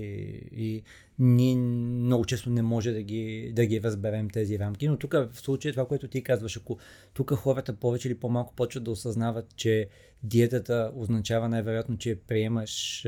и 0.56 0.82
ние 1.18 1.56
много 1.56 2.24
често 2.24 2.50
не 2.50 2.62
може 2.62 2.92
да 2.92 3.02
ги, 3.02 3.52
да 3.56 3.66
ги 3.66 3.82
разберем 3.82 4.30
тези 4.30 4.58
рамки, 4.58 4.88
но 4.88 4.96
тук 4.96 5.12
в 5.12 5.28
случая 5.34 5.72
това, 5.72 5.86
което 5.86 6.08
ти 6.08 6.22
казваш, 6.22 6.56
ако 6.56 6.78
тук 7.14 7.34
хората 7.34 7.72
повече 7.72 8.08
или 8.08 8.14
по-малко 8.14 8.54
почват 8.54 8.84
да 8.84 8.90
осъзнават, 8.90 9.56
че 9.56 9.88
диетата 10.22 10.92
означава 10.96 11.48
най-вероятно, 11.48 11.98
че 11.98 12.18
приемаш 12.28 13.06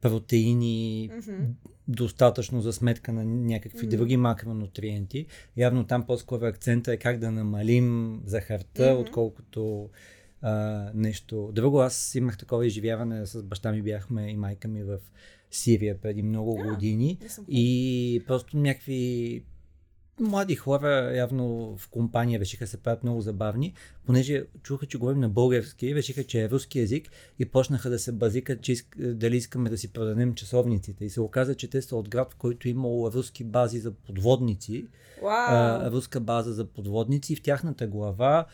протеини 0.00 1.10
mm-hmm. 1.12 1.46
достатъчно 1.88 2.60
за 2.60 2.72
сметка 2.72 3.12
на 3.12 3.24
някакви 3.24 3.86
mm-hmm. 3.86 3.96
други 3.96 4.16
макронутриенти. 4.16 5.26
Явно 5.56 5.86
там 5.86 6.06
по-скоро 6.06 6.44
акцента 6.44 6.92
е 6.92 6.96
как 6.96 7.18
да 7.18 7.30
намалим 7.30 8.20
захарта, 8.24 8.82
mm-hmm. 8.82 9.00
отколкото 9.00 9.90
а, 10.42 10.86
нещо 10.94 11.50
друго. 11.52 11.80
Аз 11.80 12.14
имах 12.14 12.38
такова 12.38 12.66
изживяване 12.66 13.26
с 13.26 13.42
баща 13.42 13.72
ми, 13.72 13.82
бяхме 13.82 14.30
и 14.30 14.36
майка 14.36 14.68
ми 14.68 14.82
в 14.82 14.98
Сирия 15.50 16.00
преди 16.00 16.22
много 16.22 16.58
yeah, 16.58 16.70
години 16.70 17.18
и 17.48 18.22
просто 18.26 18.56
някакви 18.56 19.42
млади 20.20 20.54
хора 20.54 21.16
явно 21.16 21.76
в 21.78 21.88
компания 21.88 22.40
решиха 22.40 22.66
се 22.66 22.76
правят 22.76 23.02
много 23.02 23.20
забавни, 23.20 23.74
понеже 24.06 24.44
чуха, 24.62 24.86
че 24.86 24.98
говорим 24.98 25.20
на 25.20 25.28
български, 25.28 25.94
решиха, 25.94 26.24
че 26.24 26.42
е 26.42 26.50
руски 26.50 26.78
язик 26.78 27.10
и 27.38 27.44
почнаха 27.44 27.90
да 27.90 27.98
се 27.98 28.12
базикат, 28.12 28.62
че 28.62 28.72
иск, 28.72 28.96
дали 28.98 29.36
искаме 29.36 29.70
да 29.70 29.78
си 29.78 29.92
продадем 29.92 30.34
часовниците. 30.34 31.04
И 31.04 31.10
се 31.10 31.20
оказа, 31.20 31.54
че 31.54 31.70
те 31.70 31.82
са 31.82 31.96
от 31.96 32.08
град, 32.08 32.32
в 32.32 32.36
който 32.36 32.68
имало 32.68 33.12
руски 33.12 33.44
бази 33.44 33.78
за 33.78 33.90
подводници, 33.90 34.86
wow. 35.22 35.46
а, 35.48 35.90
руска 35.90 36.20
база 36.20 36.52
за 36.52 36.64
подводници 36.64 37.32
и 37.32 37.36
в 37.36 37.42
тяхната 37.42 37.86
глава 37.86 38.46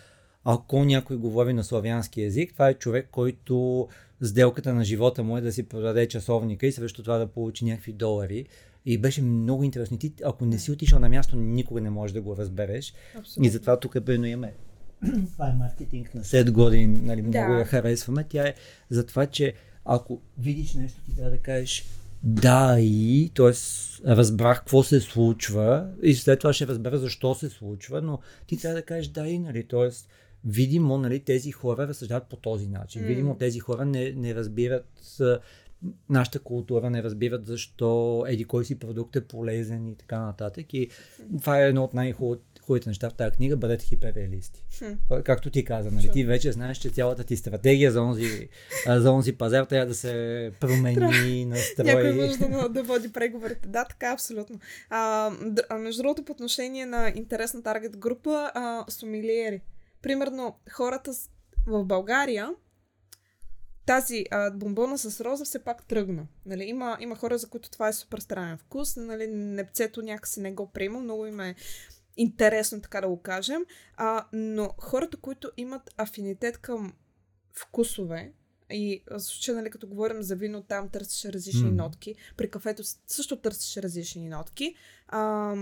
ако 0.49 0.85
някой 0.85 1.17
говори 1.17 1.53
на 1.53 1.65
славянски 1.65 2.23
язик, 2.23 2.53
това 2.53 2.69
е 2.69 2.75
човек, 2.75 3.09
който 3.11 3.89
сделката 4.23 4.75
на 4.75 4.85
живота 4.85 5.23
му 5.23 5.37
е 5.37 5.41
да 5.41 5.53
си 5.53 5.69
продаде 5.69 6.09
часовника 6.09 6.67
и 6.67 6.73
срещу 6.73 7.03
това 7.03 7.19
да 7.19 7.27
получи 7.27 7.65
някакви 7.65 7.93
долари. 7.93 8.47
И 8.87 8.99
беше 8.99 9.23
много 9.23 9.65
интересно. 9.65 9.99
Ти, 9.99 10.13
ако 10.25 10.47
не 10.47 10.59
си 10.59 10.71
отишъл 10.73 10.99
на 10.99 11.09
място, 11.09 11.37
никога 11.37 11.81
не 11.81 11.91
можеш 11.91 12.15
да 12.15 12.23
го 12.23 12.37
разбереш. 12.37 12.95
Абсолютно. 13.19 13.45
И 13.45 13.49
затова 13.49 13.81
тук 13.81 14.01
бено 14.01 14.27
имаме 14.27 14.53
това 15.33 15.49
е 15.49 15.53
маркетинг 15.53 16.15
на 16.15 16.21
7 16.21 16.51
години, 16.51 16.87
нали, 16.87 17.23
много 17.23 17.53
да. 17.53 17.59
я 17.59 17.65
харесваме. 17.65 18.25
Тя 18.29 18.49
е 18.49 18.55
за 18.91 19.07
това, 19.07 19.27
че 19.27 19.55
ако 19.85 20.21
видиш 20.39 20.75
нещо, 20.75 21.01
ти 21.05 21.17
трябва 21.17 21.31
да 21.31 21.39
кажеш 21.39 21.85
да 22.23 22.77
и, 22.81 23.31
т.е. 23.35 23.53
разбрах 24.07 24.59
какво 24.59 24.83
се 24.83 25.01
случва 25.01 25.91
и 26.03 26.15
след 26.15 26.39
това 26.39 26.53
ще 26.53 26.67
разбера 26.67 26.99
защо 26.99 27.35
се 27.35 27.49
случва, 27.49 28.03
но 28.03 28.19
ти 28.47 28.57
трябва 28.57 28.77
да 28.77 28.83
кажеш 28.83 29.09
да 29.09 29.29
и, 29.29 29.39
нали, 29.39 29.69
т.е. 29.69 29.89
видимо, 30.45 30.99
нали, 30.99 31.21
тези 31.21 31.53
хора 31.53 31.89
разсъждават 31.89 32.29
по 32.29 32.37
този 32.37 32.67
начин. 32.67 33.03
Mm. 33.03 33.07
Видимо, 33.07 33.37
тези 33.37 33.59
хора 33.59 33.85
не, 33.85 34.13
не 34.13 34.35
разбират 34.35 34.89
нашата 36.09 36.39
култура 36.39 36.91
не 36.91 37.03
разбират 37.03 37.47
защо 37.47 38.25
еди 38.29 38.45
кой 38.45 38.65
си 38.65 38.79
продукт 38.79 39.17
е 39.17 39.25
полезен 39.25 39.89
и 39.89 39.97
така 39.97 40.21
нататък. 40.21 40.75
И 40.75 40.89
това 41.41 41.61
е 41.61 41.69
едно 41.69 41.85
от 41.85 41.95
най-хубавите 41.95 42.89
неща 42.89 43.11
в 43.11 43.15
тази 43.15 43.37
книга, 43.37 43.57
бъдете 43.57 43.85
хиперреалисти. 43.85 44.65
Както 45.25 45.51
ти 45.51 45.65
каза, 45.65 45.91
нали? 45.91 46.11
ти 46.13 46.25
вече 46.25 46.53
знаеш, 46.53 46.79
че 46.79 46.91
цялата 46.91 47.25
ти 47.25 47.37
стратегия 47.37 47.93
за 47.93 48.03
онзи, 48.03 48.49
за 48.89 49.11
онзи 49.11 49.33
пазар 49.33 49.65
трябва 49.65 49.87
да 49.87 49.95
се 49.95 50.53
промени, 50.61 51.45
настрои. 51.45 51.87
Някой 51.87 52.13
може 52.13 52.39
да, 52.39 52.69
да 52.69 52.83
води 52.83 53.13
преговорите. 53.13 53.69
Да, 53.69 53.85
така, 53.85 54.13
абсолютно. 54.13 54.61
А, 54.91 55.31
между 55.79 56.03
другото, 56.03 56.25
по 56.25 56.33
отношение 56.33 56.87
на 56.87 57.13
интересна 57.15 57.63
таргет 57.63 57.97
група, 57.97 58.51
а, 58.55 58.85
сомилиери. 58.89 59.61
Примерно, 60.03 60.57
хората 60.71 61.13
в 61.67 61.85
България 61.85 62.51
тази 63.87 64.25
а, 64.31 64.51
бомбона 64.51 64.99
с 64.99 65.21
роза 65.21 65.45
все 65.45 65.59
пак 65.59 65.85
тръгна. 65.85 66.27
Нали, 66.47 66.65
има, 66.65 66.97
има 67.01 67.17
хора, 67.17 67.39
за 67.39 67.49
които 67.49 67.71
това 67.71 67.89
е 67.89 67.93
супер 67.93 68.19
странен 68.19 68.59
вкус. 68.59 68.97
Нали, 68.97 69.27
непцето 69.27 70.03
някакси 70.03 70.41
не 70.41 70.53
го 70.53 70.67
приема. 70.67 71.01
Много 71.01 71.27
им 71.27 71.41
е 71.41 71.55
интересно, 72.17 72.81
така 72.81 73.01
да 73.01 73.09
го 73.09 73.23
кажем. 73.23 73.65
А, 73.97 74.27
но 74.33 74.75
хората, 74.79 75.17
които 75.17 75.51
имат 75.57 75.95
афинитет 75.97 76.59
към 76.59 76.93
вкусове, 77.53 78.33
и 78.71 79.03
в 79.11 79.21
случая, 79.21 79.57
нали, 79.57 79.71
като 79.71 79.87
говорим 79.87 80.23
за 80.23 80.37
вино, 80.37 80.63
там 80.63 80.89
търсиш 80.89 81.25
различни 81.25 81.71
mm. 81.71 81.75
нотки. 81.75 82.15
При 82.37 82.51
кафето 82.51 82.83
също 83.07 83.37
търсиш 83.37 83.77
различни 83.77 84.29
нотки. 84.29 84.75
А, 85.09 85.55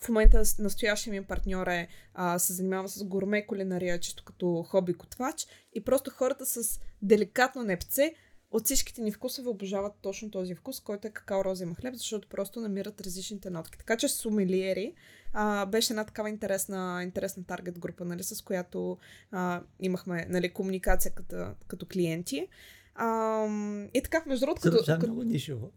в 0.00 0.08
момента 0.08 0.42
настоящия 0.58 1.10
ми 1.10 1.24
партньор 1.24 1.66
е, 1.66 1.88
а, 2.14 2.38
се 2.38 2.52
занимава 2.52 2.88
с 2.88 3.04
гурме 3.04 3.46
кулинария, 3.46 4.00
чисто 4.00 4.24
като 4.24 4.62
хоби 4.68 4.92
готвач 4.92 5.46
и 5.74 5.84
просто 5.84 6.10
хората 6.10 6.46
с 6.46 6.80
деликатно 7.02 7.62
непце 7.62 8.14
от 8.52 8.64
всичките 8.64 9.02
ни 9.02 9.12
вкусове 9.12 9.48
обожават 9.48 9.92
точно 10.02 10.30
този 10.30 10.54
вкус, 10.54 10.80
който 10.80 11.08
е 11.08 11.10
какао 11.10 11.44
розема 11.44 11.74
хлеб, 11.74 11.94
защото 11.94 12.28
просто 12.28 12.60
намират 12.60 13.00
различните 13.00 13.50
нотки. 13.50 13.78
Така 13.78 13.96
че 13.96 14.08
сумелиери 14.08 14.94
а, 15.32 15.66
беше 15.66 15.92
една 15.92 16.04
такава 16.04 16.28
интересна, 16.28 17.00
интересна 17.02 17.44
таргет 17.44 17.78
група, 17.78 18.04
нали, 18.04 18.22
с 18.22 18.44
която 18.44 18.98
а, 19.30 19.62
имахме 19.80 20.26
нали, 20.28 20.52
комуникация 20.52 21.12
като, 21.12 21.46
като 21.66 21.86
клиенти. 21.86 22.48
А, 22.94 23.46
и 23.94 24.02
така, 24.02 24.22
между 24.26 24.46
другото, 24.46 24.62
Като, 24.62 24.84
като, 24.84 25.06
много 25.06 25.22
нишово. 25.22 25.70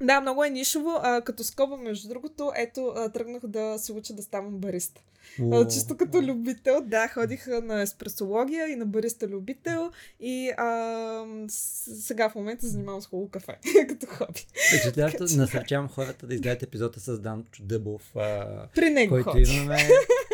Да, 0.00 0.20
много 0.20 0.44
е 0.44 0.50
нишово. 0.50 0.90
А, 1.02 1.20
като 1.20 1.44
скоба, 1.44 1.76
между 1.76 2.08
другото, 2.08 2.52
ето, 2.56 2.92
а, 2.96 3.08
тръгнах 3.08 3.42
да 3.46 3.78
се 3.78 3.92
уча 3.92 4.12
да 4.14 4.22
ставам 4.22 4.58
бариста. 4.58 5.00
А, 5.52 5.68
чисто 5.68 5.96
като 5.96 6.22
любител, 6.22 6.80
да, 6.80 7.08
ходих 7.08 7.46
на 7.46 7.82
еспресология 7.82 8.68
и 8.68 8.76
на 8.76 8.86
бариста 8.86 9.28
любител 9.28 9.90
и 10.20 10.50
а, 10.56 11.24
сега 11.48 12.28
в 12.28 12.34
момента 12.34 12.66
занимавам 12.66 13.02
с 13.02 13.06
хубаво 13.06 13.28
кафе, 13.28 13.58
като 13.88 14.06
хоби. 14.06 14.46
Впечатляващо 14.68 15.24
насърчавам 15.36 15.88
хората 15.88 16.26
да 16.26 16.34
изгледат 16.34 16.62
епизода 16.62 17.00
с 17.00 17.18
Данчо 17.18 17.62
Дъбов, 17.62 18.16
а, 18.16 18.46
При 18.74 18.90
него 18.90 19.14
който 19.14 19.30
ходи. 19.30 19.56
имаме. 19.56 19.88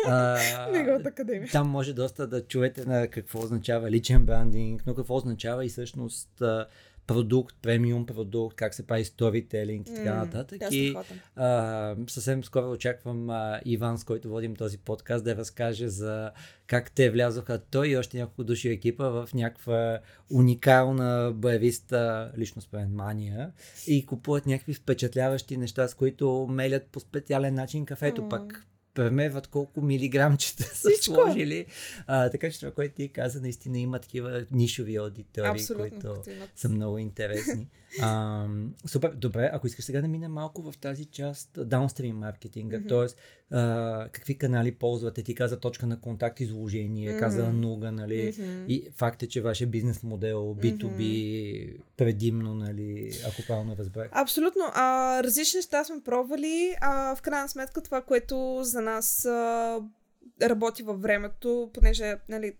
А, 0.07 0.37
Неговата 0.71 1.09
академия. 1.09 1.49
Там 1.51 1.69
може 1.69 1.93
доста 1.93 2.27
да 2.27 2.47
чуете 2.47 2.85
на 2.85 3.07
какво 3.07 3.39
означава 3.39 3.91
личен 3.91 4.25
брандинг, 4.25 4.83
но 4.87 4.95
какво 4.95 5.15
означава 5.15 5.65
и 5.65 5.69
всъщност 5.69 6.41
а, 6.41 6.65
продукт, 7.13 7.55
премиум 7.61 8.05
продукт, 8.05 8.55
как 8.55 8.73
се 8.73 8.87
прави 8.87 9.05
сторителинг 9.05 9.87
и 9.87 9.95
така 9.95 10.15
нататък. 10.15 10.61
е 10.61 10.75
И 10.75 10.95
а, 11.35 11.95
съвсем 12.07 12.43
скоро 12.43 12.71
очаквам 12.71 13.29
а, 13.29 13.61
Иван, 13.65 13.97
с 13.97 14.03
който 14.03 14.29
водим 14.29 14.55
този 14.55 14.77
подкаст, 14.77 15.23
да 15.23 15.35
разкаже 15.35 15.87
за 15.87 16.31
как 16.67 16.91
те 16.91 17.09
влязоха 17.09 17.59
той 17.71 17.87
и 17.87 17.97
още 17.97 18.17
няколко 18.17 18.43
души 18.43 18.69
екипа 18.69 19.09
в 19.09 19.29
някаква 19.33 19.99
уникална 20.29 21.31
бариста, 21.35 22.31
лично 22.37 22.61
според 22.61 22.89
мания 22.89 23.51
и 23.87 24.05
купуват 24.05 24.45
някакви 24.45 24.73
впечатляващи 24.73 25.57
неща, 25.57 25.87
с 25.87 25.93
които 25.93 26.47
мелят 26.49 26.85
по 26.91 26.99
специален 26.99 27.53
начин 27.53 27.85
кафето, 27.85 28.21
М. 28.21 28.29
пък 28.29 28.65
премерват 28.93 29.47
колко 29.47 29.81
милиграмчета 29.81 30.63
са 30.63 30.89
Всичко. 30.89 31.13
сложили. 31.15 31.65
А, 32.07 32.29
така 32.29 32.51
че 32.51 32.59
това, 32.59 32.71
което 32.71 32.95
ти 32.95 33.09
каза, 33.09 33.41
наистина 33.41 33.79
има 33.79 33.99
такива 33.99 34.45
нишови 34.51 34.95
аудитории, 34.95 35.49
Абсолютно. 35.51 35.89
които 35.89 36.21
са 36.55 36.69
много 36.69 36.97
интересни. 36.97 37.67
А, 38.01 38.47
супер, 38.85 39.11
добре, 39.11 39.49
ако 39.53 39.67
искаш 39.67 39.85
сега 39.85 40.01
да 40.01 40.07
минем 40.07 40.31
малко 40.31 40.71
в 40.71 40.77
тази 40.77 41.05
част, 41.05 41.49
даунстрим 41.67 42.17
маркетинга, 42.17 42.77
Мгм. 42.79 42.87
т.е. 42.87 43.07
какви 44.11 44.37
канали 44.37 44.71
ползвате, 44.71 45.23
ти 45.23 45.35
каза 45.35 45.59
точка 45.59 45.87
на 45.87 45.99
контакт, 45.99 46.39
изложение, 46.39 47.17
каза 47.17 47.43
Мгм. 47.49 47.61
Нуга, 47.61 47.91
нали, 47.91 48.35
Мгм. 48.39 48.65
и 48.67 48.87
факт 48.95 49.23
е, 49.23 49.27
че 49.27 49.41
вашия 49.41 49.67
бизнес 49.67 50.03
модел 50.03 50.55
B2B 50.59 51.77
предимно, 51.97 52.53
нали, 52.55 53.11
ако 53.27 53.41
правилно 53.47 53.75
разбрах. 53.79 54.09
Абсолютно. 54.11 54.61
А, 54.73 55.23
различни 55.23 55.57
неща 55.57 55.83
сме 55.83 56.01
пробвали. 56.05 56.75
А, 56.81 57.15
в 57.15 57.21
крайна 57.21 57.49
сметка 57.49 57.81
това, 57.81 58.01
което 58.01 58.59
за 58.63 58.81
нас 58.81 59.25
а, 59.25 59.79
работи 60.41 60.83
във 60.83 61.01
времето, 61.01 61.71
понеже 61.73 62.15
нали, 62.29 62.53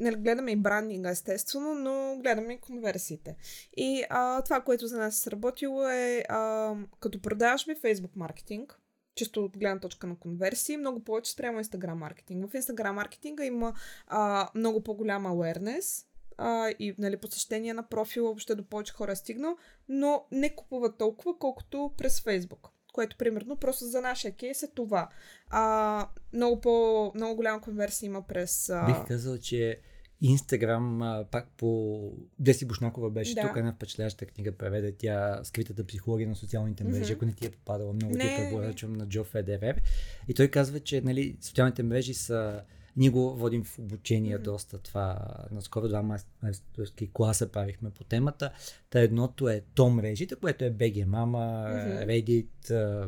е, 0.00 0.04
ху- 0.04 0.04
нали, 0.04 0.16
гледаме 0.16 0.50
и 0.52 0.56
брандинга, 0.56 1.10
естествено, 1.10 1.74
но 1.74 2.18
гледаме 2.22 2.52
и 2.54 2.60
конверсиите. 2.60 3.36
И 3.76 4.04
а, 4.10 4.42
това, 4.42 4.60
което 4.60 4.86
за 4.86 4.98
нас 4.98 5.14
е 5.14 5.20
сработило 5.20 5.88
е 5.88 6.24
а, 6.28 6.74
като 7.00 7.22
продажби 7.22 7.74
Facebook 7.74 8.16
маркетинг, 8.16 8.80
чисто 9.14 9.44
от 9.44 9.58
гледна 9.58 9.80
точка 9.80 10.06
на 10.06 10.16
конверсии, 10.16 10.76
много 10.76 11.04
повече 11.04 11.32
спрямо 11.32 11.64
Instagram 11.64 11.94
маркетинг. 11.94 12.50
В 12.50 12.54
Instagram 12.54 12.90
маркетинга 12.90 13.44
има 13.44 13.74
а, 14.06 14.48
много 14.54 14.82
по-голяма 14.82 15.30
awareness 15.30 16.06
а, 16.38 16.70
и 16.78 16.94
нали, 16.98 17.16
посещение 17.16 17.74
на 17.74 17.82
профила, 17.82 18.26
въобще 18.26 18.54
до 18.54 18.64
повече 18.64 18.92
хора 18.92 19.12
е 19.12 19.16
стигнал, 19.16 19.56
но 19.88 20.26
не 20.32 20.54
купуват 20.54 20.98
толкова, 20.98 21.38
колкото 21.38 21.92
през 21.98 22.20
Facebook. 22.20 22.68
Което, 23.00 23.16
примерно, 23.16 23.56
просто 23.56 23.84
за 23.84 24.00
нашия 24.00 24.32
кейс 24.32 24.62
е 24.62 24.68
това. 24.74 25.08
А, 25.50 26.08
много, 26.32 26.60
по, 26.60 27.12
много 27.14 27.36
голяма 27.36 27.60
конверсия 27.60 28.06
има 28.06 28.22
през... 28.26 28.70
А... 28.70 28.86
Бих 28.86 29.08
казал, 29.08 29.38
че 29.38 29.78
Инстаграм, 30.20 31.24
пак 31.30 31.48
по 31.56 32.00
Деси 32.38 32.66
Бушнакова 32.66 33.10
беше 33.10 33.34
Да. 33.34 33.40
тук, 33.42 33.56
една 33.56 33.72
впечатляваща 33.72 34.26
книга 34.26 34.52
преведе 34.52 34.92
тя 34.98 35.40
Скритата 35.44 35.86
психология 35.86 36.28
на 36.28 36.34
социалните 36.36 36.84
мрежи, 36.84 37.12
Мгм. 37.12 37.12
ако 37.12 37.24
не 37.24 37.32
ти 37.32 37.46
е 37.46 37.50
попадала, 37.50 37.92
много 37.92 38.12
ти 38.12 38.18
Не, 38.18 38.34
е 38.34 38.38
не. 38.38 38.44
препоръчвам 38.44 38.92
на 38.92 39.08
Джо 39.08 39.24
Федерер. 39.24 39.82
И 40.28 40.34
той 40.34 40.48
казва, 40.48 40.80
че 40.80 41.00
нали, 41.00 41.36
социалните 41.40 41.82
мрежи 41.82 42.14
са 42.14 42.62
ние 43.00 43.10
го 43.10 43.34
водим 43.34 43.64
в 43.64 43.78
обучение 43.78 44.34
Мгм. 44.34 44.42
доста 44.42 44.78
това. 44.78 45.18
Наскоро 45.50 45.88
два 45.88 46.18
майсторски 46.42 47.10
класа 47.12 47.48
правихме 47.48 47.90
по 47.90 48.04
темата. 48.04 48.50
Та 48.90 49.00
едното 49.00 49.48
е 49.48 49.62
то 49.74 49.90
мрежите, 49.90 50.34
което 50.34 50.64
е 50.64 50.70
BG 50.70 51.06
Mama, 51.06 51.68
Мгм. 51.68 52.10
Reddit, 52.10 52.46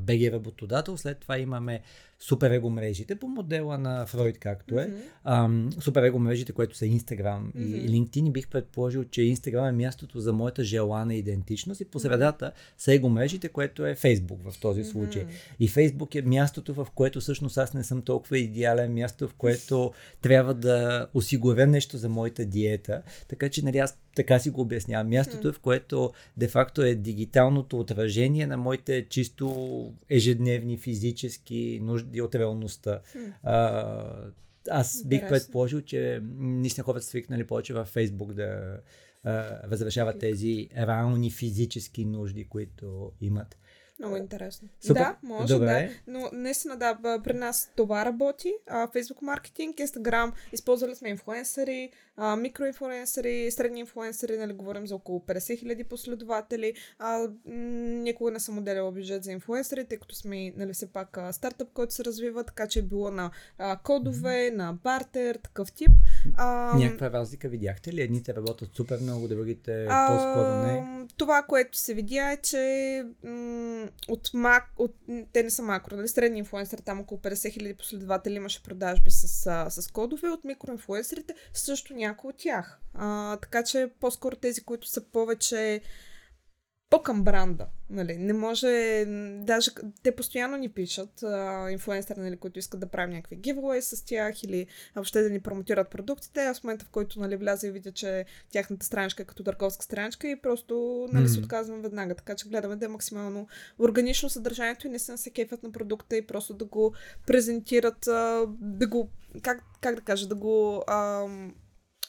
BG 0.01 0.33
работодател. 0.33 0.97
След 0.97 1.19
това 1.19 1.39
имаме 1.39 1.83
супер 2.23 2.51
его 2.51 2.71
мрежите 2.71 3.15
по 3.15 3.29
модела 3.29 3.79
на 3.79 4.07
Фройд, 4.07 4.39
както 4.39 4.79
е. 4.79 4.87
Мгм. 4.87 4.97
Ам, 5.25 5.71
супер 5.81 6.03
его 6.03 6.19
мрежите, 6.19 6.53
което 6.53 6.77
са 6.77 6.85
Instagram 6.85 7.39
Мгм. 7.39 7.75
и 7.77 7.91
LinkedIn, 7.91 8.29
и 8.29 8.31
бих 8.31 8.49
предположил, 8.49 9.05
че 9.05 9.21
Instagram 9.21 9.69
е 9.69 9.73
мястото 9.73 10.21
за 10.21 10.33
моята 10.33 10.65
желана 10.65 11.15
идентичност 11.15 11.81
и 11.81 11.85
по 11.85 12.01
средата 12.01 12.53
са 12.79 12.95
его 12.95 13.09
мрежите, 13.09 13.49
което 13.49 13.87
е 13.87 13.95
Facebook 13.95 14.51
в 14.51 14.61
този 14.61 14.85
случай. 14.85 15.23
Мгм. 15.23 15.33
И 15.61 15.69
Facebook 15.69 16.15
е 16.19 16.23
мястото, 16.23 16.75
в 16.75 16.87
което 16.95 17.21
всъщност 17.21 17.59
аз 17.59 17.75
не 17.75 17.85
съм 17.85 18.03
толкова 18.03 18.39
идеален, 18.39 18.95
място, 18.95 19.29
в 19.29 19.35
което 19.35 19.93
трябва 20.23 20.55
да 20.55 21.07
осигуря 21.15 21.67
нещо 21.67 21.97
за 21.97 22.09
моята 22.09 22.45
диета. 22.45 23.03
Така 23.29 23.49
че, 23.49 23.65
нали, 23.65 23.79
аз 23.79 23.99
така 24.15 24.39
си 24.39 24.51
го 24.51 24.61
обяснявам. 24.61 25.09
Мястото 25.09 25.49
е, 25.49 25.53
в 25.53 25.61
което 25.61 26.13
де-факто 26.37 26.83
е 26.83 26.95
дигиталното 26.95 27.81
отражение 27.81 28.47
на 28.47 28.57
моите 28.57 29.07
чисто 29.09 29.95
ежедневни 30.11 30.79
физически 30.79 31.81
нужди 31.83 32.21
от 32.21 32.35
реалността. 32.35 33.01
Хм. 33.13 33.19
А, 33.43 34.33
аз 34.71 35.05
бих 35.05 35.29
предположил, 35.29 35.81
че 35.81 36.21
наистина 36.39 36.85
хората 36.85 37.07
свикнали 37.07 37.47
повече 37.47 37.75
във 37.75 37.89
Фейсбук 37.89 38.33
да 38.33 38.79
а, 39.25 39.61
разрешават 39.71 40.19
тези 40.19 40.69
реални 40.77 41.31
физически 41.31 42.05
нужди, 42.05 42.45
които 42.45 43.13
имат. 43.21 43.57
Много 44.03 44.17
интересно. 44.17 44.69
Супер. 44.81 45.01
Да, 45.01 45.17
може 45.23 45.55
Добре. 45.55 45.67
да. 46.07 46.13
Но 46.13 46.29
наистина 46.33 46.77
да, 46.77 47.21
при 47.25 47.35
нас 47.35 47.73
това 47.77 48.05
работи. 48.05 48.53
А, 48.67 48.89
Facebook 48.89 49.23
маркетинг, 49.23 49.77
Instagram, 49.77 50.33
използвали 50.53 50.95
сме 50.95 51.09
инфлуенсъри, 51.09 51.91
а, 52.17 52.37
микроинфлуенсъри, 52.37 53.51
средни 53.51 53.81
инфлуенсъри, 53.81 54.39
нали, 54.39 54.53
говорим 54.53 54.87
за 54.87 54.95
около 54.95 55.21
50 55.21 55.59
хиляди 55.59 55.85
последователи. 55.85 56.75
А, 56.99 57.29
никога 57.47 58.31
не 58.31 58.41
съм 58.41 58.59
отделяла 58.59 58.93
бюджет 58.93 59.25
за 59.25 59.33
инфлуенсъри, 59.33 59.85
тъй 59.85 59.99
като 59.99 60.15
сме 60.15 60.53
нали, 60.57 60.73
все 60.73 60.87
пак 60.87 61.17
а, 61.17 61.33
стартъп, 61.33 61.69
който 61.75 61.95
се 61.95 62.05
развива, 62.05 62.45
така 62.45 62.69
че 62.69 62.79
е 62.79 62.83
било 62.83 63.11
на 63.11 63.31
а, 63.59 63.79
кодове, 63.85 64.51
на 64.51 64.73
бартер, 64.85 65.39
такъв 65.43 65.73
тип. 65.73 65.91
А, 66.37 66.79
Някаква 66.79 67.11
разлика 67.11 67.49
видяхте 67.49 67.93
ли? 67.93 68.03
Едните 68.03 68.35
работят 68.35 68.77
супер 68.77 68.99
много, 69.01 69.29
другите 69.29 69.87
А, 69.91 70.07
по-скоро 70.07 70.67
не. 70.67 71.07
Това, 71.17 71.43
което 71.43 71.79
се 71.79 71.95
видя 71.95 72.33
е, 72.33 72.37
че 72.37 73.05
м- 73.25 73.89
от, 74.09 74.31
мак, 74.35 74.69
от 74.79 74.95
те 75.33 75.43
не 75.43 75.51
са 75.51 75.63
макро, 75.63 75.97
нали? 75.97 76.09
средни 76.09 76.39
инфлуенсър, 76.39 76.79
там 76.79 77.01
около 77.01 77.21
50 77.21 77.53
хиляди 77.53 77.75
последователи 77.75 78.35
имаше 78.35 78.63
продажби 78.63 79.11
с, 79.11 79.29
с 79.71 79.89
кодове, 79.93 80.29
от 80.29 80.45
микроинфлуенсърите 80.45 81.35
също 81.55 81.95
някои 81.95 82.31
от 82.31 82.37
тях. 82.37 82.81
А, 82.95 83.37
така 83.37 83.65
че 83.65 83.91
по-скоро 84.01 84.37
тези, 84.37 84.65
които 84.65 84.89
са 84.89 85.01
повече 85.01 85.81
по-към 86.93 87.23
бранда. 87.23 87.67
Нали? 87.91 88.17
Не 88.17 88.33
може, 88.33 89.05
даже 89.41 89.71
те 90.03 90.17
постоянно 90.17 90.57
ни 90.57 90.69
пишат 90.69 91.23
а, 91.23 91.71
инфлуенсъри, 91.71 92.21
нали, 92.21 92.37
които 92.37 92.59
искат 92.59 92.81
да 92.81 92.87
правим 92.87 93.15
някакви 93.15 93.39
giveaway 93.39 93.81
с 93.81 94.05
тях 94.05 94.43
или 94.43 94.67
въобще 94.95 95.23
да 95.23 95.31
ни 95.31 95.41
промотират 95.41 95.91
продуктите. 95.91 96.41
Аз 96.41 96.61
в 96.61 96.65
момента, 96.65 96.85
в 96.85 96.89
който 96.89 97.21
нали, 97.21 97.37
вляза 97.37 97.67
и 97.67 97.71
видя, 97.71 97.93
че 97.93 98.25
тяхната 98.51 98.87
страничка 98.87 99.23
е 99.23 99.27
като 99.27 99.45
търговска 99.45 99.85
страничка 99.85 100.29
и 100.29 100.41
просто 100.41 101.07
нали, 101.13 101.29
се 101.29 101.39
Мгм. 101.39 101.45
отказвам 101.45 101.83
веднага. 101.83 102.15
Така 102.15 102.35
че 102.35 102.49
гледаме 102.49 102.77
да 102.77 102.85
е 102.85 102.89
максимално 102.89 103.49
органично 103.79 104.31
съдържанието 104.31 104.87
и 104.87 104.91
не 104.91 104.99
се 104.99 105.31
кефят 105.31 105.63
на 105.63 105.73
продукта 105.73 106.17
и 106.17 106.27
просто 106.27 106.55
да 106.55 106.65
го 106.65 106.93
презентират, 107.27 108.07
а, 108.07 108.47
да 108.61 108.87
го, 108.87 109.09
как, 109.43 109.65
как 109.81 109.95
да 109.95 110.01
кажа, 110.01 110.27
да 110.27 110.35
го 110.35 110.85
ам, 110.89 111.55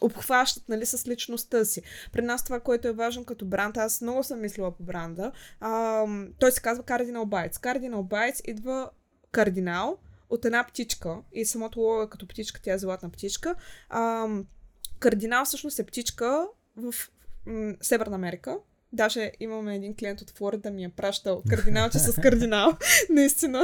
обхващат 0.03 0.69
нали, 0.69 0.85
с 0.85 1.07
личността 1.07 1.65
си. 1.65 1.81
При 2.11 2.21
нас 2.21 2.43
това, 2.43 2.59
което 2.59 2.87
е 2.87 2.93
важно 2.93 3.25
като 3.25 3.45
бранд, 3.45 3.77
аз 3.77 4.01
много 4.01 4.23
съм 4.23 4.41
мислила 4.41 4.71
по 4.71 4.83
бранда, 4.83 5.31
ам, 5.59 6.33
той 6.39 6.51
се 6.51 6.61
казва 6.61 6.83
Cardinal 6.83 7.25
Bites. 7.25 7.53
Cardinal 7.53 8.01
Bites 8.01 8.41
идва 8.45 8.89
кардинал 9.31 9.97
от 10.29 10.45
една 10.45 10.63
птичка 10.63 11.17
и 11.33 11.45
самото 11.45 11.79
лого 11.79 12.01
е 12.01 12.09
като 12.09 12.27
птичка, 12.27 12.61
тя 12.61 12.73
е 12.73 12.77
златна 12.77 13.09
птичка. 13.09 13.55
Ам, 13.89 14.45
кардинал 14.99 15.45
всъщност 15.45 15.79
е 15.79 15.85
птичка 15.85 16.47
в 16.75 16.93
м, 17.45 17.73
Северна 17.81 18.15
Америка. 18.15 18.57
Даже 18.93 19.31
имаме 19.39 19.75
един 19.75 19.95
клиент 19.95 20.21
от 20.21 20.29
Флорида 20.29 20.71
ми 20.71 20.83
е 20.83 20.89
пращал 20.89 21.43
кардиналче 21.49 21.99
с 21.99 22.21
кардинал. 22.21 22.77
Наистина, 23.09 23.63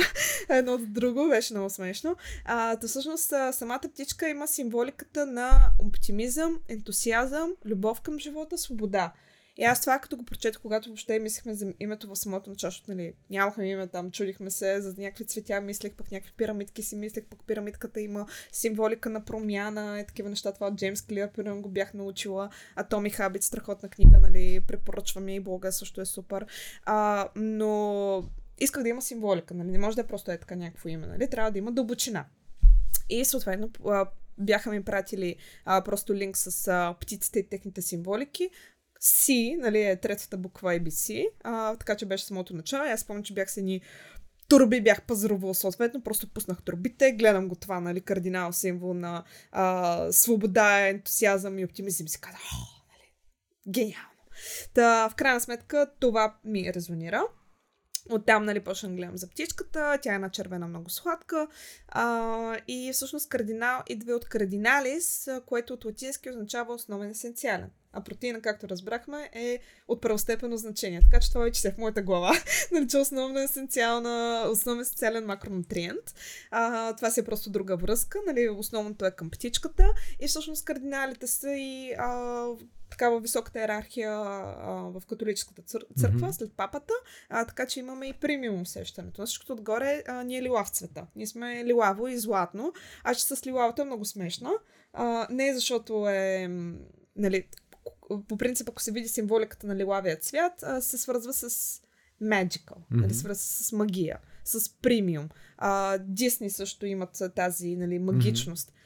едно 0.49 0.73
от 0.73 0.93
друго, 0.93 1.29
беше 1.29 1.53
много 1.53 1.69
смешно. 1.69 2.15
А, 2.45 2.75
то 2.75 2.87
всъщност 2.87 3.33
самата 3.51 3.81
птичка 3.93 4.29
има 4.29 4.47
символиката 4.47 5.25
на 5.25 5.51
оптимизъм, 5.79 6.59
ентусиазъм, 6.69 7.53
любов 7.65 8.01
към 8.01 8.19
живота, 8.19 8.57
свобода. 8.57 9.13
И 9.59 9.63
аз 9.63 9.81
това, 9.81 9.99
като 9.99 10.17
го 10.17 10.25
прочетох, 10.25 10.61
когато 10.61 10.89
въобще 10.89 11.19
мислехме 11.19 11.53
за 11.53 11.73
името 11.79 12.07
в 12.07 12.15
самото 12.15 12.49
начало, 12.49 12.73
нали, 12.87 13.13
нямахме 13.29 13.69
име 13.69 13.87
там, 13.87 14.11
чудихме 14.11 14.51
се 14.51 14.81
за 14.81 14.93
някакви 14.97 15.25
цветя, 15.25 15.61
мислех 15.61 15.93
пък 15.93 16.11
някакви 16.11 16.33
пирамидки 16.37 16.83
си, 16.83 16.95
мислех 16.95 17.25
пък 17.25 17.39
пирамидката 17.47 18.01
има 18.01 18.25
символика 18.51 19.09
на 19.09 19.25
промяна 19.25 19.99
и 19.99 20.05
такива 20.05 20.29
неща. 20.29 20.51
Това 20.51 20.67
от 20.67 20.75
Джеймс 20.75 21.01
Клир, 21.01 21.31
примерно 21.31 21.61
го 21.61 21.69
бях 21.69 21.93
научила. 21.93 22.49
Atomic 22.77 23.19
Habits, 23.19 23.41
страхотна 23.41 23.89
книга, 23.89 24.19
нали, 24.19 24.59
препоръчвам 24.67 25.29
и 25.29 25.39
блога 25.39 25.71
също 25.71 26.01
е 26.01 26.05
супер. 26.05 26.45
А, 26.85 27.29
но 27.35 28.23
исках 28.59 28.83
да 28.83 28.89
има 28.89 29.01
символика, 29.01 29.53
нали, 29.53 29.71
не 29.71 29.79
може 29.79 29.95
да 29.95 30.01
е 30.01 30.07
просто 30.07 30.31
е 30.31 30.37
така 30.37 30.55
някакво 30.55 30.89
име, 30.89 31.07
нали, 31.07 31.29
трябва 31.29 31.51
да 31.51 31.57
има 31.57 31.71
дълбочина. 31.71 32.25
И 33.09 33.25
съответно 33.25 33.71
бяха 34.37 34.71
ми 34.71 34.83
пратили 34.83 35.35
а, 35.65 35.83
просто 35.83 36.15
линк 36.15 36.37
с 36.37 36.67
а, 36.67 36.95
птиците 37.01 37.39
и 37.39 37.49
техните 37.49 37.81
символики. 37.81 38.49
C, 39.01 39.55
нали, 39.59 39.81
е 39.81 39.99
третата 39.99 40.37
буква 40.37 40.73
ABC, 40.73 41.27
а, 41.43 41.75
така 41.75 41.95
че 41.95 42.05
беше 42.05 42.25
самото 42.25 42.55
начало. 42.55 42.83
Аз 42.83 42.99
спомням, 42.99 43.23
че 43.23 43.33
бях 43.33 43.51
с 43.51 43.57
едни 43.57 43.81
турби 44.49 44.81
бях 44.81 45.01
пазарувал 45.01 45.53
съответно, 45.53 46.01
просто 46.01 46.33
пуснах 46.33 46.61
турбите, 46.61 47.11
гледам 47.11 47.47
го 47.47 47.55
това, 47.55 47.79
нали, 47.79 48.01
кардинал 48.01 48.53
символ 48.53 48.93
на 48.93 49.23
а, 49.51 50.07
свобода, 50.11 50.87
ентусиазъм 50.87 51.59
и 51.59 51.65
оптимизъм. 51.65 52.07
Си 52.07 52.21
казах, 52.21 52.41
нали, 52.89 53.13
гениално. 53.67 54.09
Та, 54.73 55.09
в 55.09 55.15
крайна 55.15 55.41
сметка, 55.41 55.91
това 55.99 56.37
ми 56.43 56.73
резонира. 56.73 57.23
Оттам, 58.11 58.45
нали, 58.45 58.59
почнах 58.59 58.91
да 58.91 58.95
гледам 58.95 59.17
за 59.17 59.29
птичката, 59.29 59.99
тя 60.01 60.11
е 60.11 60.15
една 60.15 60.29
червена 60.29 60.67
много 60.67 60.89
сладка. 60.89 61.47
А, 61.87 62.57
и 62.67 62.91
всъщност 62.93 63.29
кардинал 63.29 63.83
идва 63.89 64.13
от 64.13 64.25
кардиналис, 64.25 65.27
което 65.45 65.73
от 65.73 65.85
латински 65.85 66.29
означава 66.29 66.73
основен 66.73 67.09
есенциален. 67.09 67.69
А 67.93 68.01
протеина, 68.01 68.41
както 68.41 68.69
разбрахме, 68.69 69.29
е 69.33 69.59
от 69.87 70.01
първостепенно 70.01 70.57
значение. 70.57 70.99
Така 71.01 71.19
че 71.19 71.29
това 71.29 71.43
вече 71.43 71.61
се 71.61 71.71
в 71.71 71.77
моята 71.77 72.01
глава. 72.01 72.31
Нарича 72.71 72.99
основна 72.99 73.43
есенциална, 73.43 74.45
основен 74.49 74.81
есенциален 74.81 75.25
макронутриент. 75.25 76.15
А, 76.51 76.95
това 76.95 77.11
си 77.11 77.19
е 77.19 77.23
просто 77.23 77.49
друга 77.49 77.77
връзка. 77.77 78.19
Нали? 78.27 78.49
Основното 78.49 79.05
е 79.05 79.11
към 79.11 79.29
птичката. 79.29 79.93
И 80.19 80.27
всъщност 80.27 80.65
кардиналите 80.65 81.27
са 81.27 81.51
и 81.51 81.93
а, 81.97 82.45
такава 82.89 83.19
високата 83.19 83.59
иерархия 83.59 84.11
а, 84.11 84.91
в 84.93 85.01
католическата 85.09 85.61
цър- 85.61 85.99
църква, 85.99 86.27
mm-hmm. 86.27 86.31
след 86.31 86.53
папата, 86.53 86.93
а, 87.29 87.45
така 87.45 87.65
че 87.65 87.79
имаме 87.79 88.07
и 88.07 88.13
премиум 88.13 88.61
усещането. 88.61 89.25
Всичкото 89.25 89.53
отгоре 89.53 90.03
а, 90.07 90.23
ние 90.23 90.37
е 90.37 90.41
лилав 90.41 90.69
цвета. 90.69 91.07
Ние 91.15 91.27
сме 91.27 91.65
лилаво 91.65 92.07
и 92.07 92.17
златно. 92.17 92.73
А 93.03 93.15
че 93.15 93.23
с 93.23 93.45
лилавото 93.47 93.81
е 93.81 93.85
много 93.85 94.05
смешна. 94.05 94.51
А, 94.93 95.27
не 95.29 95.53
защото 95.53 96.09
е 96.09 96.49
нали, 97.15 97.47
по 98.27 98.37
принцип, 98.37 98.69
ако 98.69 98.81
се 98.81 98.91
види 98.91 99.07
символиката 99.07 99.67
на 99.67 99.75
лилавия 99.75 100.17
цвят, 100.19 100.63
а, 100.63 100.81
се 100.81 100.97
свързва 100.97 101.33
с 101.33 101.49
magical, 102.23 102.75
mm-hmm. 102.75 103.01
нали, 103.01 103.13
свързва 103.13 103.43
с 103.43 103.71
магия, 103.71 104.19
с 104.43 104.69
премиум. 104.81 105.29
Дисни 105.99 106.49
също 106.49 106.85
имат 106.85 107.21
тази 107.35 107.75
нали, 107.75 107.99
магичност. 107.99 108.69
Mm-hmm. 108.69 108.78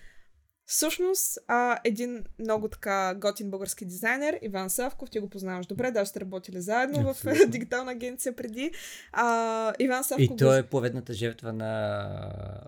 Всъщност, 0.65 1.37
а, 1.47 1.77
един 1.83 2.23
много 2.39 2.67
така 2.67 3.13
готин 3.17 3.51
български 3.51 3.85
дизайнер, 3.85 4.39
Иван 4.41 4.69
Савков, 4.69 5.09
ти 5.09 5.19
го 5.19 5.29
познаваш 5.29 5.65
добре, 5.65 5.91
даже 5.91 6.09
сте 6.09 6.19
работили 6.19 6.61
заедно 6.61 7.09
Абсолютно. 7.09 7.45
в 7.45 7.49
дигитална 7.49 7.91
агенция 7.91 8.35
преди. 8.35 8.71
А, 9.11 9.73
Иван 9.79 10.03
Савков... 10.03 10.25
И 10.25 10.37
той 10.37 10.59
е 10.59 10.63
поредната 10.63 11.13
жертва 11.13 11.53
на 11.53 12.03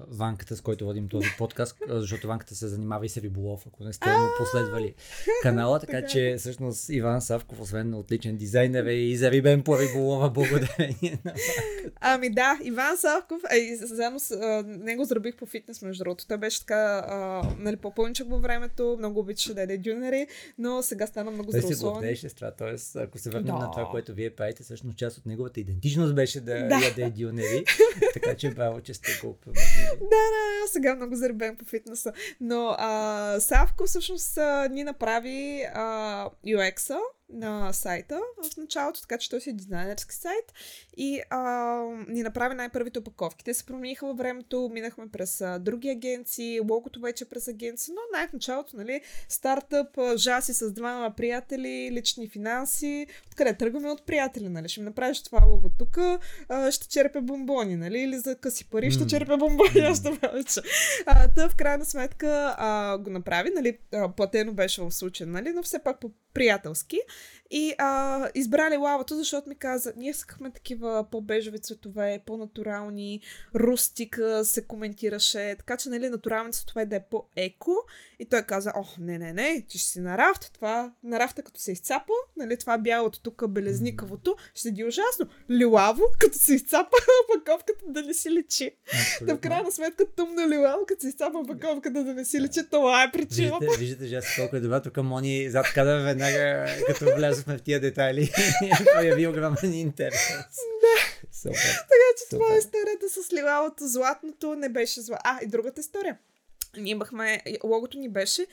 Ванката, 0.08 0.56
с 0.56 0.62
който 0.62 0.86
водим 0.86 1.08
този 1.08 1.28
подкаст, 1.38 1.78
защото 1.88 2.28
Ванката 2.28 2.56
се 2.56 2.68
занимава 2.68 3.06
и 3.06 3.10
с 3.10 3.18
риболов, 3.18 3.64
ако 3.68 3.84
не 3.84 3.94
сте 3.94 4.10
му 4.10 4.28
последвали 4.38 4.94
канала, 5.42 5.80
така 5.80 6.06
че 6.06 6.36
всъщност 6.40 6.90
Иван 6.90 7.22
Савков, 7.22 7.62
освен 7.62 7.94
отличен 7.94 8.38
дизайнер, 8.38 8.86
е 8.86 8.94
и 8.94 9.18
за 9.18 9.32
рибен 9.32 9.64
по 9.64 9.80
риболова, 9.80 10.30
благодарение 10.30 11.20
на. 11.26 11.34
Ами 12.02 12.30
да, 12.30 12.60
Иван 12.64 12.98
Савков, 12.98 13.42
е, 13.52 13.76
заедно 13.76 14.20
с 14.20 14.64
него 14.66 15.04
зарубих 15.04 15.36
по 15.36 15.46
фитнес, 15.46 15.82
между 15.82 16.04
другото. 16.04 16.28
Той 16.28 16.38
беше 16.38 16.60
така, 16.60 17.06
нали, 17.60 17.78
по-пълничък 17.86 18.30
във 18.30 18.42
времето, 18.42 18.96
много 19.00 19.20
обичаше 19.20 19.54
да 19.54 19.62
яде 19.62 19.78
дюнери, 19.78 20.28
но 20.58 20.84
сега 20.84 21.08
стана 21.08 21.32
много 21.32 21.52
Той 21.52 21.62
се 21.62 21.84
гордееше 21.84 22.30
с 22.30 22.34
това, 22.34 22.52
т.е. 22.52 23.00
ако 23.00 23.18
се 23.18 23.30
върнем 23.30 23.56
да. 23.56 23.60
на 23.60 23.72
това, 23.72 23.88
което 23.92 24.14
вие 24.14 24.30
правите, 24.30 24.64
всъщност 24.64 24.98
част 24.98 25.18
от 25.18 25.26
неговата 25.26 25.60
идентичност 25.60 26.16
беше 26.16 26.42
да, 26.42 26.68
да. 26.68 26.76
яде 26.86 27.10
дюнери, 27.10 27.66
така 28.14 28.36
че 28.36 28.52
браво, 28.52 28.82
че 28.82 28.94
сте 28.94 29.12
го 29.24 29.38
Да, 29.46 29.56
да, 30.02 30.68
сега 30.72 30.96
много 30.96 31.16
заребен 31.16 31.56
по 31.56 31.66
фитнеса. 31.66 32.14
Но 32.42 32.76
а, 32.78 33.40
Савко 33.40 33.86
всъщност 33.86 34.38
ни 34.72 34.84
направи 34.84 35.64
а, 35.74 36.30
UX-а, 36.48 37.00
на 37.30 37.74
сайта 37.74 38.22
в 38.44 38.58
началото, 38.58 39.02
така 39.02 39.18
че 39.18 39.30
той 39.30 39.42
си 39.42 39.50
е 39.50 39.54
дизайнерски 39.54 40.16
сайт 40.16 40.54
и 40.98 41.22
а, 41.30 41.40
ни 42.08 42.24
направи 42.24 42.56
най-първите 42.56 43.00
опаковки. 43.00 43.46
Те 43.46 43.54
се 43.54 43.66
промениха 43.66 44.08
във 44.08 44.18
времето, 44.18 44.70
минахме 44.74 45.08
през 45.12 45.42
а, 45.42 45.60
други 45.60 45.90
агенции, 45.90 46.60
логото 46.60 47.00
вече 47.00 47.26
през 47.26 47.48
агенции, 47.48 47.94
но 47.94 48.18
най 48.18 48.28
началото, 48.34 48.78
нали, 48.78 49.02
стартъп, 49.30 50.00
жаси 50.16 50.54
с 50.54 50.72
двама 50.72 51.14
приятели, 51.18 51.90
лични 51.92 52.30
финанси. 52.30 53.08
Откъде 53.28 53.58
тръгваме 53.58 53.90
от 53.90 54.06
приятели, 54.06 54.50
нали? 54.50 54.70
Ще 54.70 54.80
ми 54.80 54.86
направиш 54.86 55.24
това 55.24 55.46
лого 55.46 55.70
тук, 55.80 55.98
ще 56.72 56.88
черпя 56.88 57.22
бомбони, 57.22 57.76
нали? 57.76 58.00
Или 58.00 58.18
за 58.18 58.36
къси 58.36 58.70
пари 58.70 58.92
ще 58.92 59.08
черпя 59.08 59.38
бомбони 59.38 59.88
още 59.92 60.20
повече. 60.20 60.62
А, 61.06 61.28
та 61.28 61.50
в 61.50 61.56
крайна 61.56 61.86
сметка 61.86 62.56
а, 62.58 62.98
го 62.98 63.10
направи, 63.10 63.50
нали? 63.56 63.78
А, 63.94 64.12
платено 64.12 64.54
беше 64.54 64.82
в 64.82 64.92
случая, 64.92 65.28
нали? 65.28 65.52
Но 65.54 65.64
все 65.64 65.80
пак 65.80 66.00
по 66.00 66.12
приятелски. 66.36 67.00
И 67.52 67.74
а, 67.78 68.30
избрали 68.36 68.78
лавата, 68.78 69.16
защото 69.16 69.50
ми 69.50 69.56
каза, 69.56 69.94
ние 69.98 70.10
искахме 70.10 70.52
такива 70.52 71.06
по-бежови 71.12 71.60
цветове, 71.60 72.22
по-натурални, 72.26 73.22
рустика 73.56 74.46
се 74.46 74.68
коментираше, 74.68 75.56
така 75.58 75.78
че, 75.78 75.90
нали, 75.90 76.10
натуралните 76.10 76.58
цветове 76.58 76.86
да 76.86 76.96
е 76.96 77.04
по-еко. 77.12 77.76
И 78.20 78.26
той 78.26 78.42
каза, 78.42 78.72
о, 78.76 78.84
не, 79.00 79.18
не, 79.18 79.34
не, 79.34 79.66
ти 79.70 79.78
ще 79.78 79.90
си 79.90 80.00
на 80.00 80.18
рафт, 80.18 80.52
това 80.54 80.94
на 81.04 81.20
рафта 81.20 81.42
като 81.42 81.60
се 81.60 81.72
изцапа, 81.72 82.14
нали, 82.38 82.58
това 82.58 82.78
бялото 82.78 83.22
тук, 83.22 83.48
белезникавото, 83.48 84.36
ще 84.54 84.62
седи 84.62 84.84
ужасно. 84.84 85.28
Лилаво, 85.52 86.04
като 86.20 86.38
се 86.38 86.56
изцапа 86.56 86.98
паковката 87.34 87.86
да 87.88 88.02
не 88.02 88.14
си 88.14 88.32
личи. 88.32 88.72
Да 89.22 89.36
в 89.36 89.40
крайна 89.40 89.72
сметка 89.72 90.06
тъмно 90.16 90.50
лилаво, 90.50 90.86
като 90.88 91.02
се 91.02 91.08
изцапа 91.08 91.44
паковката 91.48 92.04
да 92.04 92.14
не 92.14 92.26
си 92.26 92.42
личи, 92.42 92.70
това 92.72 93.04
е 93.04 93.12
причината. 93.12 93.58
Виждате, 93.60 93.80
виждате, 93.80 94.10
че 94.10 94.16
аз 94.16 94.26
колко 94.36 94.56
е 94.56 94.60
добра, 94.60 94.82
тук 94.82 94.98
Мони 94.98 95.50
зад 95.50 95.74
кадър 95.74 96.04
веднага, 96.04 96.66
като 96.88 97.06
влязохме 97.36 97.58
в 97.58 97.62
тия 97.62 97.80
детайли, 97.80 98.32
прояви 98.94 99.28
огромен 99.28 99.74
интерес. 99.74 100.28
Да. 100.82 101.28
Супер. 101.32 101.56
Така 101.56 102.10
че 102.18 102.24
Супер. 102.24 102.38
това 102.38 102.56
е 102.56 102.58
историята 102.58 103.10
с 103.10 103.34
лилавото. 103.34 103.88
Златното 103.88 104.56
не 104.56 104.70
беше 104.70 105.02
зла. 105.02 105.18
А, 105.24 105.40
и 105.44 105.48
другата 105.48 105.82
история. 105.82 106.18
Ние 106.78 106.92
имахме, 106.92 107.44
логото 107.64 107.98
ни 107.98 108.10
беше 108.10 108.48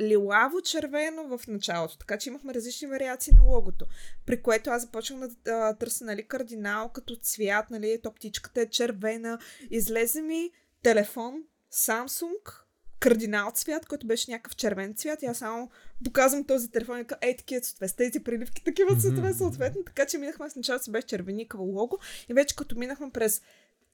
лилаво-червено 0.00 1.38
в 1.38 1.46
началото, 1.46 1.98
така 1.98 2.18
че 2.18 2.28
имахме 2.28 2.54
различни 2.54 2.88
вариации 2.88 3.32
на 3.32 3.42
логото, 3.42 3.86
при 4.26 4.42
което 4.42 4.70
аз 4.70 4.82
започнах 4.82 5.20
да, 5.20 5.36
да 5.44 5.76
търся 5.76 6.04
нали, 6.04 6.28
кардинал 6.28 6.88
като 6.88 7.16
цвят, 7.16 7.70
нали, 7.70 8.00
то 8.02 8.14
птичката 8.14 8.60
е 8.60 8.70
червена, 8.70 9.38
излезе 9.70 10.22
ми 10.22 10.50
телефон 10.82 11.42
Samsung 11.72 12.62
кардинал 13.00 13.50
цвят, 13.54 13.86
който 13.86 14.06
беше 14.06 14.30
някакъв 14.30 14.56
червен 14.56 14.94
цвят. 14.94 15.22
И 15.22 15.26
аз 15.26 15.38
само 15.38 15.70
показвам 16.04 16.44
този 16.44 16.70
телефон 16.70 17.00
и 17.00 17.04
казвам, 17.04 17.28
ей, 17.28 17.36
такива 17.36 17.60
цветове, 17.60 17.88
с 17.88 17.94
тези 17.94 18.20
приливки, 18.20 18.64
такива 18.64 18.96
цветове 18.96 19.32
съответно. 19.34 19.82
Така 19.84 20.06
че 20.06 20.18
минахме 20.18 20.50
с 20.50 20.56
началото 20.56 20.84
си 20.84 20.92
беше 20.92 21.06
червеникаво 21.06 21.64
лого 21.64 21.98
и 22.28 22.34
вече 22.34 22.56
като 22.56 22.78
минахме 22.78 23.10
през 23.10 23.42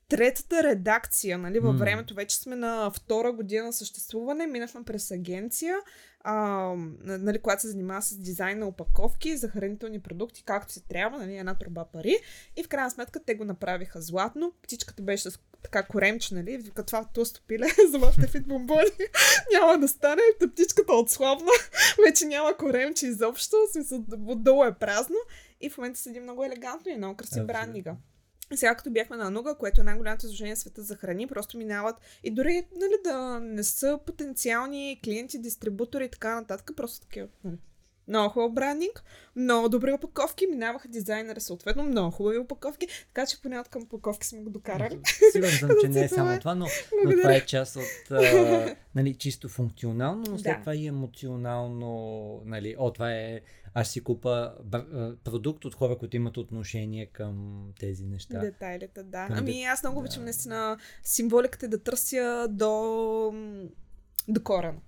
третата 0.09 0.63
редакция, 0.63 1.39
нали, 1.39 1.59
във 1.59 1.79
времето 1.79 2.15
вече 2.15 2.37
сме 2.37 2.57
на 2.57 2.91
втора 2.91 3.33
година 3.33 3.73
съществуване, 3.73 4.47
минахме 4.47 4.83
през 4.83 5.11
агенция, 5.11 5.77
а, 6.21 6.35
нали, 7.05 7.39
която 7.39 7.63
се 7.63 7.69
занимава 7.69 8.03
с 8.03 8.17
дизайн 8.19 8.59
на 8.59 8.67
опаковки 8.67 9.37
за 9.37 9.49
хранителни 9.49 10.01
продукти, 10.01 10.43
както 10.45 10.73
се 10.73 10.83
трябва, 10.83 11.19
нали, 11.19 11.37
една 11.37 11.55
труба 11.55 11.85
пари. 11.85 12.17
И 12.57 12.63
в 12.63 12.69
крайна 12.69 12.91
сметка 12.91 13.25
те 13.25 13.35
го 13.35 13.45
направиха 13.45 14.01
златно. 14.01 14.53
Птичката 14.63 15.03
беше 15.03 15.31
с 15.31 15.39
така 15.63 15.83
коремче, 15.83 16.35
нали? 16.35 16.57
Вика, 16.57 16.83
това 16.83 17.05
тусто 17.05 17.43
пиле 17.47 17.67
за 17.91 17.99
вашите 17.99 18.27
фит 18.27 18.49
бомбони 18.49 18.91
няма 19.53 19.79
да 19.79 19.89
стане. 19.89 20.23
Та 20.41 20.49
птичката 20.49 20.93
отслабна. 20.93 21.51
Вече 22.07 22.25
няма 22.25 22.57
коремче 22.57 23.07
изобщо. 23.07 23.57
Смисъл, 23.73 24.05
отдолу 24.27 24.65
е 24.65 24.75
празно. 24.75 25.17
И 25.61 25.71
в 25.71 25.79
момента 25.79 26.01
седи 26.01 26.21
много 26.21 26.45
елегантно 26.45 26.93
и 26.93 26.97
много 26.97 27.17
красив 27.17 27.47
бранднига. 27.47 27.97
Сега 28.55 28.75
като 28.75 28.91
бяхме 28.91 29.17
на 29.17 29.31
Нуга, 29.31 29.55
което 29.55 29.81
е 29.81 29.85
най-голямото 29.85 30.27
изложение 30.27 30.55
в 30.55 30.59
света 30.59 30.83
за 30.83 30.97
храни, 30.97 31.27
просто 31.27 31.59
минават 31.59 31.97
и 32.25 32.31
дори 32.31 32.67
нали, 32.77 32.95
да 33.05 33.41
не 33.41 33.65
са 33.65 33.99
потенциални 34.07 35.01
клиенти, 35.05 35.39
дистрибутори 35.39 36.05
и 36.05 36.11
така 36.11 36.35
нататък, 36.35 36.71
просто 36.77 37.01
такива. 37.01 37.29
Нали. 37.45 37.57
Много 38.09 38.33
хубав 38.33 38.53
брандинг, 38.53 39.05
много 39.37 39.69
добри 39.69 39.93
опаковки, 39.93 40.47
минаваха 40.47 40.89
дизайнера 40.89 41.41
съответно, 41.41 41.85
много 41.85 42.11
хубави 42.11 42.39
опаковки, 42.39 42.87
така 43.07 43.27
че 43.27 43.43
поне 43.43 43.61
от 43.61 43.69
към 43.69 43.83
опаковки 43.83 44.27
сме 44.27 44.41
го 44.41 44.51
докарали. 44.51 45.01
Сигурен 45.33 45.53
съм, 45.53 45.71
че 45.81 45.89
не 45.89 46.05
е 46.05 46.09
само 46.09 46.39
това, 46.39 46.55
но, 46.55 46.67
но 47.05 47.11
това 47.11 47.35
е 47.35 47.47
част 47.47 47.77
от 47.77 48.11
а, 48.11 48.77
нали, 48.95 49.15
чисто 49.15 49.49
функционално, 49.49 50.25
но 50.31 50.39
след 50.39 50.55
Да. 50.55 50.61
това 50.61 50.75
и 50.75 50.87
емоционално, 50.87 52.43
нали, 52.45 52.77
о, 52.79 52.93
това 52.93 53.13
е, 53.13 53.41
аз 53.75 53.91
си 53.91 54.01
купа 54.01 54.53
продукт 55.25 55.65
от 55.65 55.75
хора, 55.75 55.99
които 55.99 56.17
имат 56.17 56.37
отношение 56.37 57.07
към 57.07 57.65
тези 57.81 58.05
неща. 58.05 58.39
Детайлите, 58.39 59.03
да. 59.03 59.27
Към 59.27 59.39
Ами 59.39 59.65
аз 59.65 59.83
много 59.83 59.95
да. 59.95 60.01
обичам 60.01 60.25
наистина 60.25 60.79
символиката 61.03 61.69
да 61.69 61.79
търся 61.83 62.47
до, 62.51 63.35
до 64.29 64.43
корена. 64.43 64.79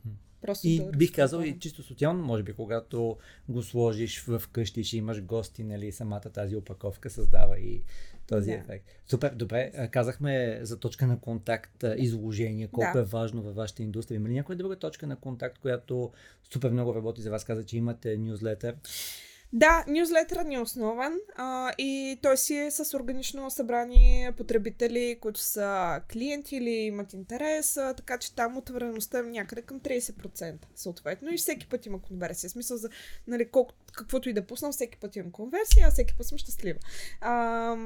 Просто 0.42 0.68
И 0.68 0.78
да 0.78 0.90
бих 0.90 1.14
казал 1.14 1.40
и 1.40 1.58
чисто 1.58 1.82
социално, 1.82 2.24
може 2.24 2.42
би, 2.42 2.52
когато 2.52 3.16
го 3.48 3.62
сложиш 3.62 4.20
в 4.20 4.42
къщи, 4.52 4.84
ще 4.84 4.96
имаш 4.96 5.22
гости, 5.22 5.64
нали, 5.64 5.92
самата 5.92 6.20
тази 6.20 6.56
опаковка 6.56 7.10
създава 7.10 7.58
и 7.58 7.82
този 8.26 8.50
Да. 8.50 8.56
ефект. 8.56 8.86
Супер, 9.10 9.34
добре, 9.34 9.88
казахме 9.92 10.58
за 10.62 10.80
точка 10.80 11.06
на 11.06 11.20
контакт, 11.20 11.84
изложение, 11.96 12.66
колко 12.66 12.90
Да. 12.92 13.00
е 13.00 13.04
важно 13.04 13.42
във 13.42 13.54
вашата 13.54 13.82
индустрия. 13.82 14.16
Има 14.16 14.28
ли 14.28 14.32
някоя 14.34 14.58
друга 14.58 14.76
точка 14.76 15.06
на 15.06 15.16
контакт, 15.16 15.58
която 15.58 16.12
супер 16.52 16.70
много 16.70 16.94
работи 16.94 17.22
за 17.22 17.30
вас? 17.30 17.44
Каза, 17.44 17.64
че 17.64 17.76
имате 17.76 18.16
нюзлетър. 18.16 18.74
Да, 19.52 19.84
нюзлетърът 19.88 20.46
ни 20.46 20.54
е 20.54 20.60
основен 20.60 21.18
а, 21.36 21.72
и 21.78 22.18
той 22.22 22.36
си 22.36 22.56
е 22.56 22.70
с 22.70 22.94
органично 22.94 23.50
събрани 23.50 24.30
потребители, 24.36 25.18
които 25.20 25.40
са 25.40 26.00
клиенти 26.12 26.56
или 26.56 26.70
имат 26.70 27.12
интерес, 27.12 27.76
а, 27.76 27.94
така 27.94 28.18
че 28.18 28.34
там 28.34 28.56
отвореността 28.56 29.18
е 29.18 29.22
някъде 29.22 29.62
към 29.62 29.80
30% 29.80 30.54
съответно 30.74 31.30
и 31.32 31.36
всеки 31.36 31.66
път 31.68 31.86
има 31.86 32.02
конверсия. 32.02 32.48
В 32.48 32.52
смисъл 32.52 32.76
за 32.76 32.88
нали, 33.26 33.48
колко, 33.48 33.74
каквото 33.92 34.28
и 34.28 34.32
да 34.32 34.46
пусна, 34.46 34.72
всеки 34.72 34.98
път 34.98 35.16
имам 35.16 35.32
конверсия, 35.32 35.88
а 35.88 35.90
всеки 35.90 36.14
път 36.16 36.26
съм 36.26 36.38
щастлива. 36.38 36.78
А, 37.20 37.76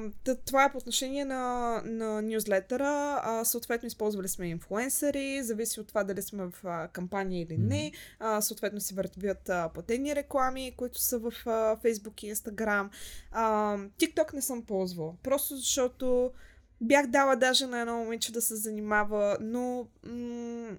това 0.46 0.64
е 0.64 0.72
по 0.72 0.78
отношение 0.78 1.24
на, 1.24 1.82
на 1.84 2.22
нюзлетъра. 2.22 3.20
А, 3.24 3.44
съответно 3.44 3.86
използвали 3.86 4.28
сме 4.28 4.48
инфлуенсъри, 4.48 5.42
зависи 5.42 5.80
от 5.80 5.88
това 5.88 6.04
дали 6.04 6.22
сме 6.22 6.44
в 6.44 6.52
а, 6.64 6.88
кампания 6.88 7.42
или 7.42 7.56
не. 7.58 7.92
А, 8.18 8.40
съответно 8.40 8.80
си 8.80 8.94
вървят 8.94 9.48
а, 9.48 9.68
платени 9.74 10.14
реклами, 10.14 10.74
които 10.76 11.00
са 11.00 11.18
в 11.18 11.32
а, 11.52 11.76
Facebook 11.76 12.24
и 12.24 12.34
Instagram. 12.34 12.88
А, 13.32 13.76
TikTok 13.78 14.34
не 14.34 14.42
съм 14.42 14.62
ползвала, 14.62 15.12
просто 15.22 15.56
защото 15.56 16.30
бях 16.80 17.06
дала 17.06 17.36
даже 17.36 17.66
на 17.66 17.80
едно 17.80 17.96
момиче 17.96 18.32
да 18.32 18.42
се 18.42 18.56
занимава, 18.56 19.36
но 19.40 19.86
м- 20.06 20.76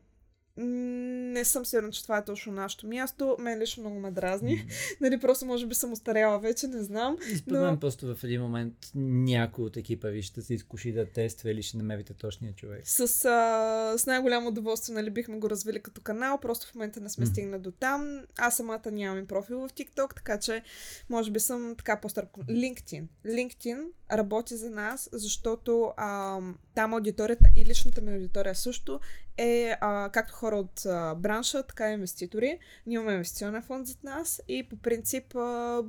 не 0.57 1.45
съм 1.45 1.65
сигурна, 1.65 1.91
че 1.91 2.03
това 2.03 2.17
е 2.17 2.25
точно 2.25 2.53
нашето 2.53 2.87
място. 2.87 3.35
Мен 3.39 3.59
лично 3.59 3.81
много 3.83 3.99
ме 3.99 4.11
дразни. 4.11 4.67
нали, 5.01 5.19
просто 5.19 5.45
може 5.45 5.67
би 5.67 5.75
съм 5.75 5.91
устаряла 5.91 6.39
вече, 6.39 6.67
не 6.67 6.83
знам. 6.83 7.17
И 7.31 7.35
според 7.35 7.59
Но- 7.59 7.65
мен 7.65 7.79
просто 7.79 8.15
в 8.15 8.23
един 8.23 8.41
момент 8.41 8.73
някой 8.95 9.65
от 9.65 9.77
екипа 9.77 10.07
ви 10.07 10.21
ще 10.21 10.41
се 10.41 10.53
изкуши 10.53 10.91
да 10.91 11.05
тества 11.05 11.51
или 11.51 11.63
ще 11.63 11.77
намерите 11.77 12.13
точния 12.13 12.53
човек. 12.53 12.81
С, 12.83 12.99
а, 13.25 13.97
с 13.97 14.05
най-голямо 14.05 14.47
удоволствие 14.47 14.95
нали, 14.95 15.09
бихме 15.09 15.37
го 15.37 15.49
развили 15.49 15.81
като 15.81 16.01
канал, 16.01 16.37
просто 16.37 16.67
в 16.67 16.75
момента 16.75 17.01
не 17.01 17.09
сме 17.09 17.25
Мгм. 17.25 17.31
стигнали 17.31 17.61
до 17.61 17.71
там. 17.71 18.21
Аз 18.37 18.57
самата 18.57 18.91
нямам 18.91 19.23
и 19.23 19.27
профил 19.27 19.59
в 19.59 19.69
TikTok, 19.69 20.15
така 20.15 20.39
че 20.39 20.63
може 21.09 21.31
би 21.31 21.39
съм 21.39 21.75
така 21.77 21.99
по-стар. 22.01 22.27
LinkedIn. 22.39 23.03
LinkedIn 23.25 23.83
работи 24.11 24.55
за 24.55 24.69
нас, 24.69 25.09
защото 25.11 25.93
а, 25.97 26.39
там 26.75 26.93
аудиторията 26.93 27.45
и 27.55 27.65
личната 27.65 28.01
ми 28.01 28.13
аудитория 28.13 28.55
също 28.55 28.99
е 29.37 29.75
а, 29.81 30.09
както 30.13 30.33
хора 30.33 30.55
от 30.55 30.85
а, 30.85 31.15
бранша, 31.15 31.63
така 31.63 31.89
и 31.89 31.93
инвеститори. 31.93 32.59
Ние 32.85 32.95
имаме 32.95 33.11
инвестиционен 33.11 33.61
фонд 33.61 33.87
зад 33.87 34.03
нас 34.03 34.41
и 34.47 34.63
по 34.69 34.75
принцип 34.75 35.35
а, 35.35 35.83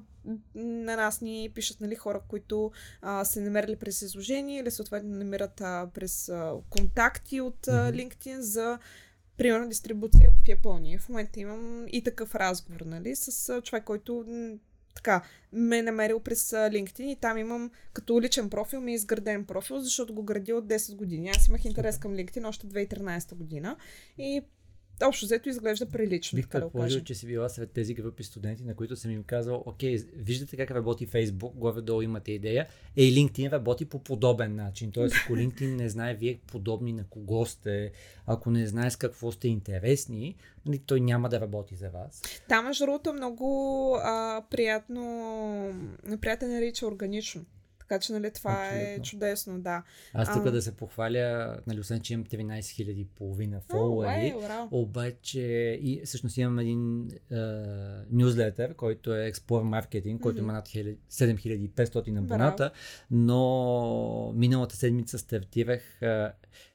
на 0.54 0.96
нас 0.96 1.20
ни 1.20 1.50
пишат 1.54 1.80
нали, 1.80 1.94
хора, 1.94 2.20
които 2.28 2.72
а, 3.02 3.24
се 3.24 3.40
намерили 3.40 3.76
през 3.76 4.02
изложение 4.02 4.60
или 4.60 4.70
съответно 4.70 5.10
намират 5.10 5.60
а, 5.60 5.90
през 5.94 6.28
а, 6.28 6.54
контакти 6.70 7.40
от 7.40 7.68
а. 7.68 7.92
LinkedIn 7.92 8.38
за 8.38 8.78
примерно 9.36 9.68
дистрибуция 9.68 10.30
в 10.30 10.48
Япония. 10.48 10.98
В 10.98 11.08
момента 11.08 11.40
имам 11.40 11.86
и 11.88 12.02
такъв 12.02 12.34
разговор, 12.34 12.80
нали, 12.80 13.16
с 13.16 13.48
а, 13.48 13.62
човек, 13.62 13.84
който 13.84 14.24
така, 14.94 15.22
ме 15.52 15.78
е 15.78 15.82
намерил 15.82 16.20
през 16.20 16.50
LinkedIn 16.50 17.02
и 17.02 17.16
там 17.16 17.38
имам 17.38 17.70
като 17.92 18.20
личен 18.20 18.50
профил, 18.50 18.80
ми 18.80 18.92
е 18.92 18.94
изграден 18.94 19.44
профил, 19.44 19.78
защото 19.78 20.14
го 20.14 20.22
градя 20.22 20.56
от 20.56 20.66
10 20.66 20.96
години. 20.96 21.28
Аз 21.28 21.48
имах 21.48 21.64
интерес 21.64 21.98
към 21.98 22.12
LinkedIn 22.12 22.48
още 22.48 22.66
2013 22.66 23.34
година 23.34 23.76
и 24.18 24.42
общо 25.02 25.26
взето 25.26 25.48
изглежда 25.48 25.86
прилично, 25.86 26.36
Бих 26.36 26.46
да 26.46 26.50
предположил, 26.50 26.98
кажа. 26.98 27.04
че 27.04 27.14
си 27.14 27.26
била 27.26 27.48
сред 27.48 27.70
тези 27.70 27.94
групи 27.94 28.24
студенти, 28.24 28.64
на 28.64 28.74
които 28.74 28.96
съм 28.96 29.10
им 29.10 29.22
казал, 29.22 29.62
окей, 29.66 29.98
виждате 30.16 30.56
как 30.56 30.70
работи 30.70 31.08
Facebook, 31.08 31.54
горе-долу 31.54 32.02
имате 32.02 32.32
идея, 32.32 32.66
е 32.96 33.04
и 33.04 33.14
LinkedIn 33.14 33.52
работи 33.52 33.84
по 33.84 33.98
подобен 33.98 34.54
начин. 34.54 34.92
Тоест, 34.92 35.16
ако 35.24 35.32
LinkedIn 35.36 35.74
не 35.74 35.88
знае 35.88 36.14
вие 36.14 36.38
подобни 36.46 36.92
на 36.92 37.04
кого 37.04 37.46
сте, 37.46 37.92
ако 38.26 38.50
не 38.50 38.66
знае 38.66 38.90
с 38.90 38.96
какво 38.96 39.32
сте 39.32 39.48
интересни, 39.48 40.36
нали, 40.66 40.78
той 40.78 41.00
няма 41.00 41.28
да 41.28 41.40
работи 41.40 41.76
за 41.76 41.90
вас. 41.90 42.22
Там, 42.48 42.64
между 42.64 42.84
другото, 42.84 43.12
много 43.12 43.98
а, 44.02 44.42
приятно, 44.50 45.02
приятен 46.20 46.52
нарича 46.52 46.86
органично. 46.86 47.44
Така 47.88 48.00
че, 48.00 48.12
нали, 48.12 48.30
това 48.30 48.68
е 48.68 48.80
Абсолютно. 48.80 49.04
чудесно, 49.04 49.60
да. 49.60 49.82
Аз 50.14 50.32
тук 50.34 50.46
А. 50.46 50.50
да 50.50 50.62
се 50.62 50.76
похваля, 50.76 51.56
нали, 51.66 51.80
освен, 51.80 52.00
че 52.00 52.12
имам 52.14 52.24
13 52.26 52.58
000 52.60 52.90
и 52.90 53.04
половина 53.06 53.60
фолуари. 53.70 54.34
Обаче, 54.70 55.40
и 55.82 56.02
всъщност 56.04 56.36
имам 56.36 56.58
един 56.58 57.08
е, 57.30 57.36
нюзлетър, 58.10 58.74
който 58.74 59.14
е 59.14 59.32
Explore 59.32 59.82
Marketing, 59.88 60.20
който 60.20 60.36
Мгм. 60.36 60.44
има 60.44 60.52
над 60.52 60.68
1000 60.68 60.96
7500 61.10 62.18
абоната, 62.18 62.70
но 63.10 64.32
миналата 64.36 64.76
седмица 64.76 65.18
стартирах 65.18 66.02
е, 66.02 66.26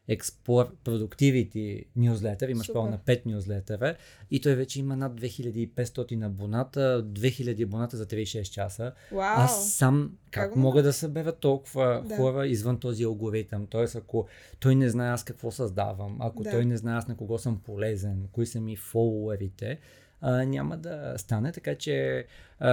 Explore 0.09 0.69
Productivity 0.85 1.85
нюзлетър, 1.95 2.49
имаш 2.49 2.73
право 2.73 2.87
на 2.87 2.97
5 2.97 3.25
нюзлетъра 3.25 3.95
и 4.31 4.41
той 4.41 4.55
вече 4.55 4.79
има 4.79 4.95
над 4.95 5.21
2500 5.21 6.25
абоната, 6.25 7.03
2000 7.05 7.63
абоната 7.63 7.97
за 7.97 8.05
36 8.05 8.43
часа. 8.43 8.91
Вау. 9.11 9.21
Аз 9.21 9.71
сам 9.71 10.11
как, 10.31 10.49
Как 10.49 10.55
мога 10.55 10.83
да 10.83 10.93
събера 10.93 11.31
толкова 11.31 12.03
Да. 12.05 12.15
хора 12.15 12.47
извън 12.47 12.79
този 12.79 13.03
алгоритъм? 13.03 13.67
Тоест, 13.67 13.95
ако 13.95 14.27
той 14.59 14.75
не 14.75 14.89
знае 14.89 15.09
аз 15.09 15.23
какво 15.23 15.51
създавам, 15.51 16.17
ако 16.19 16.43
Да. 16.43 16.51
той 16.51 16.65
не 16.65 16.77
знае 16.77 16.97
аз 16.97 17.07
на 17.07 17.17
кого 17.17 17.37
съм 17.37 17.59
полезен, 17.59 18.27
кои 18.31 18.45
са 18.45 18.61
ми 18.61 18.75
фолуерите, 18.75 19.79
а, 20.21 20.45
няма 20.45 20.77
да 20.77 21.13
стане, 21.17 21.51
така 21.51 21.75
че 21.75 22.25
а, 22.59 22.69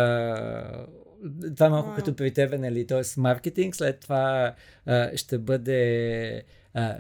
това 1.55 1.67
е 1.67 1.71
малко 1.71 1.89
Вау. 1.89 1.97
като 1.97 2.17
при 2.17 2.31
тебе, 2.31 2.59
нали? 2.59 2.87
Тоест 2.87 3.17
маркетинг, 3.17 3.77
след 3.77 4.01
това 4.01 4.55
а, 4.87 5.17
ще 5.17 5.39
бъде 5.39 6.43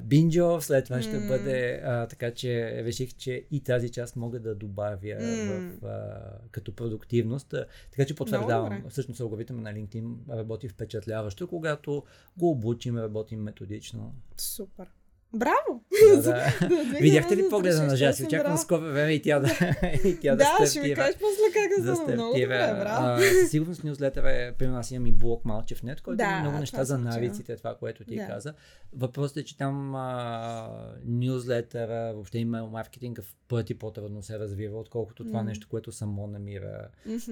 бинджо, 0.02 0.60
след 0.60 0.84
това 0.84 1.02
ще 1.02 1.20
бъде 1.20 1.82
а, 1.84 2.06
така, 2.06 2.34
че 2.34 2.84
реших, 2.84 3.14
че 3.14 3.46
и 3.50 3.60
тази 3.60 3.90
част 3.90 4.16
мога 4.16 4.40
да 4.40 4.54
добавя 4.54 5.16
М. 5.20 5.70
в, 5.80 5.86
а, 5.86 6.20
като 6.50 6.74
продуктивност. 6.74 7.54
Така 7.90 8.04
че 8.06 8.14
потвърждавам, 8.14 8.84
всъщност 8.88 9.20
алгоритъм 9.20 9.62
на 9.62 9.72
LinkedIn 9.72 10.14
работи 10.28 10.68
впечатляващо, 10.68 11.48
когато 11.48 12.02
го 12.36 12.50
обучим, 12.50 12.98
работим 12.98 13.40
методично. 13.40 14.14
Супер. 14.36 14.86
Браво! 15.36 15.84
Да, 16.14 16.22
да. 16.22 16.52
Видяхте 17.00 17.36
ли 17.36 17.44
погледа 17.50 17.82
на 17.82 17.96
Жаси? 17.96 18.24
Очаквам 18.24 18.56
скоро 18.56 18.80
време 18.80 19.12
и 19.12 19.22
тя 19.22 19.40
да, 19.40 19.48
и 20.04 20.20
тя 20.20 20.36
да, 20.36 20.56
Да, 20.58 20.66
ще 20.66 20.80
ми 20.80 20.94
кажеш 20.94 21.14
после 21.14 21.52
как 21.52 21.70
е 21.78 21.82
да 21.82 21.94
за 21.94 22.12
много 22.12 22.32
добре, 22.32 22.46
браво. 22.48 23.22
Сигурност 23.48 23.84
нюзлетър 23.84 24.24
е, 24.24 24.52
примерно 24.58 24.78
аз 24.78 24.90
имам 24.90 25.06
и 25.06 25.12
блог 25.12 25.44
Малчев 25.44 25.82
нет, 25.82 26.00
който 26.00 26.16
Да, 26.16 26.24
има 26.24 26.40
много 26.40 26.58
неща 26.58 26.84
за 26.84 26.98
навиците, 26.98 27.56
това, 27.56 27.74
което 27.74 28.04
ти 28.04 28.16
Да. 28.16 28.26
каза. 28.26 28.54
Въпросът 28.92 29.36
е, 29.36 29.44
че 29.44 29.56
там 29.56 29.94
а, 29.94 30.68
нюзлетъра, 31.04 32.12
въобще 32.14 32.38
имейл 32.38 32.66
маркетинга 32.66 33.22
в 33.22 33.34
пъти 33.48 33.74
по-трудно 33.78 34.22
се 34.22 34.38
развива, 34.38 34.80
отколкото 34.80 35.24
това 35.24 35.42
нещо, 35.42 35.68
което 35.70 35.92
само 35.92 36.26
намира 36.26 36.88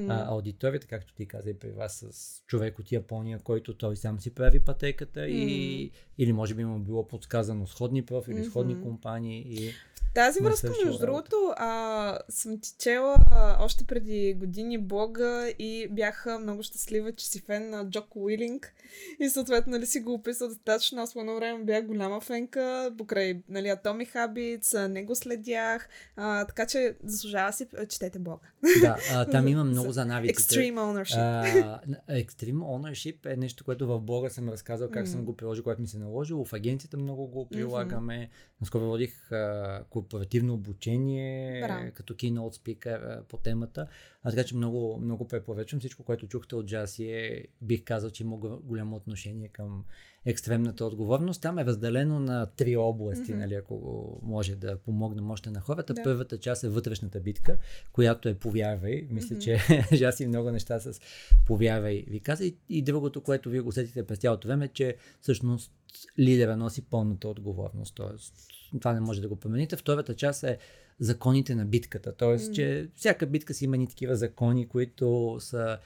аудиторията, 0.08 0.86
както 0.86 1.14
ти 1.14 1.26
каза 1.26 1.50
и 1.50 1.58
при 1.58 1.70
вас 1.70 2.04
с 2.10 2.42
човек 2.46 2.78
от 2.78 2.92
Япония, 2.92 3.38
който 3.38 3.74
той 3.74 3.96
сам 3.96 4.20
си 4.20 4.34
прави 4.34 4.60
пътеката 4.60 5.28
и, 5.28 5.90
или 6.18 6.32
може 6.32 6.54
би 6.54 6.64
му 6.64 6.78
било 6.78 7.08
подсказано 7.08 7.66
сходни 7.96 8.06
профили, 8.06 8.44
сходни 8.44 8.74
Мгм. 8.74 8.82
компании 8.82 9.44
и 9.48 9.70
Тази 10.14 10.40
връзка, 10.40 10.68
между 10.68 10.84
работа. 10.86 11.06
другото, 11.06 11.54
а, 11.56 12.18
съм 12.28 12.60
ти 12.60 12.70
чела 12.78 13.16
а, 13.32 13.64
още 13.64 13.84
преди 13.84 14.34
години 14.34 14.78
блога 14.78 15.52
и 15.58 15.88
бях 15.90 16.26
много 16.40 16.62
щастлива, 16.62 17.12
че 17.12 17.26
си 17.26 17.40
фен 17.40 17.70
на 17.70 17.90
Джоко 17.90 18.24
Уилинг 18.24 18.72
и 19.20 19.28
съответно 19.28 19.70
нали, 19.70 19.86
си 19.86 20.00
го 20.00 20.12
описал 20.14 20.48
достатъчно. 20.48 21.02
Аз 21.02 21.12
по 21.12 21.20
едно 21.20 21.34
време 21.34 21.64
бях 21.64 21.86
голяма 21.86 22.20
фенка, 22.20 22.92
покрай 22.98 23.42
нали, 23.48 23.66
Atomic 23.66 24.14
Habits, 24.14 24.86
не 24.86 25.04
го 25.04 25.14
следях, 25.14 25.88
а, 26.16 26.44
така 26.44 26.66
че 26.66 26.94
заслужава 27.04 27.52
си, 27.52 27.66
четете 27.88 28.18
блога. 28.18 28.38
да, 28.80 28.96
а, 29.12 29.24
там 29.26 29.48
има 29.48 29.64
много 29.64 29.92
за 29.92 30.04
навиците. 30.04 30.54
Extreme 30.54 30.74
Ownership. 30.74 31.16
А, 31.16 31.80
Extreme 32.12 32.58
Ownership 32.58 33.26
е 33.26 33.36
нещо, 33.36 33.64
което 33.64 33.86
в 33.86 34.00
блога 34.00 34.30
съм 34.30 34.48
разказал 34.48 34.88
как 34.90 35.08
съм 35.08 35.20
Мгм. 35.20 35.26
го 35.26 35.36
приложил, 35.36 35.62
когато 35.62 35.80
ми 35.80 35.88
се 35.88 35.96
е 35.96 36.00
наложило. 36.00 36.44
В 36.44 36.52
агенцията 36.52 36.96
много 36.96 37.26
го 37.26 37.48
прилагам. 37.48 37.83
Предлагаме. 37.84 38.30
Наскоро 38.60 38.84
водих 38.84 39.32
а, 39.32 39.84
корпоративно 39.90 40.54
обучение 40.54 41.60
Браво. 41.60 41.90
като 41.94 42.14
keynote 42.14 42.54
speaker 42.56 43.22
по 43.22 43.36
темата. 43.36 43.86
А, 44.22 44.30
така 44.30 44.44
че 44.44 44.56
много, 44.56 44.98
много 45.00 45.28
препоръчвам. 45.28 45.80
Всичко, 45.80 46.02
което 46.04 46.28
чухте 46.28 46.54
от 46.54 46.66
Джаси 46.66 47.04
е, 47.04 47.44
бих 47.62 47.84
казал, 47.84 48.10
че 48.10 48.22
има 48.22 48.36
го- 48.36 48.60
голямо 48.62 48.96
отношение 48.96 49.48
към 49.48 49.84
екстремната 50.26 50.84
отговорност. 50.84 51.42
Там 51.42 51.58
е 51.58 51.64
разделено 51.64 52.20
на 52.20 52.46
три 52.46 52.76
области, 52.76 53.30
Мгм. 53.30 53.40
нали, 53.40 53.54
ако 53.54 54.18
може 54.22 54.56
да 54.56 54.76
помогнем 54.78 55.30
още 55.30 55.50
на 55.50 55.60
хората. 55.60 55.94
Да. 55.94 56.02
Първата 56.02 56.38
част 56.38 56.64
е 56.64 56.68
вътрешната 56.68 57.20
битка, 57.20 57.58
която 57.92 58.28
е 58.28 58.34
повярвай. 58.34 59.06
Мисля, 59.10 59.34
Мгм. 59.34 59.40
че 59.42 59.58
Жаси 59.92 60.26
много 60.26 60.50
неща 60.50 60.80
с 60.80 61.00
повярвай 61.46 62.04
ви 62.08 62.20
каза. 62.20 62.44
И, 62.44 62.56
и 62.68 62.82
другото, 62.82 63.20
което 63.20 63.50
вие 63.50 63.60
го 63.60 63.68
усетите 63.68 64.06
през 64.06 64.18
цялото 64.18 64.48
време, 64.48 64.68
че 64.68 64.96
всъщност 65.20 65.72
лидера 66.18 66.56
носи 66.56 66.82
пълната 66.82 67.28
отговорност. 67.28 67.94
Тоест, 67.94 68.34
това 68.80 68.92
не 68.92 69.00
може 69.00 69.20
да 69.20 69.28
го 69.28 69.36
промените. 69.36 69.76
Втората 69.76 70.14
част 70.14 70.44
е 70.44 70.58
законите 70.98 71.54
на 71.54 71.64
битката. 71.64 72.12
Тоест, 72.16 72.48
М. 72.48 72.54
че 72.54 72.88
всяка 72.94 73.26
битка 73.26 73.54
си 73.54 73.64
има 73.64 73.76
ни 73.76 73.86
такива 73.86 74.16
закони, 74.16 74.68
които 74.68 75.36
са 75.40 75.78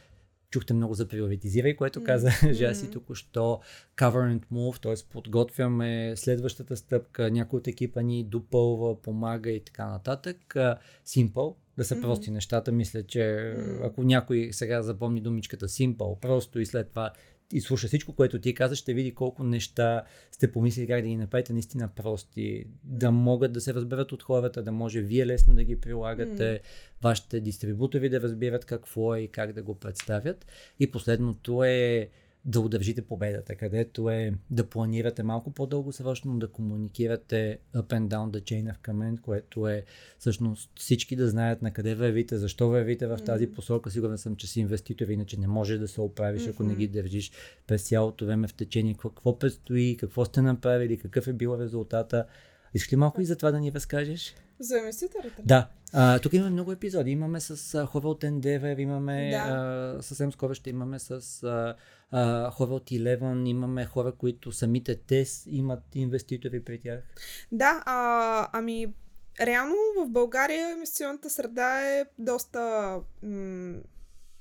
Чухте 0.51 0.75
много 0.75 0.95
за 0.95 1.09
приоритизирай, 1.09 1.77
което 1.77 2.05
каза 2.05 2.31
м. 2.43 2.53
Жаси 2.53 2.91
току-що. 2.91 3.61
Cover 3.97 4.39
and 4.39 4.43
move, 4.53 4.83
т.е. 4.83 5.09
подготвяме 5.13 6.13
следващата 6.17 6.77
стъпка, 6.77 7.31
някой 7.31 7.59
от 7.59 7.67
екипа 7.67 8.03
ни 8.03 8.25
допълва, 8.25 9.03
помага 9.03 9.51
и 9.51 9.65
така 9.65 9.89
нататък. 9.89 10.37
Simple, 11.07 11.55
да 11.77 11.85
са 11.85 11.95
Мгм. 11.95 12.03
прости 12.03 12.31
нещата. 12.31 12.73
Мисля, 12.73 13.03
че 13.03 13.55
ако 13.83 14.03
някой 14.03 14.49
сега 14.53 14.83
запомни 14.83 15.21
думичката 15.21 15.69
Simple, 15.69 16.19
просто 16.19 16.61
и 16.61 16.67
след 16.67 16.89
това 16.89 17.13
и 17.53 17.61
слуша 17.61 17.87
всичко, 17.87 18.13
което 18.13 18.41
ти 18.41 18.55
каза, 18.55 18.77
ще 18.77 18.95
види 18.95 19.15
колко 19.15 19.45
неща 19.45 20.03
сте 20.33 20.53
помислили 20.53 20.87
как 20.87 21.03
да 21.03 21.09
ги 21.09 21.17
направите 21.17 21.53
наистина 21.53 21.89
прости, 21.97 22.65
да 22.85 23.11
могат 23.11 23.53
да 23.53 23.61
се 23.61 23.75
разберат 23.75 24.13
от 24.13 24.23
хората, 24.23 24.63
да 24.63 24.73
може 24.73 25.01
вие 25.01 25.27
лесно 25.27 25.55
да 25.55 25.65
ги 25.65 25.81
прилагате, 25.81 26.61
вашите 27.03 27.41
дистрибутори 27.41 28.09
да 28.09 28.21
разбират 28.21 28.65
какво 28.65 29.15
е 29.15 29.21
и 29.21 29.29
как 29.29 29.53
да 29.53 29.63
го 29.63 29.75
представят. 29.75 30.47
И 30.81 30.91
последното 30.91 31.65
е 31.65 32.09
да 32.49 32.61
удържите 32.61 33.03
победата, 33.03 33.55
където 33.55 34.11
е 34.11 34.33
да 34.51 34.67
планирате 34.67 35.23
малко 35.23 35.51
по-дългосрочно, 35.51 36.39
да 36.39 36.49
комуникирате 36.49 37.59
up 37.75 37.87
and 37.87 38.09
down 38.09 38.31
the 38.31 38.43
chain 38.43 38.73
of 38.73 38.79
command, 38.79 39.21
което 39.21 39.69
е 39.69 39.85
всъщност 40.19 40.71
всички 40.75 41.17
да 41.17 41.29
знаят 41.29 41.63
на 41.63 41.73
къде 41.73 41.95
вървите, 41.95 42.39
защо 42.39 42.69
вървите 42.69 43.07
в 43.07 43.19
тази 43.27 43.47
посока. 43.47 43.91
Сигурен 43.91 44.19
съм, 44.19 44.37
че 44.37 44.47
си 44.47 44.61
инвеститор, 44.61 45.09
иначе 45.09 45.41
не 45.41 45.47
можеш 45.47 45.79
да 45.79 45.89
се 45.89 46.01
оправиш, 46.01 46.47
ако 46.47 46.63
не 46.63 46.75
ги 46.75 46.89
държиш 46.89 47.33
през 47.67 47.89
цялото 47.89 48.27
време 48.27 48.49
в 48.49 48.55
течение. 48.55 48.93
Какво, 48.93 49.11
какво 49.11 49.39
предстои, 49.39 49.97
какво 49.97 50.25
сте 50.25 50.43
направили, 50.43 50.99
какъв 50.99 51.29
е 51.29 51.33
бил 51.33 51.57
резултата. 51.61 52.27
Искаш 52.75 52.93
ли 52.93 52.97
малко 52.97 53.21
и 53.21 53.25
за 53.25 53.37
това 53.37 53.51
да 53.51 53.61
ни 53.61 53.73
разкажеш? 53.73 54.35
За 54.61 54.79
инвеститорите. 54.79 55.43
Да. 55.45 55.69
А, 55.93 56.19
тук 56.19 56.33
имаме 56.33 56.51
много 56.51 56.73
епизоди. 56.73 57.11
Имаме 57.11 57.41
с 57.41 57.75
а, 57.75 57.87
хора 57.87 58.09
от 58.09 58.23
Endeavor, 58.23 58.81
имаме 58.81 59.31
Да. 59.31 59.37
а, 59.37 60.03
съвсем 60.03 60.33
скоро 60.33 60.55
ще 60.55 60.71
имаме 60.71 60.99
с 60.99 61.11
а, 61.43 61.77
а, 62.11 62.51
хора 62.51 62.71
от 62.75 62.91
Eleven, 62.91 63.49
имаме 63.49 63.85
хора, 63.85 64.13
които 64.13 64.53
самите 64.53 64.97
те 64.97 65.25
имат 65.47 65.81
инвеститори 65.95 66.65
при 66.65 66.81
тях. 66.81 67.01
Да, 67.53 67.83
а, 67.87 68.49
ами 68.53 68.95
реално 69.41 69.75
в 69.97 70.09
България 70.09 70.71
инвестиционната 70.71 71.31
среда 71.31 71.81
е 71.81 72.05
доста 72.19 72.61
м- 73.23 73.79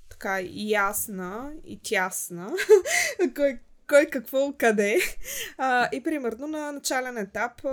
така 0.09 0.39
ясна 0.53 1.51
и 1.65 1.79
тясна. 1.83 2.51
кой, 3.35 3.59
кой 3.89 4.05
какво, 4.05 4.53
къде. 4.57 4.97
А, 5.57 5.89
и 5.93 6.03
примерно 6.03 6.47
на 6.47 6.71
начален 6.71 7.17
етап, 7.17 7.65
а, 7.65 7.69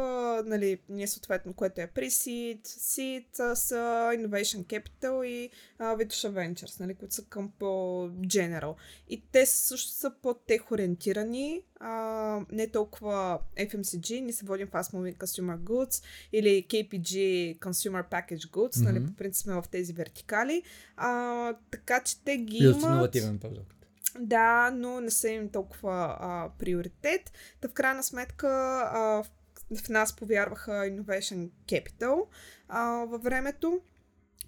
нали, 0.46 0.78
ние 0.88 1.06
съответно, 1.06 1.52
което 1.52 1.80
е 1.80 1.86
Pre-Seed, 1.94 2.60
Seed 2.62 3.54
с 3.54 3.72
а, 3.72 3.76
Innovation 4.16 4.64
Capital 4.64 5.24
и 5.24 5.50
а, 5.78 5.96
Vitusha 5.96 6.30
Ventures, 6.30 6.80
нали, 6.80 6.94
които 6.94 7.14
са 7.14 7.24
към 7.24 7.52
по-general. 7.58 8.74
И 9.08 9.22
те 9.32 9.46
също 9.46 9.90
са 9.92 10.12
по-тех 10.22 10.72
ориентирани, 10.72 11.62
а, 11.80 12.40
не 12.52 12.68
толкова 12.68 13.38
FMCG, 13.58 14.20
ние 14.20 14.32
се 14.32 14.44
водим 14.46 14.68
Fast 14.68 14.92
Moving 14.92 15.16
Consumer 15.16 15.58
Goods 15.58 16.04
или 16.32 16.66
KPG 16.68 17.14
Consumer 17.58 18.10
Package 18.10 18.50
Goods, 18.50 18.84
нали, 18.84 18.98
Мгм. 18.98 19.08
по 19.08 19.16
принцип 19.16 19.42
сме 19.42 19.54
в 19.54 19.64
тези 19.70 19.92
вертикали. 19.92 20.62
А, 20.96 21.54
така 21.70 22.00
че 22.00 22.24
те 22.24 22.36
ги 22.36 22.58
Плюс 22.58 22.76
имат... 22.76 22.82
иновативен 22.82 23.38
продукт. 23.38 23.83
Да, 24.18 24.70
но 24.70 25.00
не 25.00 25.10
са 25.10 25.28
им 25.28 25.48
толкова 25.48 26.16
а, 26.20 26.50
приоритет. 26.58 27.32
Та 27.60 27.68
в 27.68 27.72
крайна 27.72 28.02
сметка 28.02 28.48
а, 28.92 29.22
в, 29.22 29.26
в 29.84 29.88
нас 29.88 30.16
повярваха 30.16 30.72
Innovation 30.72 31.50
Capital 31.66 32.26
а, 32.68 33.04
във 33.04 33.22
времето, 33.22 33.80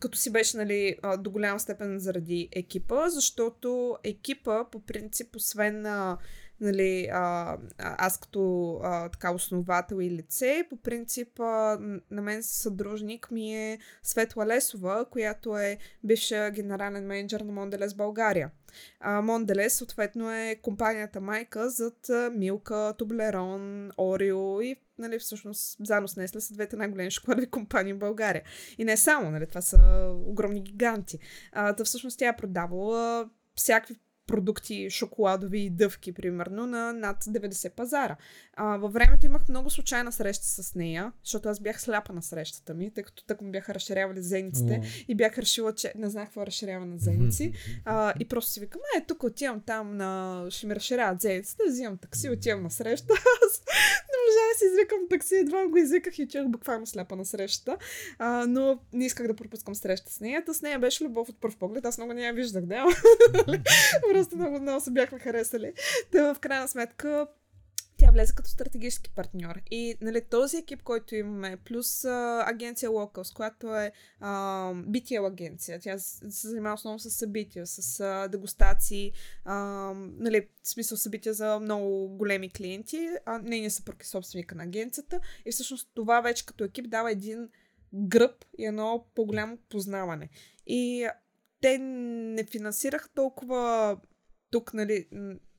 като 0.00 0.18
си 0.18 0.32
беше 0.32 0.56
нали, 0.56 0.96
до 1.18 1.30
голяма 1.30 1.60
степен 1.60 1.98
заради 1.98 2.48
екипа, 2.52 3.08
защото 3.08 3.98
екипа 4.04 4.64
по 4.70 4.80
принцип, 4.80 5.36
освен 5.36 5.80
на 5.80 6.18
нали, 6.60 7.08
а, 7.12 7.56
аз 7.78 8.20
като 8.20 8.72
а, 8.82 9.08
така 9.08 9.32
основател 9.32 9.96
и 10.00 10.10
лице, 10.10 10.66
по 10.70 10.76
принцип 10.76 11.40
а, 11.40 11.78
на 12.10 12.22
мен 12.22 12.42
съдружник 12.42 13.30
ми 13.30 13.56
е 13.56 13.78
Светла 14.02 14.46
Лесова, 14.46 15.06
която 15.10 15.58
е 15.58 15.78
бивша 16.04 16.50
генерален 16.50 17.06
менеджер 17.06 17.40
на 17.40 17.52
Монделес 17.52 17.94
България. 17.94 18.50
А, 19.00 19.22
Монделес, 19.22 19.74
съответно, 19.74 20.32
е 20.32 20.56
компанията 20.62 21.20
майка 21.20 21.70
зад 21.70 22.10
Милка, 22.32 22.94
Тублерон, 22.98 23.90
Орио 23.98 24.60
и 24.60 24.76
нали, 24.98 25.18
всъщност 25.18 25.76
заедно 25.86 26.08
с 26.08 26.16
Несле 26.16 26.40
са 26.40 26.54
двете 26.54 26.76
най-големи 26.76 27.10
шоколадови 27.10 27.50
компании 27.50 27.92
в 27.92 27.98
България. 27.98 28.42
И 28.78 28.84
не 28.84 28.96
само, 28.96 29.30
нали, 29.30 29.46
това 29.46 29.60
са 29.60 29.78
огромни 30.26 30.60
гиганти. 30.60 31.18
А, 31.52 31.72
да 31.72 31.84
всъщност 31.84 32.18
тя 32.18 32.28
е 32.28 32.36
продавала 32.36 33.28
всякакви 33.54 33.96
продукти, 34.26 34.90
шоколадови 34.90 35.60
и 35.60 35.70
дъвки, 35.70 36.12
примерно, 36.12 36.66
на 36.66 36.92
над 36.92 37.24
90 37.24 37.70
пазара. 37.70 38.16
А, 38.54 38.76
във 38.76 38.92
времето 38.92 39.26
имах 39.26 39.48
много 39.48 39.70
случайна 39.70 40.12
среща 40.12 40.46
с 40.46 40.74
нея, 40.74 41.12
защото 41.24 41.48
аз 41.48 41.60
бях 41.60 41.80
сляпа 41.80 42.12
на 42.12 42.22
срещата 42.22 42.74
ми, 42.74 42.90
тъй 42.94 43.04
като 43.04 43.24
тък 43.24 43.40
му 43.40 43.50
бяха 43.50 43.74
разширявали 43.74 44.22
зениците 44.22 45.04
и 45.08 45.14
бях 45.14 45.38
решила, 45.38 45.74
че 45.74 45.92
не 45.96 46.10
знаех 46.10 46.28
какво 46.28 46.42
е 46.42 46.46
разширяване 46.46 46.92
на 46.92 46.98
зеници. 46.98 47.52
А, 47.84 48.12
и 48.20 48.28
просто 48.28 48.50
си 48.50 48.60
викам, 48.60 48.80
е, 48.98 49.04
тук 49.06 49.22
отивам 49.22 49.60
там 49.60 49.96
на... 49.96 50.44
ще 50.50 50.66
ми 50.66 50.74
разширяват 50.74 51.20
зениците, 51.20 51.62
взимам 51.68 51.98
такси, 51.98 52.30
отивам 52.30 52.62
на 52.62 52.70
среща. 52.70 53.14
Аз 54.56 54.62
извикам 54.62 54.98
такси, 55.10 55.34
едва 55.34 55.66
го 55.66 55.76
извиках 55.76 56.18
и 56.18 56.22
отивах 56.22 56.48
буквално 56.48 56.86
сляпа 56.86 57.16
на 57.16 57.24
срещата. 57.24 57.76
А, 58.18 58.46
но 58.48 58.78
не 58.92 59.06
исках 59.06 59.26
да 59.26 59.34
пропускам 59.34 59.74
среща 59.74 60.12
с 60.12 60.20
нея. 60.20 60.44
Та 60.44 60.54
с 60.54 60.62
нея 60.62 60.78
беше 60.78 61.04
любов 61.04 61.28
от 61.28 61.40
първ 61.40 61.56
поглед. 61.58 61.86
Аз 61.86 61.98
много 61.98 62.12
не 62.12 62.22
я 62.22 62.32
виждах, 62.32 62.64
да. 62.64 62.84
Просто 64.12 64.36
много, 64.36 64.60
много 64.60 64.80
се 64.80 64.90
бяхме 64.90 65.18
харесали. 65.18 65.72
Та 66.12 66.34
в 66.34 66.38
крайна 66.38 66.68
сметка 66.68 67.26
тя 67.98 68.10
влезе 68.10 68.34
като 68.34 68.50
стратегически 68.50 69.10
партньор. 69.10 69.60
И 69.70 69.94
нали, 70.00 70.24
този 70.30 70.56
екип, 70.56 70.82
който 70.82 71.14
имаме, 71.14 71.56
плюс 71.56 72.04
а, 72.04 72.44
агенция 72.46 72.90
Locals, 72.90 73.36
която 73.36 73.76
е 73.76 73.92
а, 74.20 74.30
BTL 74.74 75.26
агенция, 75.26 75.80
тя 75.80 75.98
се 75.98 76.48
занимава 76.48 76.74
основно 76.74 76.98
с 76.98 77.10
събития, 77.10 77.66
с 77.66 78.00
а, 78.00 78.28
дегустации, 78.28 79.12
а, 79.44 79.56
нали, 79.96 80.48
в 80.62 80.68
смисъл 80.68 80.98
събития 80.98 81.34
за 81.34 81.60
много 81.60 82.08
големи 82.08 82.50
клиенти. 82.50 83.08
А, 83.26 83.38
нейният 83.38 83.72
съпруг 83.72 84.02
е 84.02 84.06
собственика 84.06 84.54
на 84.54 84.62
агенцията. 84.62 85.20
И 85.46 85.52
всъщност 85.52 85.90
това 85.94 86.20
вече 86.20 86.46
като 86.46 86.64
екип 86.64 86.88
дава 86.88 87.10
един 87.12 87.48
гръб 87.94 88.44
и 88.58 88.66
едно 88.66 89.06
по-голямо 89.14 89.58
познаване. 89.68 90.28
И 90.66 91.08
те 91.60 91.78
не 91.78 92.44
финансираха 92.44 93.08
толкова 93.08 93.96
тук, 94.50 94.74
нали, 94.74 95.06